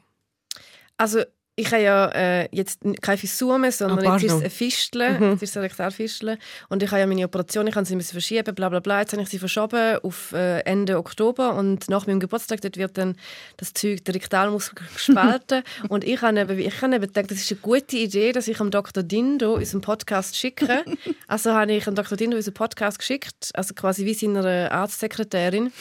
Also, 0.96 1.24
ich 1.60 1.72
habe 1.72 1.82
ja 1.82 2.06
äh, 2.10 2.48
jetzt 2.52 2.82
keine 3.02 3.18
Fissur 3.18 3.58
mehr, 3.58 3.72
sondern 3.72 4.06
Ah, 4.06 4.14
jetzt 4.14 4.26
ist 4.26 4.32
es 4.34 4.40
eine 4.42 4.50
Fistel, 4.52 5.20
Mhm. 5.20 5.32
jetzt 5.32 5.42
ist 5.42 5.56
es 5.56 5.62
Rektalfistel. 5.62 6.38
Und 6.70 6.84
ich 6.84 6.92
habe 6.92 7.00
ja 7.00 7.08
meine 7.08 7.26
Operation, 7.26 7.66
ich 7.66 7.74
kann 7.74 7.84
sie 7.84 7.96
müssen 7.96 8.12
verschieben, 8.12 8.54
bla 8.54 8.70
bla 8.70 8.80
bla. 8.80 9.00
Jetzt 9.02 9.14
habe 9.14 9.24
ich 9.24 9.30
sie 9.30 9.40
verschoben 9.40 9.98
auf 10.04 10.34
äh, 10.34 10.60
Ende 10.62 10.98
Oktober 11.00 11.56
und 11.56 11.90
nach 11.90 12.06
meinem 12.06 12.20
Geburtstag 12.20 12.62
dort 12.62 12.78
wird 12.78 12.98
dann 13.00 13.16
das 13.58 13.74
Zeug, 13.74 14.06
der 14.06 14.14
Rektalmuskel 14.14 14.86
gespalten. 14.94 15.64
und 15.90 16.04
ich 16.04 16.22
habe, 16.22 16.40
eben, 16.40 16.60
ich 16.60 16.82
habe 16.82 16.96
eben 16.96 17.08
gedacht, 17.08 17.32
das 17.32 17.40
ist 17.40 17.52
eine 17.52 17.60
gute 17.62 17.98
Idee, 17.98 18.32
dass 18.34 18.48
ich 18.48 18.60
am 18.60 18.70
Dr. 18.70 19.02
Dindo 19.02 19.56
unseren 19.56 19.82
Podcast 19.82 20.38
schicke. 20.38 20.86
also 21.28 21.54
habe 21.54 21.74
ich 21.74 21.88
am 21.88 21.96
Dr. 21.96 22.16
Dindo 22.18 22.38
unseren 22.38 22.54
Podcast 22.54 23.00
geschickt, 23.00 23.50
also 23.56 23.74
quasi 23.74 24.06
wie 24.06 24.14
seiner 24.14 24.72
Arztsekretärin. 24.72 25.74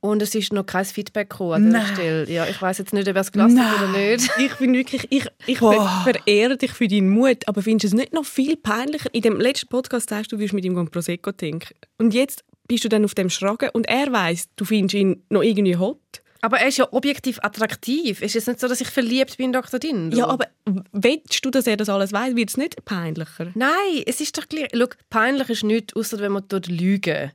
Und 0.00 0.22
es 0.22 0.34
ist 0.34 0.52
noch 0.52 0.64
kein 0.64 0.84
Feedback 0.86 1.28
gekommen 1.28 1.52
an 1.52 1.68
Nein. 1.68 1.86
Stelle. 1.92 2.30
Ja, 2.30 2.46
ich 2.46 2.60
weiß 2.60 2.78
jetzt 2.78 2.94
nicht, 2.94 3.06
ob 3.06 3.14
er 3.14 3.20
es 3.20 3.32
gelassen 3.32 3.62
hat 3.62 3.82
oder 3.82 3.98
nicht. 3.98 4.30
Ich 4.38 4.54
bin 4.54 4.72
wirklich, 4.72 5.06
ich, 5.10 5.26
ich 5.46 5.58
ver 5.58 6.02
verehre 6.04 6.56
dich 6.56 6.72
für 6.72 6.88
deinen 6.88 7.10
Mut, 7.10 7.46
aber 7.46 7.60
findest 7.60 7.92
du 7.92 7.96
es 7.96 8.00
nicht 8.00 8.14
noch 8.14 8.24
viel 8.24 8.56
peinlicher? 8.56 9.12
In 9.12 9.20
dem 9.20 9.38
letzten 9.38 9.68
Podcast 9.68 10.08
sagst 10.08 10.32
du, 10.32 10.36
du 10.36 10.40
würdest 10.40 10.54
mit 10.54 10.64
ihm 10.64 10.74
gehen 10.74 10.90
Prosecco 10.90 11.32
trinken. 11.32 11.74
Und 11.98 12.14
jetzt 12.14 12.44
bist 12.66 12.84
du 12.84 12.88
dann 12.88 13.04
auf 13.04 13.14
dem 13.14 13.28
Schragen 13.28 13.68
und 13.72 13.88
er 13.88 14.10
weiß, 14.10 14.48
du 14.56 14.64
findest 14.64 14.94
ihn 14.94 15.22
noch 15.28 15.42
irgendwie 15.42 15.76
hot. 15.76 16.22
Aber 16.42 16.58
er 16.58 16.68
ist 16.68 16.78
ja 16.78 16.88
objektiv 16.92 17.38
attraktiv. 17.42 18.22
Es 18.22 18.34
ist 18.34 18.48
nicht 18.48 18.60
so, 18.60 18.68
dass 18.68 18.80
ich 18.80 18.88
verliebt 18.88 19.36
bin 19.36 19.46
in 19.46 19.52
Dr. 19.52 19.78
Dindo. 19.78 20.16
Ja, 20.16 20.26
aber 20.26 20.46
willst 20.92 21.44
du, 21.44 21.50
dass 21.50 21.66
er 21.66 21.76
das 21.76 21.88
alles 21.88 22.12
weiß? 22.12 22.34
Wird 22.34 22.50
es 22.50 22.56
nicht 22.56 22.84
peinlicher? 22.84 23.52
Nein, 23.54 24.02
es 24.06 24.20
ist 24.20 24.38
doch 24.38 24.48
gleich. 24.48 24.68
Schau, 24.74 24.86
peinlich 25.10 25.50
ist 25.50 25.64
nichts, 25.64 25.94
außer 25.94 26.18
wenn 26.18 26.32
man 26.32 26.44
dort 26.48 26.68
lügen 26.68 27.32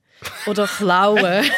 oder 0.47 0.67
klauen. 0.67 1.21
das 1.21 1.49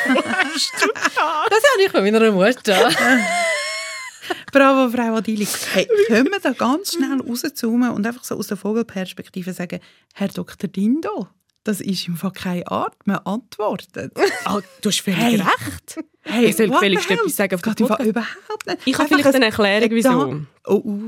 habe 0.75 1.83
ich 1.85 1.91
von 1.91 2.03
meiner 2.03 2.31
Mutter. 2.31 2.91
Bravo, 4.51 4.89
Frau 4.89 5.15
Adili. 5.15 5.47
Hey, 5.73 5.87
können 6.07 6.25
wir 6.31 6.39
da 6.39 6.51
ganz 6.51 6.93
schnell 6.93 7.21
rauszoomen 7.21 7.91
und 7.91 8.05
einfach 8.05 8.23
so 8.23 8.35
aus 8.35 8.47
der 8.47 8.57
Vogelperspektive 8.57 9.53
sagen, 9.53 9.79
Herr 10.13 10.27
Dr. 10.27 10.69
Dindo, 10.69 11.27
das 11.67 11.81
ist 11.81 12.07
im 12.07 12.15
Fall 12.15 12.31
keine 12.31 12.65
Art, 12.67 12.95
man 13.05 13.17
antwortet. 13.19 14.11
Ah, 14.45 14.59
du 14.81 14.89
hast 14.89 15.01
völlig 15.01 15.19
Hey. 15.19 15.35
recht. 15.35 15.99
Hey, 16.23 16.45
Ich 16.45 16.55
soll 16.57 16.69
hell? 16.71 16.93
etwas 16.95 17.35
sagen 17.35 17.55
auf 17.55 17.61
Podcast. 17.61 17.99
überhaupt 18.01 18.65
nicht. 18.65 18.79
Ich 18.85 18.97
habe 18.97 19.07
vielleicht 19.07 19.25
eine 19.27 19.35
ein- 19.37 19.43
Erklärung, 19.43 19.89
wieso. 19.91 20.43
Oh, 20.65 20.73
oh. 20.85 20.99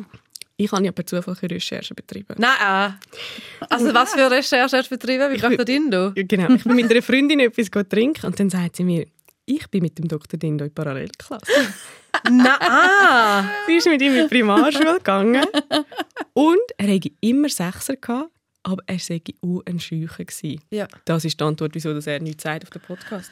Ich 0.57 0.69
habe 0.73 0.83
ja 0.83 0.91
per 0.91 1.05
Zufall 1.05 1.35
eine 1.41 1.51
Recherche 1.51 1.93
betrieben. 1.95 2.35
Nein. 2.37 2.95
Also 3.69 3.93
was 3.93 4.13
für 4.13 4.29
Recherche 4.29 4.75
hast 4.77 4.91
du 4.91 4.95
betrieben 4.97 5.31
mit 5.31 5.41
Dr. 5.41 5.63
Dindo? 5.63 6.11
Genau, 6.15 6.53
ich 6.53 6.63
bin 6.65 6.75
mit 6.75 6.91
einer 6.91 7.01
Freundin 7.01 7.39
etwas 7.39 7.69
trinken 7.87 8.25
und 8.25 8.37
dann 8.39 8.49
sagt 8.49 8.75
sie 8.75 8.83
mir, 8.83 9.05
ich 9.45 9.67
bin 9.69 9.81
mit 9.83 9.97
dem 9.97 10.07
Dr. 10.09 10.37
Dindo 10.37 10.65
in 10.65 10.73
Parallelklasse. 10.73 11.45
Nein. 12.29 13.49
Sie 13.67 13.75
ist 13.75 13.87
mit 13.87 14.01
ihm 14.01 14.15
in 14.15 14.23
die 14.23 14.27
Primarschule 14.27 14.95
gegangen 14.95 15.45
und 16.33 16.59
er 16.77 16.93
hatte 16.93 17.09
immer 17.21 17.47
Sechser, 17.49 17.95
gehabt, 17.95 18.29
aber 18.63 18.83
er 18.87 18.99
sei 18.99 19.21
auch 19.43 19.61
ein 19.65 19.79
Scheucher 19.79 20.25
gewesen. 20.25 20.61
Ja. 20.69 20.87
Das 21.05 21.25
ist 21.25 21.39
die 21.39 21.43
Antwort, 21.43 21.71
wieso 21.75 21.89
er 21.91 22.19
nichts 22.21 22.43
sagt 22.43 22.63
auf 22.63 22.69
dem 22.69 22.81
Podcast. 22.81 23.31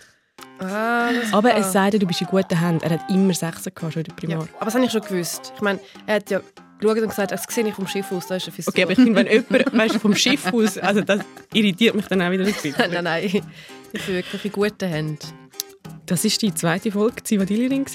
Ah, 0.60 1.10
das 1.12 1.34
Aber 1.34 1.50
war- 1.50 1.58
es 1.58 1.72
sagt, 1.72 1.94
dir, 1.96 2.00
du 2.00 2.06
bist 2.08 2.22
in 2.22 2.28
guten 2.28 2.60
Händen. 2.60 2.84
Er 2.84 2.92
hat 3.00 3.10
immer 3.10 3.34
Sechser 3.34 3.72
gehabt, 3.72 3.94
schon 3.94 4.04
in 4.04 4.06
der 4.06 4.30
Ja. 4.30 4.38
Primar. 4.38 4.48
Aber 4.58 4.66
das 4.66 4.76
habe 4.76 4.86
ich 4.86 4.92
schon 4.92 5.02
gewusst. 5.02 5.52
Ich 5.56 5.62
meine, 5.62 5.80
er 6.06 6.16
hat 6.18 6.30
ja 6.30 6.42
geschaut 6.80 6.98
und 7.00 7.10
gesagt, 7.10 7.32
das 7.32 7.44
sehe 7.50 7.68
ich 7.68 7.74
vom 7.74 7.88
Schiff 7.88 8.12
aus, 8.12 8.28
da 8.28 8.36
ist 8.36 8.44
eine 8.46 8.52
Fissur. 8.54 8.72
Okay, 8.72 8.84
aber 8.84 8.92
ich 8.92 8.98
finde, 9.00 9.16
wenn 9.16 9.28
jemand 9.32 9.74
weißt, 9.78 9.96
vom 9.96 10.16
Schiff 10.16 10.46
aus, 10.54 10.78
also 10.78 11.02
das 11.02 11.22
irritiert 11.54 11.96
mich 11.96 12.06
dann 12.08 12.22
auch 12.22 12.30
wieder 12.32 12.46
ein 12.46 12.54
bisschen. 12.54 12.76
nein, 12.92 13.04
nein. 13.04 13.24
Ich 13.26 13.34
bin 14.06 14.16
wirklich 14.16 14.46
in 14.46 14.52
guten 14.52 14.88
Händen. 14.90 15.18
Das 16.06 16.24
war 16.24 16.32
die 16.40 16.54
zweite 16.54 16.92
Folge 16.92 17.24
Zivadillerin. 17.24 17.86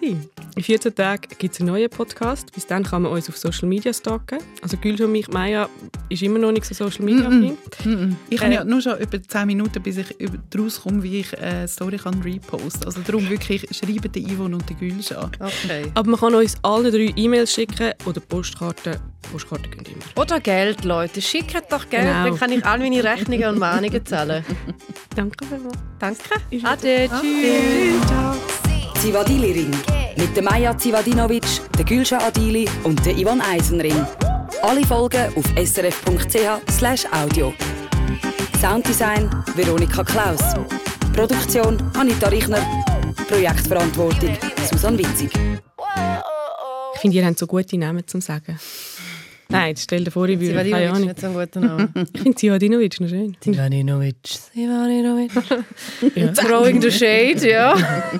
In 0.54 0.62
14 0.62 0.94
Tagen 0.94 1.22
gibt 1.38 1.54
es 1.54 1.60
einen 1.60 1.70
neuen 1.70 1.88
Podcast. 1.88 2.52
Bis 2.52 2.66
dann 2.66 2.82
kann 2.82 3.02
man 3.02 3.12
uns 3.12 3.26
auf 3.28 3.38
Social 3.38 3.66
Media 3.68 3.92
stalken. 3.92 4.38
Also 4.60 4.76
Gülscha 4.76 5.04
und 5.04 5.12
mich, 5.12 5.28
Maya, 5.28 5.66
ist 6.10 6.22
immer 6.22 6.38
noch 6.38 6.52
nicht 6.52 6.66
so 6.66 6.74
Social 6.74 7.04
Media 7.06 7.26
affin. 7.26 7.56
Mhm. 7.84 8.16
Ich 8.28 8.38
Äh, 8.40 8.44
habe 8.44 8.54
ja 8.54 8.64
nur 8.64 8.82
schon 8.82 8.98
über 8.98 9.22
10 9.22 9.46
Minuten, 9.46 9.82
bis 9.82 9.96
ich 9.96 10.10
über- 10.20 10.36
daraus 10.50 10.82
komme, 10.82 11.02
wie 11.02 11.20
ich 11.20 11.38
eine 11.40 11.66
Story 11.66 11.96
kann 11.96 12.20
reposten 12.20 12.84
Also 12.84 13.00
darum 13.00 13.28
wirklich, 13.30 13.66
schreiben 13.74 14.12
den 14.12 14.28
Yvonne 14.28 14.56
und 14.56 14.68
den 14.68 14.78
Gülsch 14.78 15.12
an. 15.12 15.30
Okay. 15.40 15.90
Aber 15.94 16.10
man 16.10 16.20
kann 16.20 16.34
uns 16.34 16.54
alle 16.62 16.90
drei 16.90 17.12
E-Mails 17.16 17.50
schicken 17.54 17.92
oder 18.04 18.20
Postkarten. 18.20 18.96
Postkarten 19.30 19.70
gehen 19.70 19.86
immer. 19.86 20.20
Oder 20.22 20.38
Geld, 20.40 20.84
Leute. 20.84 21.22
Schickt 21.22 21.54
doch 21.72 21.88
Geld, 21.88 22.02
Genau. 22.04 22.24
dann 22.26 22.36
kann 22.38 22.52
ich 22.52 22.62
all 22.66 22.78
meine 22.78 23.02
Rechnungen 23.02 23.44
und 23.48 23.58
Mahnungen 23.58 24.04
zahlen. 24.04 24.44
Danke 25.16 25.46
vielmals. 25.46 25.78
Danke. 25.98 26.20
Ist 26.50 26.64
Ade. 26.66 27.08
Tschüss. 27.08 28.61
Zivadili 29.02 29.50
Ring. 29.50 29.74
Mit 30.16 30.36
der 30.36 30.44
Maja 30.44 30.78
Zivadinovic, 30.78 31.42
der 31.76 31.84
Gülscha 31.84 32.18
Adili 32.18 32.68
und 32.84 33.04
der 33.04 33.18
Ivan 33.18 33.40
Eisenring. 33.40 34.06
Alle 34.62 34.86
Folgen 34.86 35.26
auf 35.34 35.44
srf.ch 35.56 37.12
audio. 37.12 37.52
Sounddesign 38.60 39.28
Veronika 39.56 40.04
Klaus. 40.04 40.40
Produktion 41.16 41.82
Anita 41.98 42.28
Richner. 42.28 42.64
Projektverantwortung 43.26 44.38
Susanne 44.70 45.00
Witzig. 45.00 45.32
Ich 46.94 47.00
finde, 47.00 47.16
ihr 47.16 47.26
habt 47.26 47.40
so 47.40 47.48
gute 47.48 47.76
Namen 47.76 48.06
zum 48.06 48.20
Sagen. 48.20 48.56
Nein, 49.52 49.76
stell 49.76 50.04
dir 50.04 50.10
vor, 50.10 50.28
ich 50.28 50.40
würde 50.40 50.70
keine 50.70 50.90
Ahnung. 50.90 51.08
nicht 51.08 51.20
so 51.20 51.26
ein 51.28 51.34
guter 51.34 51.60
Name. 51.60 51.88
Ich 52.14 52.20
finde 52.20 52.38
Sivadinovic 52.38 53.00
noch 53.00 53.08
schön. 53.08 53.36
Sivadinovic. 53.42 54.16
Ja. 56.14 56.32
Throwing 56.32 56.80
the 56.82 56.90
shade, 56.90 57.48
ja. 57.48 57.76